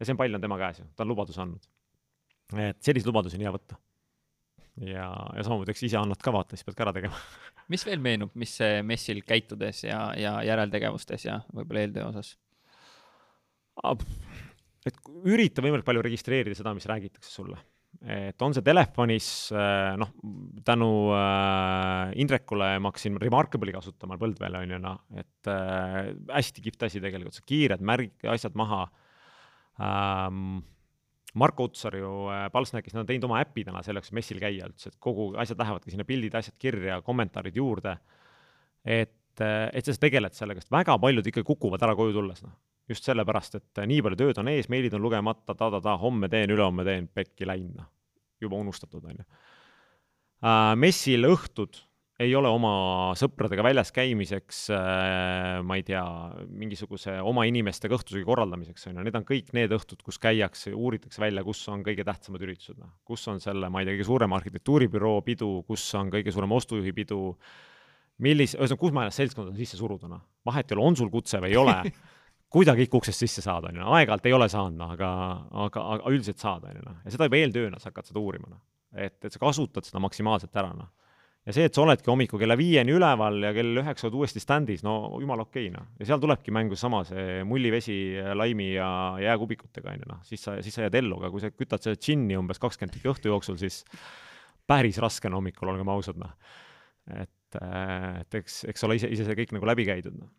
[0.00, 1.68] ja see pall on tema käes ju, ta on lubaduse andnud.
[2.56, 3.76] et selliseid lubadusi on hea võtta.
[4.86, 7.20] ja, ja samamoodi, eks ise annad ka vaata, siis pead ka ära tegema
[7.72, 8.56] mis veel meenub, mis
[8.86, 12.36] messil käitudes ja, ja järeltegevustes ja võib-olla eeltöö osas?
[14.88, 17.60] et ürita võimalikult palju registreerida seda, mis räägitakse sulle
[18.06, 20.12] et on see telefonis, äh, noh,
[20.66, 26.86] tänu äh, Indrekule ma hakkasin Remarkable'i kasutama Põldvel, on ju, noh, et äh, hästi kihvt
[26.86, 28.86] asi tegelikult, see kiired märg, asjad maha
[29.82, 30.62] ähm,.
[31.36, 34.88] Marko Utsar ju äh, Palsnäkis, nad on teinud oma äpi täna selleks, messil käia üldse,
[34.88, 37.98] et kogu asjad lähevadki sinna pildid, asjad kirja, kommentaarid juurde.
[38.86, 42.54] et, äh, et sa tegeled sellega, sest väga paljud ikkagi kukuvad ära koju tulles, noh
[42.88, 46.52] just sellepärast, et nii palju tööd on ees, meilid on lugemata ta,, ta-ta-ta, homme teen,
[46.54, 47.90] ülehomme teen, pekki läinud, noh.
[48.42, 49.26] Juba unustatud, on ju.
[50.46, 51.78] Äh, messil õhtud
[52.22, 56.02] ei ole oma sõpradega väljas käimiseks, äh, ma ei tea,
[56.48, 61.20] mingisuguse oma inimestega õhtusöögi korraldamiseks, on ju, need on kõik need õhtud, kus käiakse, uuritakse
[61.20, 62.94] välja, kus on kõige tähtsamad üritused, noh.
[63.04, 66.94] kus on selle, ma ei tea, kõige suurema arhitektuuribüroo pidu, kus on kõige suurem ostujuhi
[66.96, 67.20] pidu,
[68.24, 70.24] millise, ühesõnaga, kus ma ennast seltskonda sisse suruda, noh.
[70.48, 71.82] vahet ei ole, on sul kutse või ei ole
[72.56, 75.08] kuidagi ikka uksest sisse saada, on ju, aeg-ajalt ei ole saanud, noh, aga,
[75.66, 78.48] aga, aga üldiselt saad, on ju, noh, ja seda juba eeltööna sa hakkad seda uurima,
[78.52, 78.62] noh.
[78.96, 80.88] et, et sa kasutad seda maksimaalselt ära, noh.
[81.46, 84.84] ja see, et sa oledki hommikul kella viieni üleval ja kell üheksa oled uuesti standis,
[84.86, 85.90] no jumala okei okay,, noh.
[86.00, 87.98] ja seal tulebki mängu sama see mullivesi
[88.38, 88.88] laimi ja
[89.26, 92.00] jääkubikutega, on ju, noh, siis sa, siis sa jääd ellu, aga kui sa kütad seda
[92.00, 93.82] džinni umbes kakskümmend tükki õhtu jooksul, siis
[94.66, 96.32] päris raske on hommikul, olgem ausad, noh.
[97.20, 100.32] et, et eks, eks ole ise, ise see kõik nagu läbi käidud, noh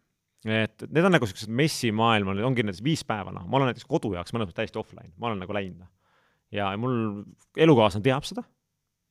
[0.46, 4.14] et need on nagu siuksed messimaailma, ongi need viis päeva, noh, ma olen näiteks kodu
[4.14, 5.90] jaoks mõnes mõttes täiesti offline, ma olen nagu läinud, noh.
[6.54, 7.24] ja mul
[7.58, 8.46] elukaaslane teab seda.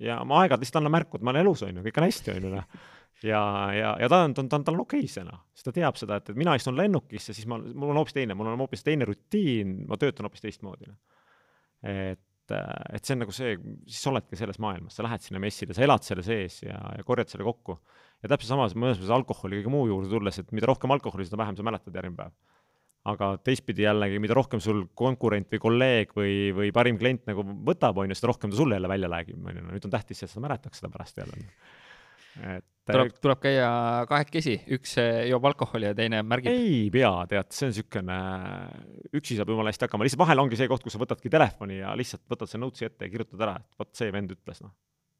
[0.03, 2.35] Ja ma aeg-ajalt lihtsalt annan märku, et ma olen elus, on ju, kõik on hästi,
[2.35, 2.87] on ju, noh.
[3.24, 3.41] ja,
[3.72, 5.74] ja, ja ta on, ta on, ta on, tal on okei see, noh, sest ta
[5.81, 8.61] teab seda, et, et mina istun lennukisse, siis ma, mul on hoopis teine, mul on
[8.61, 11.01] hoopis teine rutiin, ma töötan hoopis teistmoodi, noh.
[11.83, 13.57] et et see on nagu see,
[13.91, 17.03] siis sa oledki selles maailmas, sa lähed sinna messile, sa elad selle sees ja, ja
[17.03, 17.74] korjad selle kokku
[18.23, 21.41] ja täpselt samas mõnes mõttes alkoholi kõige muu juurde tulles, et mida rohkem alkoholi, seda
[21.41, 22.37] vähem sa mäletad järgmine päev.
[23.07, 28.01] aga teistpidi jällegi, mida rohkem sul konkurent või kolleeg või, või parim klient nagu võtab,
[28.03, 30.33] on ju, seda rohkem ta sulle jälle välja räägib, on ju, nüüd on tähtis, et
[30.33, 31.45] sa mäletaks seda pärast jälle.
[32.57, 33.69] et tuleb, tuleb käia
[34.11, 34.97] kahekesi, üks
[35.31, 36.51] joob alkoholi ja teine märgib?
[36.51, 38.19] ei pea, tead, see on niisugune,
[39.21, 41.95] üksi saab jumala hästi hakkama, lihtsalt vahel ongi see koht, kus sa võtadki telefoni ja
[41.99, 44.75] lihtsalt võtad selle notes'i ette ja kirjutad ära, et vot see vend ütles, noh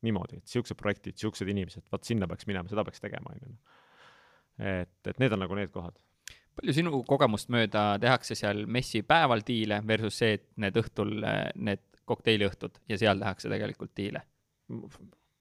[0.07, 3.55] niimoodi, et siuksed projektid, siuksed inimesed, vot sinna peaks minema, seda peaks tegema, on ju.
[4.73, 5.99] et, et need on nagu need kohad.
[6.57, 11.19] palju sinu kogemust mööda tehakse seal messi päeval diile versus see, et need õhtul,
[11.69, 14.25] need kokteiliõhtud ja seal tehakse tegelikult diile?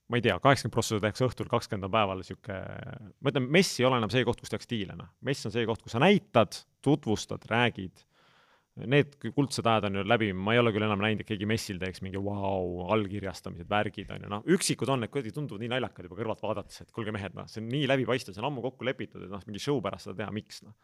[0.05, 2.57] ma ei tea, kaheksakümmend prossa tehakse õhtul, kakskümmend on päeval sihuke,
[3.25, 5.09] ma ütlen, mess ei ole enam see koht, kus tehakse diile, noh.
[5.25, 8.03] mess on see koht, kus sa näitad, tutvustad, räägid
[8.75, 11.77] Need kuldsed ajad on ju läbi, ma ei ole küll enam näinud, et keegi messil
[11.79, 15.69] teeks mingi vau wow,, allkirjastamised, värgid on ju, noh, üksikud on, need kuidagi tunduvad nii
[15.71, 18.65] naljakad juba kõrvalt vaadates, et kuulge mehed, noh, see on nii läbipaistev, see on ammu
[18.65, 20.75] kokku lepitud, et noh, mingi show pärast seda teha, miks noh.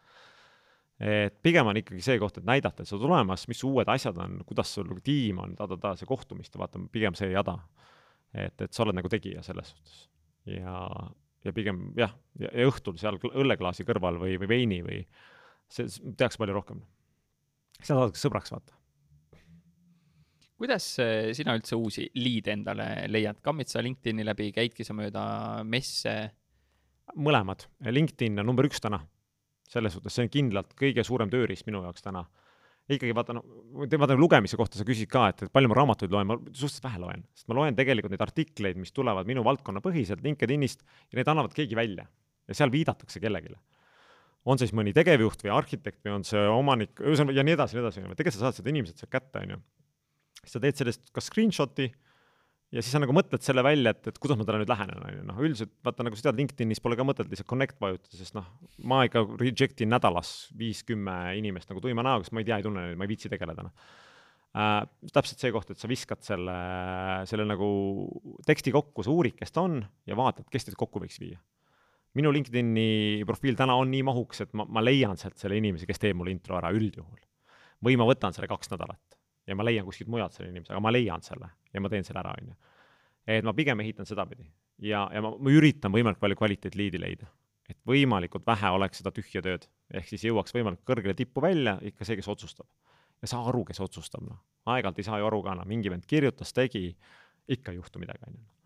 [1.03, 4.23] et pigem on ikkagi see koht, et näidata, et sa oled olemas, mis uued asjad
[4.23, 7.57] on, kuidas sul tiim on, ta-ta-ta, see kohtumiste, vaata, pigem see jada.
[8.31, 9.99] et, et sa oled nagu tegija selles suhtes.
[10.47, 10.77] ja,
[11.43, 15.03] ja pigem jah, ja, ja õhtul seal õlleklaasi kõrval või, või veini või
[15.67, 16.79] see tehakse palju rohkem
[17.79, 18.75] sa saad sõbraks, vaata.
[20.61, 25.23] kuidas äh, sina üldse uusi liide endale leiad, kammid sa LinkedIni läbi, käidki sa mööda
[25.63, 26.15] messe?
[27.15, 29.01] mõlemad, LinkedIn on number üks täna.
[29.71, 32.25] selles suhtes, see on kindlalt kõige suurem tööriist minu jaoks täna
[32.95, 33.43] ikkagi vaata, no
[34.01, 37.01] vaata lugemise kohta sa küsid ka, et, et palju ma raamatuid loen, ma suhteliselt vähe
[37.03, 41.31] loen, sest ma loen tegelikult neid artikleid, mis tulevad minu valdkonna põhiselt LinkedInist ja need
[41.31, 42.07] annavad keegi välja
[42.47, 43.53] ja seal viidatakse kellelegi
[44.49, 47.83] on siis mõni tegevjuht või arhitekt või on see omanik, ühesõnaga ja nii edasi, nii
[47.85, 49.59] edasi, tegelikult sa saad seda inimeselt sealt kätte, on ju.
[50.41, 51.91] siis sa teed sellest kas screenshot'i
[52.71, 55.13] ja siis sa nagu mõtled selle välja, et, et kuidas ma talle nüüd lähenen, on
[55.13, 58.37] ju, noh, üldiselt vaata, nagu sa tead, LinkedInis pole ka mõtet lihtsalt connect vajutada, sest
[58.37, 58.47] noh,
[58.87, 62.65] ma ikka reject in nädalas viis-kümme inimest nagu tuima näoga, sest ma ei tea, ei
[62.65, 63.91] tunne neid, ma ei viitsi tegeleda, noh
[64.57, 64.81] äh,.
[65.13, 66.57] täpselt see koht, et sa viskad selle,
[67.29, 67.69] selle nagu
[68.47, 71.39] teksti kokku, sa uurid, kes ta on ja vaatad, kes teid kokku võiks viia
[72.17, 76.01] minu LinkedIni profiil täna on nii mahukas, et ma, ma leian sealt selle inimese, kes
[76.01, 77.19] teeb mulle intro ära üldjuhul.
[77.81, 80.91] või ma võtan selle kaks nädalat ja ma leian kuskilt mujalt selle inimese, aga ma
[80.93, 82.57] leian selle ja ma teen selle ära, on ju.
[83.25, 84.45] et ma pigem ehitan sedapidi
[84.77, 87.31] ja, ja ma, ma üritan võimalikult palju kvaliteetliidi leida.
[87.69, 92.05] et võimalikult vähe oleks seda tühja tööd, ehk siis jõuaks võimalikult kõrgele tippu välja ikka
[92.05, 92.67] see, kes otsustab.
[93.21, 94.41] ja saa aru, kes otsustab, noh.
[94.65, 96.89] aeg-ajalt ei saa ju aru ka, noh, mingi vend kirjutas, tegi,
[97.47, 98.60] ikka ei juhtu midagi, on ju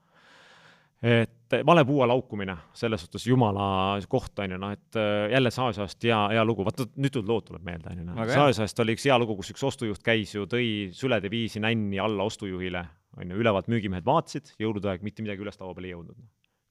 [1.06, 3.66] et vale puua laukumine, selles suhtes jumala
[4.10, 7.66] koht on ju, noh, et äh, jälle Saasast hea, hea lugu, vaata nüüd lood tuleb
[7.68, 10.89] meelde, on ju, noh, Saasast oli üks hea lugu, kus üks ostujuht käis ju, tõi
[10.97, 12.82] sülede viisi nänni alla ostujuhile,
[13.20, 16.18] on ju, ülevalt müügimehed vaatasid, jõulude aeg mitte midagi üles laua peale ei jõudnud.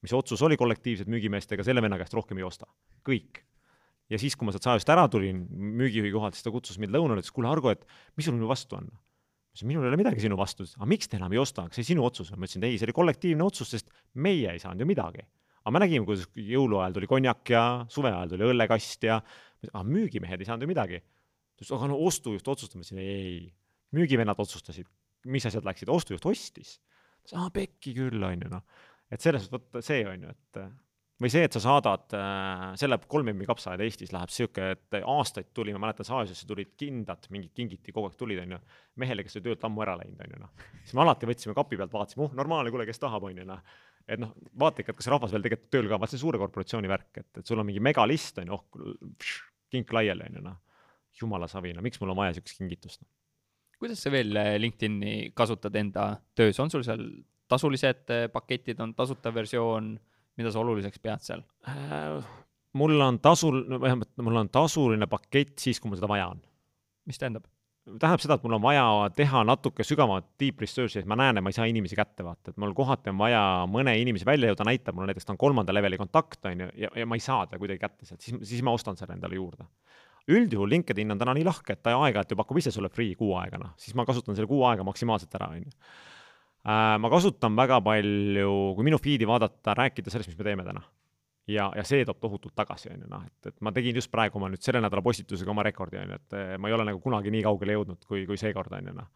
[0.05, 2.67] mis otsus oli kollektiivselt müügimeestega, selle venna käest rohkem ei osta,
[3.07, 3.45] kõik.
[4.11, 5.45] ja siis, kui ma sealt Saasast ära tulin
[5.79, 8.81] müügijuhi kohalt, siis ta kutsus mind lõunale, ütles, kuule, Argo, et mis sul minu vastu
[8.81, 8.91] on?
[9.55, 12.03] Ütlesin, minul ei ole midagi sinu vastu, aga miks te enam ei osta, see sinu
[12.05, 12.39] otsus on?
[12.39, 15.25] ma ütlesin, ei, see oli kollektiivne otsus, sest meie ei saanud ju midagi.
[15.63, 19.21] aga me nägime, kuidas jõuluajal tuli konjak ja suve ajal tuli õllekast ja,
[19.71, 20.99] aga müügimehed ei saanud ju midagi.
[20.99, 23.53] ta ütles, aga no ostujuht otsustab, ma ütlesin ei,
[23.95, 24.89] müügivennad otsustasid,
[25.31, 26.79] mis asjad läksid, ostujuht ostis.
[27.33, 28.65] aa, pekki küll, on ju noh.
[29.09, 30.65] et selles suhtes, vot see on ju, et
[31.21, 35.51] või see, et sa saadad äh,, selle kolm M-i kapsaaed Eestis läheb sihuke, et aastaid
[35.55, 38.59] tuli, ma mäletan, Saasiasse tulid kindad, mingid kingiti kogu aeg tulid, onju.
[39.01, 40.69] mehele, kes oli töölt ammu ära läinud, onju noh.
[40.83, 43.61] siis me alati võtsime kapi pealt, vaatasime, oh normaalne, kuule, kes tahab, onju noh.
[44.07, 46.91] et noh, vaata ikka, et kas rahvas veel tegelikult tööl ka, vaat see suure korporatsiooni
[46.91, 49.29] värk, et, et sul on mingi megalist onju, oh
[49.71, 50.57] kink laiali onju noh.
[51.15, 53.07] jumala savi, no miks mul on vaja siukest kingitust no.?
[53.79, 57.03] kuidas sa veel äh, LinkedIn'i kasutad enda töös, on sul seal
[57.51, 59.95] tasulised äh, paketid, on tasuta versioon
[60.39, 61.43] mida sa oluliseks pead seal?
[61.69, 62.21] Äh,
[62.75, 66.41] mul on tasul, vähemalt mul on tasuline pakett siis, kui mul seda vaja on.
[67.05, 67.45] mis tähendab?
[67.85, 68.83] tähendab seda, et mul on vaja
[69.13, 72.49] teha natuke sügavamat deep research'i, et ma näen, et ma ei saa inimesi kätte vaata,
[72.49, 75.75] et mul kohati on vaja mõne inimese välja jõuda, näitab mulle näiteks, ta on kolmanda
[75.75, 78.65] leveli kontakt, on ju, ja, ja ma ei saa teda kuidagi kätte sealt, siis, siis
[78.65, 79.69] ma ostan selle endale juurde.
[80.25, 83.35] üldjuhul LinkedIn on täna nii lahke, et ta aeg-ajalt ju pakub ise sulle free kuu
[83.37, 85.77] aega, noh, siis ma kasutan selle kuu aega maksimaalselt ära, on ju
[86.65, 90.81] ma kasutan väga palju, kui minu feed'i vaadata, rääkida sellest, mis me teeme täna.
[91.47, 94.39] ja, ja see toob tohutult tagasi, on ju, noh, et, et ma tegin just praegu
[94.39, 96.97] oma nüüd selle nädala postitusega oma rekordi, on ju, et eh, ma ei ole nagu
[97.03, 99.11] kunagi nii kaugele jõudnud, kui, kui seekord, on ju, noh.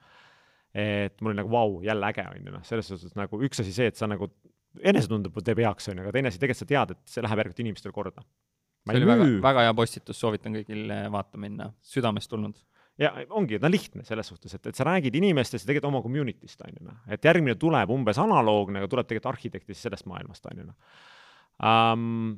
[0.77, 3.63] et mul oli nagu vau wow,, jälle äge, on ju, noh, selles suhtes nagu üks
[3.63, 4.29] asi see, et sa nagu,
[4.93, 7.65] enesetunde teeb heaks, on ju, aga teine asi, tegelikult sa tead, et see läheb järgmine
[7.65, 8.21] inimestele korda.
[8.85, 12.61] see oli väga, väga hea postitus, soovitan kõigil vaatama minna, südamest tulnud
[12.99, 16.01] ja ongi, ta on lihtne selles suhtes, et, et sa räägid inimestest ja tegelikult oma
[16.03, 20.49] community'st, on ju noh, et järgmine tuleb umbes analoogne, aga tuleb tegelikult arhitektist sellest maailmast,
[20.51, 20.77] on ju noh
[21.63, 22.37] um,.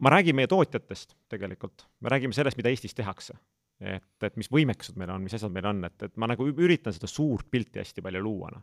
[0.00, 3.38] ma räägin meie tootjatest tegelikult, me räägime sellest, mida Eestis tehakse.
[3.80, 6.94] et, et mis võimekused meil on, mis asjad meil on, et, et ma nagu üritan
[6.96, 8.62] seda suurt pilti hästi palju luua, noh.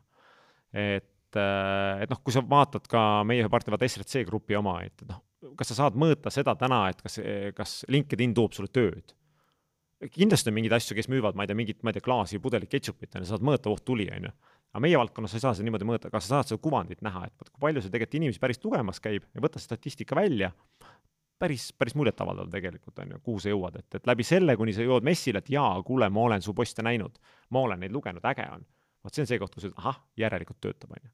[0.74, 5.06] et, et noh, kui sa vaatad ka meie ühe partneri, vaata SRC Grupi oma, et
[5.10, 5.22] noh,
[5.58, 7.20] kas sa saad mõõta seda täna, et kas,
[7.58, 9.14] kas LinkedIn toob sulle tööd
[10.12, 12.72] kindlasti on mingeid asju, kes müüvad, ma ei tea, mingit, ma ei tea, klaasi, pudelit
[12.72, 14.34] ketšupit, on ju, saad mõõta, oh tuli, on ju.
[14.74, 17.28] aga meie valdkonnas sa ei saa seda niimoodi mõõta, aga sa saad seda kuvandit näha,
[17.30, 20.52] et vot kui palju see tegelikult inimesi päris tugemas käib ja võta statistika välja,
[21.40, 24.86] päris, päris muljetavaldav tegelikult on ju, kuhu sa jõuad, et, et läbi selle, kuni sa
[24.86, 27.20] jõuad messile, et jaa, kuule, ma olen su poste näinud,
[27.54, 28.66] ma olen neid lugenud, äge on.
[29.04, 31.14] vot see on see koht, kus sa ütled, ahah, järelikult töötab, on ju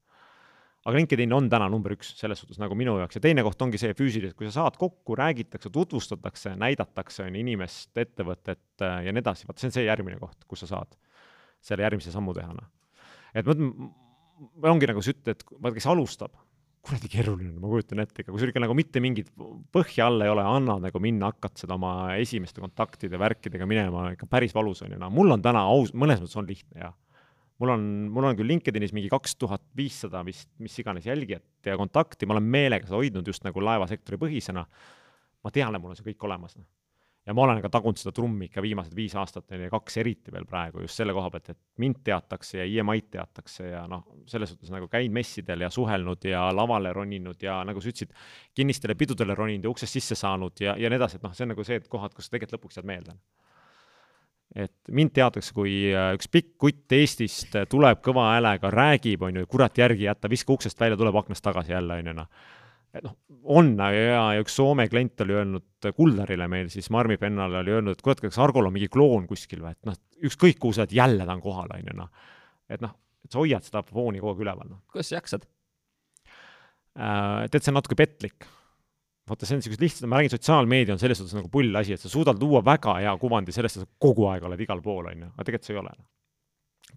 [0.90, 3.20] aga LinkedIn on täna number üks selles suhtes nagu minu jaoks.
[3.20, 7.44] Ja teine koht ongi see füüsiliselt, kui sa saad kokku, räägitakse, tutvustatakse, näidatakse on ju
[7.44, 10.98] inimest, ettevõtet äh, ja nii edasi, vot see on see järgmine koht, kus sa saad
[11.64, 12.70] selle järgmise sammu teha, noh.
[13.36, 13.90] et ma ütlen,
[14.72, 16.38] ongi nagu sa ütled, vaata, kes alustab,
[16.88, 19.34] kuradi keeruline, ma kujutan ette ikka, kui sul ikka nagu mitte mingit
[19.76, 24.30] põhja all ei ole, annad nagu minna, hakkad seda oma esimeste kontaktide, värkidega minema, ikka
[24.32, 26.94] päris valus on ju, no mul on täna aus, mõnes mõttes on lihtne ja
[27.60, 31.78] mul on, mul on küll LinkedInis mingi kaks tuhat viissada vist, mis iganes jälgijat ja
[31.80, 34.66] kontakti, ma olen meelega seda hoidnud just nagu laevasektori põhisena.
[35.44, 36.66] ma tean, et mul on see kõik olemas, noh.
[37.28, 40.48] ja ma olen ka tagunud seda trummi ikka viimased viis aastat ja kaks eriti veel
[40.48, 44.72] praegu just selle koha pealt, et mind teatakse ja IMI-d teatakse ja noh, selles suhtes
[44.72, 48.16] nagu käinud messidel ja suhelnud ja lavale roninud ja nagu sa ütlesid,
[48.56, 51.56] kinnistele pidudele roninud ja uksest sisse saanud ja, ja nii edasi, et noh, see on
[51.56, 53.20] nagu see, et kohad, kus tegelikult lõpuks jääd meelde
[54.56, 59.42] et mind teatakse kui äh, üks pikk kutt Eestist, äh, tuleb kõva häälega, räägib, on
[59.42, 62.30] ju, kurat järgi jätta, viska uksest välja, tuleb aknast tagasi jälle, on ju noh.
[62.94, 63.16] et noh,
[63.54, 67.98] on ja, ja üks Soome klient oli öelnud Kuldarile meil siis, Marmi Pennale oli öelnud,
[67.98, 70.98] et kurat, kas Argol on mingi kloon kuskil või, et noh, ükskõik kuhu sa oled,
[70.98, 72.10] jälle ta on kohal, on ju noh.
[72.70, 74.82] et noh, et sa hoiad seda fooni kogu aeg üleval, noh.
[74.90, 75.46] kuidas sa jaksad
[76.98, 77.46] äh,?
[77.54, 78.50] tead, see on natuke petlik
[79.30, 82.02] vaata, see on niisugused lihtsad, ma räägin, sotsiaalmeedia on selles suhtes nagu pull asi, et
[82.02, 85.26] sa suudad luua väga hea kuvandi sellest, et sa kogu aeg oled igal pool, on
[85.26, 85.94] ju, aga tegelikult see ei ole.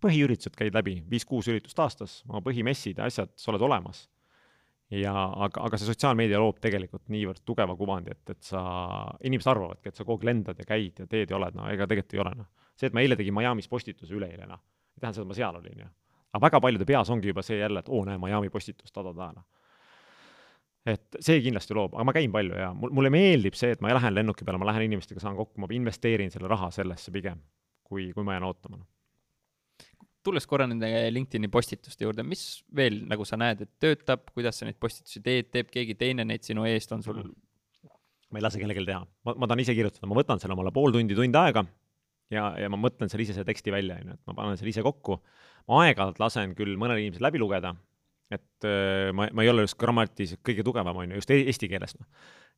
[0.03, 4.09] Põhiüritused käid läbi, viis-kuus üritust aastas, oma põhimessid ja asjad, sa oled olemas.
[4.93, 8.61] ja aga, aga see sotsiaalmeedia loob tegelikult niivõrd tugeva kuvandi, et, et sa,
[9.25, 11.87] inimesed arvavadki, et sa kogu aeg lendad ja käid ja teed ja oled, no ega
[11.89, 12.51] tegelikult ei ole, noh.
[12.77, 14.61] see, et ma eile tegin Miami's postituse üleeile, noh,
[14.93, 15.89] ei tähenda seda, et ma seal olin, ju.
[16.35, 19.49] aga väga paljude peas ongi juba see jälle, et oo, näe, Miami postitus, ta-ta-ta, noh
[20.89, 23.93] et see kindlasti loob, aga ma käin palju ja mul, mulle meeldib see, et ma
[23.95, 27.39] lähen lennuki peale, ma lähen inimestega, saan kokku, ma investeerin selle raha sellesse pigem,
[27.87, 28.83] kui, kui ma jään ootama.
[30.27, 34.67] tulles korra nende LinkedIni postituste juurde, mis veel nagu sa näed, et töötab, kuidas sa
[34.67, 37.23] neid postitusi teed, teeb keegi teine neid sinu eest, on sul?
[38.33, 40.95] ma ei lase kellelgi teha, ma, ma tahan ise kirjutada, ma võtan selle omale pool
[40.95, 41.67] tundi, tund aega
[42.33, 44.73] ja, ja ma mõtlen seal ise selle teksti välja, on ju, et ma panen selle
[44.73, 45.21] ise kokku.
[45.71, 47.75] ma aeg-ajalt lasen küll mõnel inimesel läbi lugeda
[48.33, 51.97] et äh, ma, ma ei ole just grammatis kõige tugevam, on ju, just eesti keeles,
[51.99, 52.07] noh.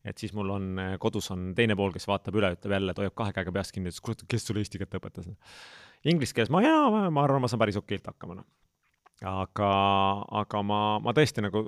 [0.06, 0.68] et siis mul on,
[1.02, 3.90] kodus on teine pool, kes vaatab üle, ütleb jälle, et hoiab kahe käega peast kinni,
[3.90, 5.30] ütles, kurat, kes sulle eesti keelt õpetas.
[6.04, 8.48] Inglise keeles ma jaa, ma arvan, ma saan päris okeilt hakkama, noh.
[9.30, 9.72] aga,
[10.44, 11.66] aga ma, ma tõesti nagu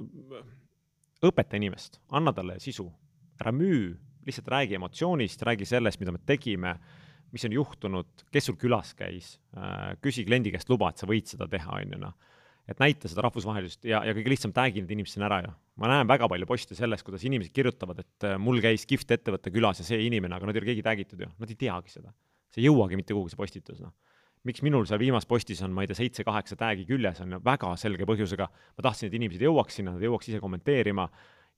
[1.26, 2.86] õpeta inimest, anna talle sisu,
[3.40, 3.96] ära müü,
[4.26, 6.74] lihtsalt räägi emotsioonist, räägi sellest, mida me tegime,
[7.32, 11.28] mis on juhtunud, kes sul külas käis, äh, küsi kliendi käest luba, et sa võid
[11.30, 12.34] seda teha, on ju, noh.
[12.66, 15.52] Et näita seda rahvusvahelisust ja, ja kõige lihtsam tag'i need inimesed sinna ära ju.
[15.82, 19.52] ma näen väga palju poste sellest, kuidas inimesed kirjutavad, et äh, mul käis kihvt ettevõte
[19.54, 21.94] külas ja see inimene, aga nad ei ole keegi tag itud ju, nad ei teagi
[21.98, 22.12] seda.
[22.50, 23.94] see ei jõuagi mitte kuhugi, see postitus, noh
[24.46, 27.72] miks minul seal viimases postis on, ma ei tea, seitse-kaheksa tag'i küljes, on ju väga
[27.80, 28.46] selge põhjusega.
[28.46, 31.08] ma tahtsin, et inimesed jõuaks sinna, nad jõuaks ise kommenteerima,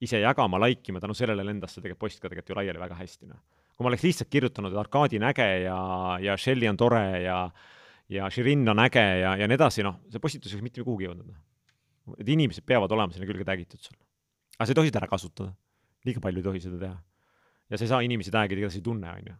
[0.00, 2.98] ise jagama, like ima, tänu sellele lendas see tegelikult post ka tegelikult ju laiali väga
[2.98, 3.40] hästi, noh.
[3.76, 5.80] kui ma oleks lihtsalt kirjutanud, et Arkadi on äge ja,
[6.22, 7.38] ja Shelly on tore ja
[8.08, 11.08] ja Shirin on äge ja, ja nii edasi, noh, see postitus ei oleks mitte kuhugi
[11.08, 12.14] jõudnud, noh.
[12.18, 13.98] et inimesed peavad olema sinna külge tag itud sul.
[14.56, 15.52] aga sa ei tohi seda ära kasutada.
[16.08, 16.96] liiga palju ei tohi seda teha.
[17.68, 19.36] ja sa ei saa inimesi tag ida, keda sa ei tunne, on ju.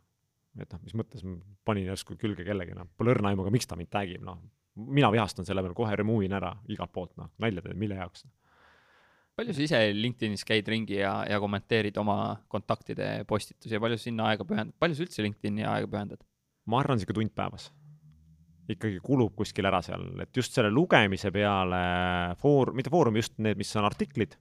[0.63, 3.71] et noh, mis mõttes ma panin järsku külge kellegi, noh, pole õrna aimu ka, miks
[3.71, 4.43] ta mind tag ib, noh.
[4.77, 8.27] mina vihastan selle peale, kohe remove in ära igalt poolt, noh, nalja teed, mille jaoks
[9.39, 14.33] palju sa ise LinkedInis käid ringi ja, ja kommenteerid oma kontaktide postitusi ja palju sinna
[14.33, 16.25] aega pühendad, palju sa üldse LinkedIni aega pühendad?
[16.69, 17.71] ma arvan, sihuke tund päevas.
[18.75, 21.81] Ikkagi kulub kuskil ära seal, et just selle lugemise peale
[22.41, 24.37] foor-, mitte foorum, just need, mis on artiklid,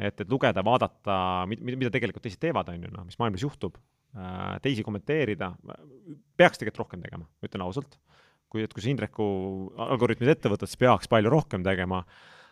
[0.00, 1.16] et, et lugeda, vaadata,
[1.48, 3.78] mida, tegelikult teised teevad, on ju, noh, mis maailmas juhtub,
[4.16, 5.52] äh, teisi kommenteerida,
[6.40, 7.98] peaks tegelikult rohkem tegema, ütlen ausalt.
[8.50, 9.24] kui, et kui sa Indreku
[9.78, 12.00] algoritmid ette võtad, siis peaks palju rohkem tegema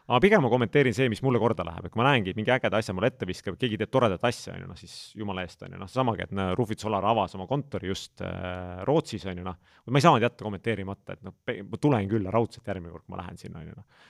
[0.09, 2.53] aga pigem ma kommenteerin see, mis mulle korda läheb, et kui ma näengi, et mingi
[2.55, 5.61] ägeda asja mulle ette viskab, keegi teeb toredat asja, on ju, noh siis jumala eest,
[5.67, 9.43] on ju, noh samagi, et noh, Rufit Solar avas oma kontori just äh, Rootsis, on
[9.43, 13.05] ju, noh, ma ei saanud jätta kommenteerimata, et noh, ma tulen küll raudselt järgmine kord,
[13.05, 14.07] kui ma lähen sinna, on ju, noh.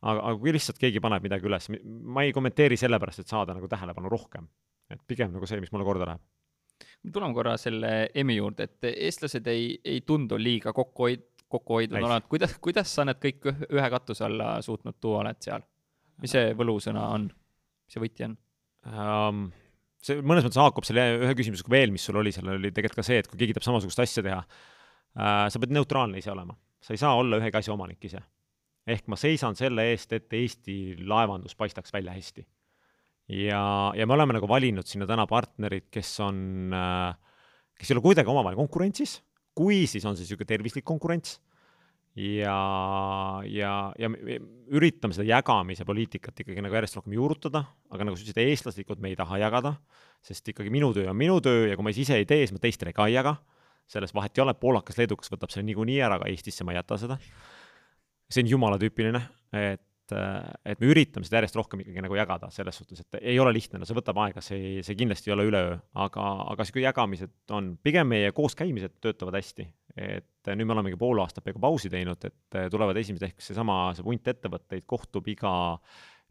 [0.00, 3.68] aga, aga kui lihtsalt keegi paneb midagi üles, ma ei kommenteeri sellepärast, et saada nagu
[3.68, 4.48] tähelepanu rohkem.
[4.92, 6.24] et pigem nagu see, mis mulle korda läheb
[7.12, 12.56] tuleme korra selle EM-i juurde, et eestlased ei, ei tundu liiga kokkuhoid-, kokkuhoidnud oled, kuidas,
[12.62, 15.64] kuidas sa need kõik ühe katuse alla suutnud tuua oled seal?
[16.22, 18.36] mis see võlusõna on, mis see võti on
[18.90, 19.44] um,?
[20.04, 23.06] see mõnes mõttes haakub selle ühe küsimusega veel, mis sul oli, seal oli tegelikult ka
[23.06, 26.94] see, et kui keegi tahab samasugust asja teha uh,, sa pead neutraalne ise olema, sa
[26.94, 28.20] ei saa olla ühegi asja omanik ise.
[28.84, 32.44] ehk ma seisan selle eest, et Eesti laevandus paistaks välja hästi.
[33.46, 33.64] ja,
[33.96, 37.14] ja me oleme nagu valinud sinna täna partnerid, kes on uh,,
[37.78, 39.22] kes ei ole kuidagi omavahel konkurentsis
[39.54, 41.38] kui, siis on see niisugune tervislik konkurents
[42.18, 42.56] ja,
[43.50, 44.10] ja, ja
[44.74, 49.10] üritame seda jagamise poliitikat ikkagi nagu järjest rohkem juurutada, aga nagu sa ütlesid, eestlaslikult me
[49.12, 49.74] ei taha jagada,
[50.24, 52.62] sest ikkagi minu töö on minu töö ja kui ma ise ei tee, siis ma
[52.62, 53.36] teistele ka ei jaga.
[53.84, 56.96] selles vahet ei ole, poolakas, leedukas võtab selle niikuinii ära, aga Eestisse ma ei jäta
[56.96, 57.18] seda.
[58.32, 59.20] see on jumala tüüpiline,
[59.52, 60.14] et et,
[60.72, 63.80] et me üritame seda järjest rohkem ikkagi nagu jagada selles suhtes, et ei ole lihtne,
[63.80, 67.70] no see võtab aega, see, see kindlasti ei ole üleöö, aga, aga niisugune jagamised on,
[67.84, 69.68] pigem meie kooskäimised töötavad hästi.
[69.94, 74.06] et nüüd me olemegi pool aastat peaaegu pausi teinud, et tulevad esimesed ehk seesama, see
[74.06, 75.54] punt ettevõtteid kohtub iga,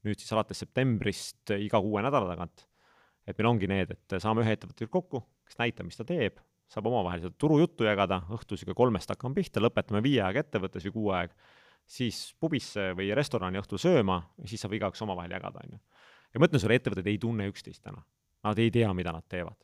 [0.04, 2.68] nüüd siis alates septembrist iga kuue nädala tagant.
[3.26, 6.90] et meil ongi need, et saame ühe ettevõtte kokku, kes näitab, mis ta teeb, saab
[6.90, 11.14] omavahel seda turujuttu jagada, õhtul niisugune kolmest hakkame pihta, lõpetame viie aega ettevõttes või kuu
[11.16, 11.32] aeg
[11.89, 15.81] siis pubisse või restorani õhtul sööma siis saab igaüks omavahel jagada, on ju.
[16.34, 18.03] ja ma ütlen sulle, ettevõtted ei tunne üksteist täna.
[18.43, 19.55] Nad ei tea, mida nad teevad.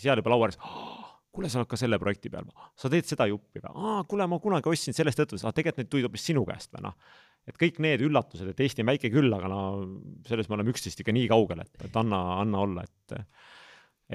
[0.00, 1.04] seal juba laua ääres oh,,
[1.34, 2.46] kuule, sa oled ka selle projekti peal,
[2.78, 5.92] sa teed seda juppi või, aa, kuule, ma kunagi ostsin sellest ettevõttest, aa, tegelikult need
[5.92, 6.96] tulid hoopis sinu käest või noh.
[7.50, 9.60] et kõik need üllatused, et Eesti on väike küll, aga no
[10.28, 13.18] selles me oleme üksteist ikka nii kaugel, et, et anna, anna olla, et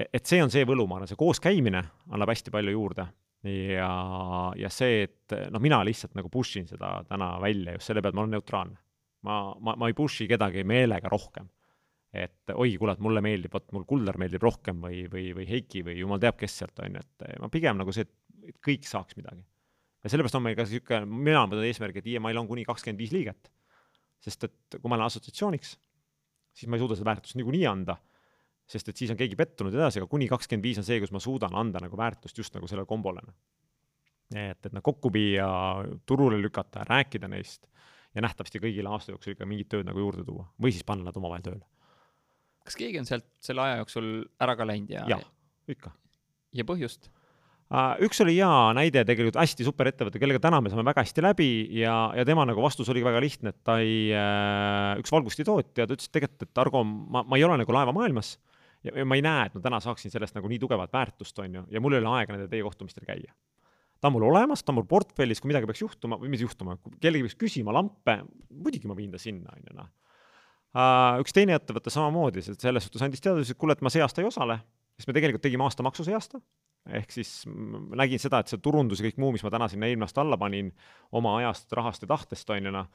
[0.00, 1.80] et see on see võlu, ma arvan, see kooskäimine
[2.14, 3.08] annab hästi palju juurde
[3.46, 3.92] ja,
[4.56, 8.16] ja see, et noh, mina lihtsalt nagu push in seda täna välja just selle pealt,
[8.16, 8.76] ma olen neutraalne.
[9.26, 11.48] ma, ma, ma ei push'i kedagi meelega rohkem.
[12.12, 15.84] et oi, kuule, et mulle meeldib, vot mul Kuldar meeldib rohkem või, või, või Heiki
[15.86, 19.16] või jumal teab, kes sealt on ju, et ma pigem nagu see, et kõik saaks
[19.16, 19.44] midagi.
[20.02, 22.98] ja sellepärast on meil ka niisugune, mina olen võtnud eesmärgi, et EMI-l on kuni kakskümmend
[22.98, 23.52] viis liiget.
[24.20, 25.76] sest et kui ma lähen assotsiatsiooniks,
[26.52, 27.96] siis ma ei suuda seda väärtust niikuinii anda
[28.70, 31.22] sest et siis on keegi pettunud edasi, aga kuni kakskümmend viis on see, kus ma
[31.22, 33.24] suudan anda nagu väärtust just nagu sellele kombole.
[33.26, 33.36] Noh.
[34.38, 35.48] et, et noh, kokku viia,
[36.06, 37.66] turule lükata, rääkida neist
[38.14, 41.16] ja nähtavasti kõigile aasta jooksul ikka mingit tööd nagu juurde tuua või siis panna nad
[41.18, 41.64] omavahel tööle.
[42.66, 44.10] kas keegi on sealt selle aja jooksul
[44.42, 45.06] ära ka läinud ja?
[45.10, 45.24] jah,
[45.70, 45.94] ikka.
[46.54, 47.10] ja põhjust?
[47.70, 51.22] Uh, üks oli hea näide tegelikult, hästi super ettevõte, kellega täna me saame väga hästi
[51.22, 55.86] läbi ja, ja tema nagu vastus oligi väga lihtne, et ta ei uh,, üks valgustitootja,
[55.86, 58.32] ta ütles, et tegelikult, et Argo, ma, ma ei ole nagu laevamaailmas
[58.86, 61.64] ja, ma ei näe, et ma täna saaksin sellest nagu nii tugevat väärtust, on ju,
[61.70, 63.34] ja mul ei ole aega nendel teie kohtumistel käia.
[64.00, 66.78] ta on mul olemas, ta on mul portfellis, kui midagi peaks juhtuma või mis juhtuma,
[67.00, 68.20] kellegi peaks küsima lampe,
[68.50, 69.90] muidugi ma viin ta sinna, on ju, noh.
[70.74, 71.20] uh,.
[71.24, 74.24] üks teine ettevõte samamoodi, selles suhtes andis teada, ütles, et kuule, et ma see aasta
[74.24, 74.60] ei osale,
[74.96, 76.40] siis me tegelikult tegime aastamaksu see aasta
[76.88, 80.06] ehk siis nägin seda, et see turundus ja kõik muu, mis ma täna sinna eelmine
[80.06, 80.70] aasta alla panin
[81.12, 82.88] oma ajast, rahast ja tahtest, on ju noh,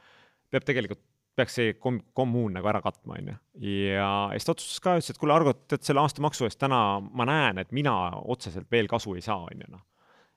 [0.49, 1.03] peab tegelikult
[1.36, 3.36] peaks see kom-, kommuun nagu ära katma, on ju.
[3.68, 7.28] ja, siis ta otsustas ka, ütles, et kuule, Argo, et selle aastamaksu eest täna ma
[7.28, 9.84] näen, et mina otseselt veel kasu ei saa, on ju, noh.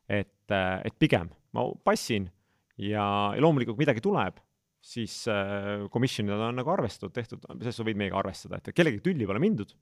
[0.09, 2.29] et, et pigem ma passin
[2.77, 4.41] ja, ja loomulikult midagi tuleb,
[4.85, 9.27] siis äh, komisjonid on nagu arvestatud, tehtud, selles sa võid meiega arvestada, et kellegi tülli
[9.29, 9.75] pole mindud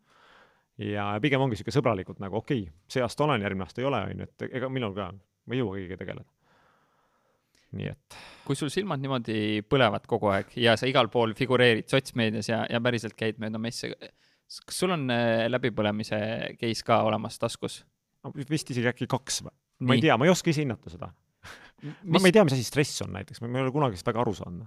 [0.82, 4.02] ja pigem ongi niisugune sõbralikult nagu okei okay,, see aasta olen, järgmine aasta ei ole,
[4.10, 6.35] on ju, et ega minul ka, ma ei jõua kõigiga tegeleda
[7.78, 8.16] nii et.
[8.46, 12.80] kui sul silmad niimoodi põlevad kogu aeg ja sa igal pool figureerid sotsmeedias ja, ja
[12.84, 16.18] päriselt käid mööda messe, kas sul on äh, läbipõlemise
[16.60, 17.84] case ka olemas taskus?
[18.50, 19.54] vist isegi äkki kaks või?
[19.86, 21.12] ma ei tea, ma ei oska ise hinnata seda
[21.82, 21.94] mis....
[22.02, 24.22] ma, ma ei tea, mis asi stress on näiteks, ma ei ole kunagi seda väga
[24.24, 24.66] aru saanud.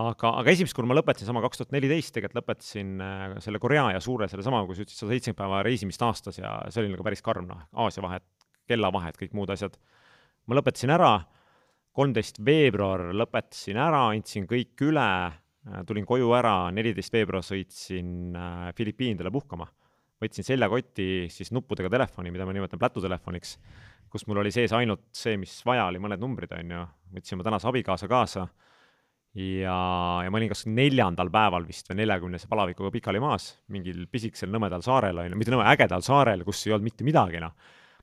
[0.00, 3.88] aga, aga esimest korda ma lõpetasin sama kaks tuhat neliteist, tegelikult lõpetasin äh, selle Korea
[3.96, 7.06] ja suure sellesama, kui sa ütlesid, sada seitsekümmend päeva reisimist aastas ja see oli nagu
[7.06, 8.26] päris karm, noh, Aasia vahet,
[8.70, 9.76] kellavahed, kõik muud asjad.
[10.46, 11.14] ma lõpetasin ära
[11.96, 15.10] kolmteist veebruar lõpetasin ära, andsin kõik üle,
[15.88, 19.68] tulin koju ära, neliteist veebruar sõitsin äh, Filipiinidele puhkama.
[20.20, 23.54] võtsin seljakoti siis nuppudega telefoni, mida ma nimetan plätutelefoniks,
[24.12, 26.82] kus mul oli sees ainult see, mis vaja oli, mõned numbrid, on ju,
[27.16, 28.46] võtsin oma tänase abikaasa kaasa
[29.34, 29.76] ja,
[30.24, 34.84] ja ma olin kas neljandal päeval vist või neljakümnese palavikuga pikali maas, mingil pisikesel nõmedal
[34.84, 37.56] saarel, on ju, mitte nõme, ägedal saarel, kus ei olnud mitte midagi, noh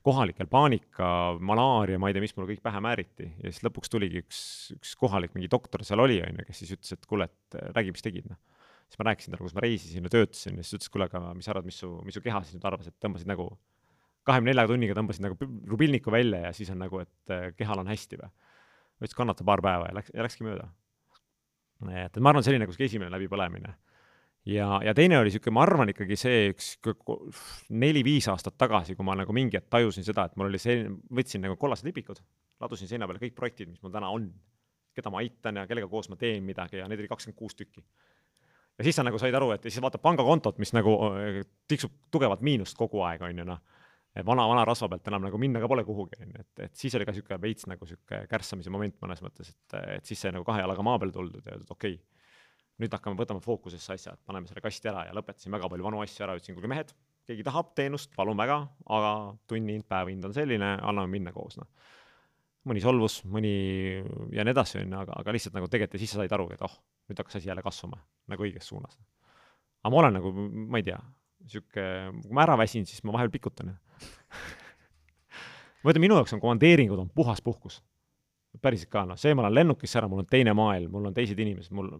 [0.08, 1.08] kohalikel paanika,
[1.44, 4.40] malaaria, ma ei tea, mis mulle kõik pähe määriti ja siis lõpuks tuligi üks,
[4.78, 7.94] üks kohalik mingi doktor seal oli, on ju, kes siis ütles, et kuule, et räägi,
[7.94, 8.38] mis tegid, noh.
[8.88, 11.48] siis ma rääkisin talle, kus ma reisisin ja töötasin ja siis ütles, kuule, aga mis
[11.48, 13.50] sa arvad, mis su, mis su keha siis nüüd arvas, et tõmbasid nagu
[14.28, 17.90] kahekümne nelja tunniga tõmbasid nagu rubilniku välja ja siis on nagu, et äh, kehal on
[17.90, 18.30] hästi või.
[19.02, 20.70] ütles, kannata paar päeva ja läks, ja läkski mööda.
[22.04, 23.76] et ma arvan, see oli nagu sihuke esimene läbipõlemine
[24.48, 26.74] ja, ja teine oli niisugune, ma arvan ikkagi see üks
[27.68, 31.44] neli-viis aastat tagasi, kui ma nagu mingi hetk tajusin seda, et mul oli selline, võtsin
[31.44, 32.20] nagu kollased lipikud,
[32.62, 34.28] ladusin seina peale kõik projektid, mis mul täna on,
[34.96, 37.84] keda ma aitan ja kellega koos ma teen midagi ja neid oli kakskümmend kuus tükki.
[38.78, 42.42] ja siis sa nagu said aru, et siis vaatad pangakontot, mis nagu äh, tiksub tugevalt
[42.46, 43.60] miinust kogu aeg, on ju noh.
[44.24, 46.94] vana, vana rasva pealt enam nagu minna ka pole kuhugi, on ju, et, et siis
[46.96, 50.46] oli ka niisugune veits nagu niisugune kärssamise moment mõnes mõttes, et, et siis sai nagu
[50.48, 52.17] kahe jalaga maa peale tuldud ja okei okay,
[52.78, 56.02] nüüd hakkame, võtame fookusesse asja, et paneme selle kasti ära ja lõpetasin väga palju vanu
[56.04, 56.92] asju ära, ütlesin, kuulge mehed,
[57.28, 58.60] keegi tahab teenust, palun väga,
[58.94, 59.12] aga
[59.50, 61.68] tunni hind, päeva hind on selline, anname minna koos, noh.
[62.68, 63.52] mõni solvus, mõni
[64.34, 66.48] ja nii edasi, on ju, aga, aga lihtsalt nagu tegelikult ja siis sa said aru,
[66.54, 66.78] et oh,
[67.10, 67.98] nüüd hakkas asi jälle kasvama
[68.30, 68.98] nagu õiges suunas.
[69.82, 70.32] aga ma olen nagu,
[70.70, 71.00] ma ei tea,
[71.48, 71.90] sihuke,
[72.22, 73.74] kui ma ära väsin, siis ma vahel pikutan
[75.82, 77.82] ma ütlen, minu jaoks on komandeeringud on puhas puhkus
[78.62, 81.38] päriselt ka, noh, see, ma olen lennukisse ära, mul on teine maailm, mul on teised
[81.38, 81.92] inimesed, mul,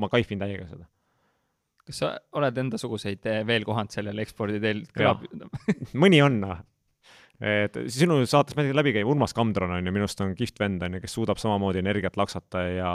[0.00, 0.88] ma kaifin täiega seda.
[1.86, 4.84] kas sa oled endasuguseid eh, veel kohanud sellel eksporditeel
[6.02, 6.60] mõni on, noh.
[7.40, 10.84] et sinu saates meeldib läbi käia, Urmas Kamdron on ju, minu arust on kihvt vend,
[10.86, 12.92] on ju, kes suudab samamoodi energiat laksata ja,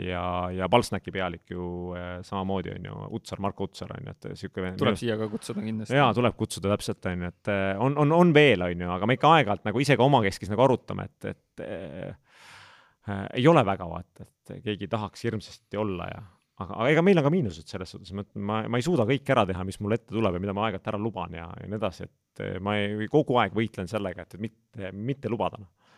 [0.00, 0.22] ja,
[0.54, 4.72] ja Palsnäki pealik ju eh, samamoodi on ju, Utsar, Marko Utsar on ju, et sihuke
[4.78, 5.98] tuleb siia ka kutsuda kindlasti.
[5.98, 9.10] jaa, tuleb kutsuda täpselt, on ju, et eh, on, on, on veel, on ju, aga
[9.10, 11.66] me ikka aeg-ajalt nagu ise ka omakeskis nagu arutame, et, et
[13.08, 16.22] ei ole väga vaata, et keegi tahaks hirmsasti olla ja
[16.62, 19.34] aga, aga ega meil on ka miinused selles suhtes, ma ma, ma ei suuda kõike
[19.34, 21.78] ära teha, mis mul ette tuleb ja mida ma aeg-ajalt ära luban ja, ja nii
[21.78, 25.92] edasi, et eh, ma ei, kogu aeg võitlen sellega, et mitte, mitte lubada, noh.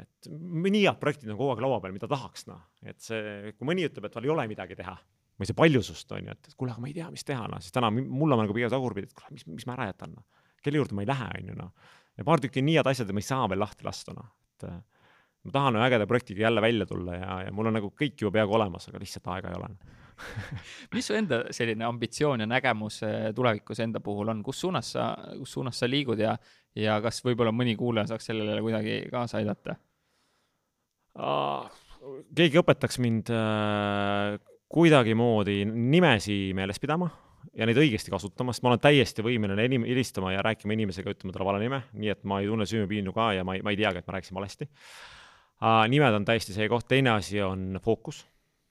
[0.00, 3.70] et nii head projektid on kogu aeg laua peal, mida tahaks, noh, et see, kui
[3.70, 4.94] mõni ütleb, et tal ei ole midagi teha,
[5.40, 7.74] või see paljusust on ju, et kuule, aga ma ei tea, mis teha, noh, siis
[7.74, 10.46] täna mul on nagu pigem tagurpidi, et kuule, mis, mis ma ära jätan, noh.
[10.62, 11.92] kelle juurde ma ei lähe, on ju, noh.
[12.20, 14.70] ja paar tükki nii head asjad, et ma ei saa veel lahti lasta, noh, et
[15.44, 18.38] ma tahan ühe ägeda projektiga jälle välja tulla ja, ja mul on nagu kõik juba
[18.38, 19.70] peaaegu olemas, aga lihtsalt aega ei ole
[20.94, 25.12] mis su enda selline ambitsioon ja nägemus eh, tulevikus enda puhul on, kus suunas sa,
[25.38, 26.34] kus suunas sa liigud ja,
[26.76, 29.78] ja kas võib-olla mõni kuulaja saaks sellele kuidagi kaasa aidata
[31.18, 31.70] uh,?
[32.36, 34.38] keegi õpetaks mind uh,
[34.72, 37.10] kuidagimoodi nimesi meeles pidama
[37.56, 41.34] ja neid õigesti kasutama, sest ma olen täiesti võimeline enim-, helistama ja rääkima inimesega, ütlema
[41.34, 43.80] talle vale nime, nii et ma ei tunne süümepiinu ka ja ma ei, ma ei
[43.80, 45.19] teagi, et ma rääkisin valesti uh,.
[45.60, 48.24] Nimed on täiesti see koht, teine asi on fookus.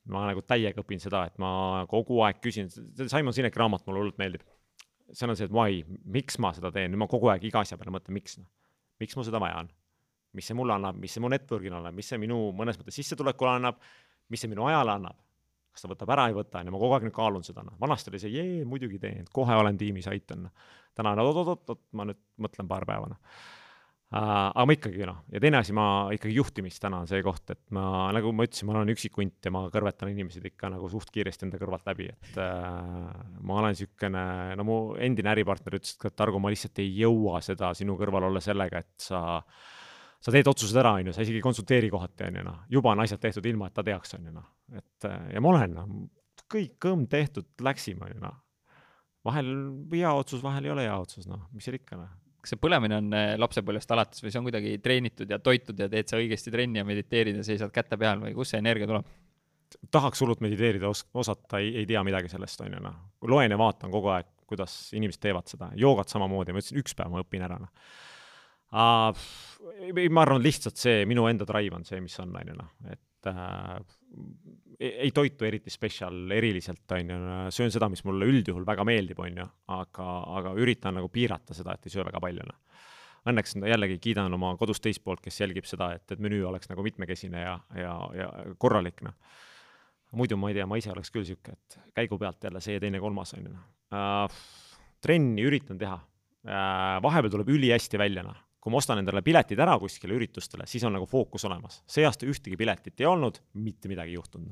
[0.09, 4.17] ma nagu täiega õpin seda, et ma kogu aeg küsin, Simon Sineki raamat mulle hullult
[4.17, 4.41] meeldib.
[5.13, 7.77] seal on see, et why, miks ma seda teen, nüüd ma kogu aeg iga asja
[7.77, 8.49] peale mõtlen, miks, noh.
[9.01, 9.69] miks mul seda vaja on?
[10.33, 13.55] mis see mulle annab, mis see mu network'ile annab, mis see minu mõnes mõttes sissetulekule
[13.57, 13.79] annab,
[14.29, 15.17] mis see minu ajale annab,
[15.73, 17.73] kas ta võtab ära, ei võta, on ju, ma kogu aeg nüüd kaalun seda, noh,
[17.81, 20.45] vanasti oli see, jee, muidugi teen, kohe olen tiimis, aitan,
[20.97, 23.39] täna on oot-oot-oot, ma nüüd mõtlen paar päeva, noh
[24.09, 27.61] aga ma ikkagi noh, ja teine asi, ma ikkagi juhtimist täna on see koht, et
[27.75, 31.11] ma, nagu ma ütlesin, ma olen üksik hunt ja ma kõrvetan inimesed ikka nagu suht
[31.13, 34.23] kiiresti enda kõrvalt läbi, et äh, ma olen niisugune,
[34.57, 38.41] no mu endine äripartner ütles, et Targo, ma lihtsalt ei jõua seda sinu kõrval olla
[38.41, 39.21] sellega, et sa
[40.19, 42.91] sa teed otsused ära, on ju, sa isegi ei konsulteeri kohati, on ju, noh, juba
[42.91, 45.05] on asjad tehtud ilma, et ta teaks, on ju, noh, et
[45.35, 45.93] ja ma olen, noh,
[46.49, 48.41] kõik kõmm tehtud, läksime, on ju, noh.
[49.29, 49.53] vahel
[49.93, 52.99] hea otsus, vahel ei ole hea otsus, noh, mis seal ikka, noh kas see põlemine
[52.99, 56.53] on äh, lapsepõlvest alates või see on kuidagi treenitud ja toitud ja teed sa õigesti
[56.53, 59.09] trenni ja mediteerid ja seisad käte peal või kust see energia tuleb?
[59.93, 62.95] tahaks hullult mediteerida os-, osata, ei, ei tea midagi sellest, on ju, noh.
[63.29, 67.11] loen ja vaatan kogu aeg, kuidas inimesed teevad seda, joogat samamoodi, ma ütlesin, üks päev
[67.13, 67.91] ma õpin ära, noh.
[68.73, 73.03] ma arvan, lihtsalt see minu enda drive on see, mis on, on ju, noh, et
[73.27, 73.79] äh,
[74.79, 77.19] ei toitu eriti spetsial, eriliselt, on ju,
[77.55, 80.07] söön seda, mis mulle üldjuhul väga meeldib, on ju, aga,
[80.39, 82.59] aga üritan nagu piirata seda, et ei söö väga palju, noh.
[83.27, 86.85] Õnneks jällegi kiidan oma kodust teist poolt, kes jälgib seda, et, et menüü oleks nagu
[86.85, 89.17] mitmekesine ja, ja, ja korralik, noh.
[90.15, 93.03] muidu ma ei tea, ma ise oleks küll niisugune, et käigu pealt jälle see, teine,
[93.03, 93.67] kolmas, on ju, noh
[93.99, 94.39] uh,.
[95.03, 99.77] trenni üritan teha uh,, vahepeal tuleb ülihästi välja, noh kui ma ostan endale piletid ära
[99.79, 101.81] kuskile üritustele, siis on nagu fookus olemas.
[101.87, 104.51] see aasta ühtegi piletit ei olnud, mitte midagi ei juhtunud.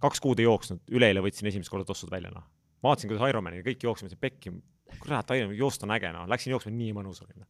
[0.00, 2.44] kaks kuud ei jooksnud, üleeile võtsin esimest korda tossud välja, noh.
[2.84, 4.52] vaatasin, kuidas Ironmani kõik jooksma, mõtlesin, pekki,
[5.00, 7.48] kurat, Ironman, joosta on äge, noh, läksin jooksma, nii mõnus oli, noh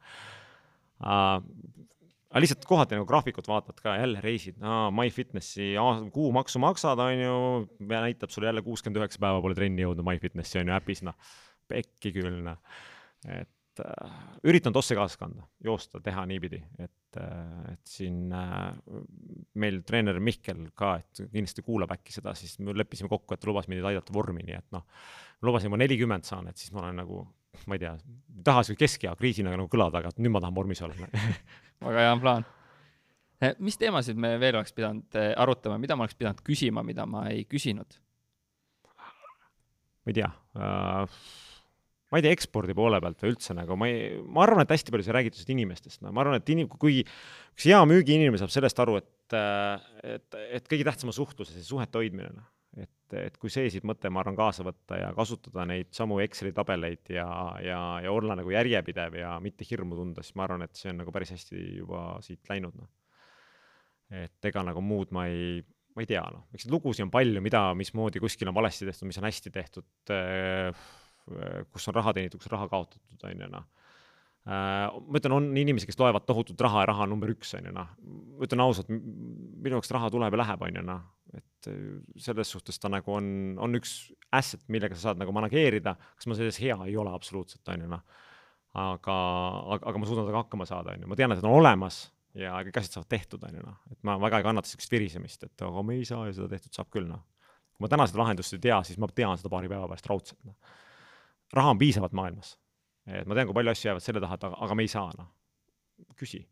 [1.01, 1.43] uh,.
[2.31, 5.73] aga lihtsalt kohati nagu graafikut vaatad ka, jälle reisid no,, MyFitnessi
[6.15, 7.39] kuumaksu maksad, on ju,
[7.91, 11.19] näitab sulle jälle kuuskümmend üheksa päeva pole trenni jõudnud MyFitnessi, on ju, äpis, noh.
[11.71, 12.61] pekki küll, noh.
[13.27, 13.51] et
[13.81, 14.19] et äh,
[14.51, 18.71] üritan tosse kaasa kanda, joosta, teha niipidi, et äh,, et siin äh,
[19.61, 23.69] meil treener Mihkel ka, et kindlasti kuulab äkki seda, siis me leppisime kokku, et lubas
[23.71, 24.87] mind aidata vormi, nii et noh,
[25.47, 27.25] lubasin, ma nelikümmend saan, et siis ma olen nagu,
[27.67, 27.97] ma ei tea,
[28.47, 31.11] tahaks keskea kriisina nagu kõlada, aga nüüd ma tahan vormis olla
[31.89, 32.49] väga hea plaan.
[33.41, 37.09] Eh, mis teemasid me veel oleks pidanud eh, arutama, mida ma oleks pidanud küsima, mida
[37.09, 38.01] ma ei küsinud?
[40.01, 41.19] ma ei tea uh,
[42.11, 44.93] ma ei tea, ekspordi poole pealt või üldse nagu ma ei, ma arvan, et hästi
[44.95, 48.83] palju sai räägitud inimestest, no ma arvan, et inim-, kui üks hea müügiinimene saab sellest
[48.83, 52.49] aru, et, et, et kõige tähtsam on suhtlus ja see suhete hoidmine, noh.
[52.83, 56.55] et, et kui see siit mõte, ma arvan, kaasa võtta ja kasutada neid samu Exceli
[56.57, 57.29] tabeleid ja,
[57.63, 61.05] ja, ja olla nagu järjepidev ja mitte hirmu tunda, siis ma arvan, et see on
[61.05, 62.91] nagu päris hästi juba siit läinud, noh.
[64.27, 65.61] et ega nagu muud ma ei,
[65.95, 69.23] ma ei tea, noh, eks lugusid on palju, mida, mismoodi kuskil on valesti tehtud, mis
[69.23, 70.91] on hästi tehtud äh,
[71.73, 73.67] kus on raha teenitud, kus raha kaotatud, on ju noh
[74.49, 77.69] äh, ma ütlen, on inimesi, kes loevad tohutut raha ja raha on number üks, on
[77.69, 77.91] ju noh.
[78.01, 81.03] ma ütlen ausalt, minu jaoks raha tuleb ja läheb, on ju noh.
[81.37, 81.83] et äh,
[82.25, 83.27] selles suhtes ta nagu on,
[83.61, 83.99] on üks
[84.37, 87.91] asset, millega sa saad nagu manageerida, kas ma selles hea ei ole absoluutselt, on ju
[87.97, 88.07] noh.
[88.81, 89.19] aga,
[89.77, 92.07] aga, aga ma suudan temaga hakkama saada, on ju, ma tean, et ta on olemas
[92.39, 93.81] ja kõik asjad saavad tehtud, on ju noh.
[93.91, 96.77] et ma väga ei kannata sihukest virisemist, et aga me ei saa ja seda tehtud
[96.79, 97.27] saab küll, noh.
[97.75, 100.41] kui ma täna seda lahendust ei tea, siis ma tean seda paari päeva pärast raudselt,
[100.47, 100.79] noh
[101.57, 102.57] raha on piisavalt maailmas.
[103.07, 105.11] et ma tean, kui palju asju jäävad selle taha, et aga, aga me ei saa,
[105.19, 105.31] noh.
[106.19, 106.45] küsi.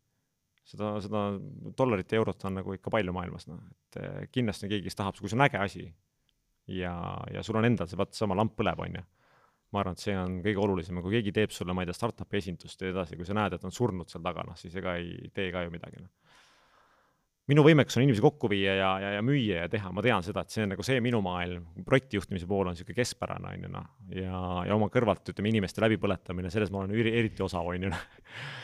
[0.69, 1.23] seda, seda
[1.77, 4.99] dollarit ja eurot on nagu ikka palju maailmas, noh, et eh, kindlasti on keegi, kes
[4.99, 5.85] tahab, kui see on äge asi
[6.69, 6.93] ja,
[7.33, 9.05] ja sul on endal see vaata sama lamp põleb, on ju.
[9.73, 11.97] ma arvan, et see on kõige olulisem ja kui keegi teeb sulle, ma ei tea,
[11.97, 14.95] startup'i esindust ja edasi, kui sa näed, et on surnud seal taga, noh, siis ega
[14.97, 16.28] ei tee ka ju midagi, noh
[17.49, 20.43] minu võimekus on inimesi kokku viia ja, ja, ja müüa ja teha, ma tean seda,
[20.45, 23.87] et see on nagu see minu maailm, projektijuhtimise pool on niisugune keskpärane, on ju noh,
[24.15, 28.03] ja, ja oma kõrvalt, ütleme, inimeste läbipõletamine, selles ma olen eriti osav, on ju noh.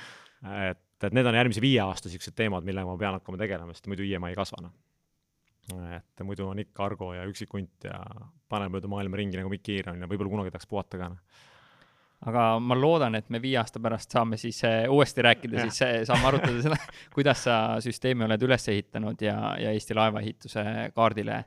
[0.70, 3.90] et, et need on järgmise viie aasta niisugused teemad, millega ma pean hakkama tegelema, sest
[3.92, 4.76] muidu IEMA ei kasva, noh.
[5.98, 7.98] et muidu on ikka Argo ja üksik hunt ja
[8.52, 11.52] paneb mööda maailma ringi nagu Mikk Iir on ju, võib-olla kunagi tahaks puhata ka, noh
[12.30, 15.96] aga ma loodan, et me viie aasta pärast saame siis äh, uuesti rääkida, siis äh,
[16.08, 16.78] saame arutada seda,
[17.16, 20.66] kuidas sa süsteemi oled üles ehitanud ja, ja Eesti laevaehituse
[20.96, 21.44] kaardile,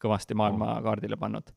[0.00, 1.54] kõvasti maailmakaardile pannud.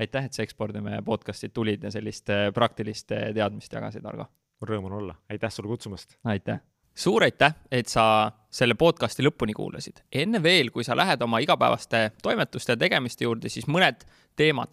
[0.00, 4.28] aitäh, et sa Ekspordime podcast'i tulid ja sellist äh, praktilist teadmist jagasid, Argo.
[4.60, 6.18] Rõõm on olla, aitäh sulle kutsumast.
[6.24, 6.60] aitäh
[6.94, 8.04] suur aitäh, et sa
[8.50, 10.02] selle podcasti lõpuni kuulasid.
[10.12, 14.04] enne veel, kui sa lähed oma igapäevaste toimetuste ja tegemiste juurde, siis mõned
[14.36, 14.68] teemad.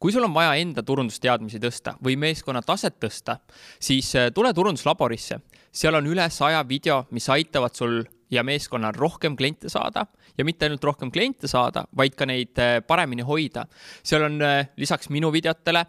[0.00, 3.38] kui sul on vaja enda turundusteadmisi tõsta või meeskonna taset tõsta,
[3.80, 5.40] siis äh, tule turunduslaborisse.
[5.72, 10.06] seal on üle saja video, mis aitavad sul ja meeskonnal rohkem kliente saada
[10.38, 13.66] ja mitte ainult rohkem kliente saada, vaid ka neid äh, paremini hoida.
[14.02, 15.86] seal on äh, lisaks minu videotele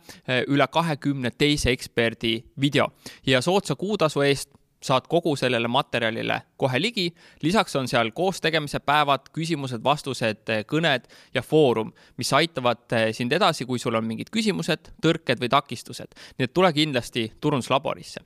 [0.47, 2.87] üle kahekümne teise eksperdi video
[3.25, 7.13] ja soodsa kuutasu eest saad kogu sellele materjalile kohe ligi.
[7.41, 13.79] lisaks on seal koostegemise päevad, küsimused-vastused, kõned ja foorum, mis aitavad eh, sind edasi, kui
[13.79, 16.17] sul on mingid küsimused, tõrked või takistused.
[16.37, 18.25] nii et tule kindlasti turunduslaborisse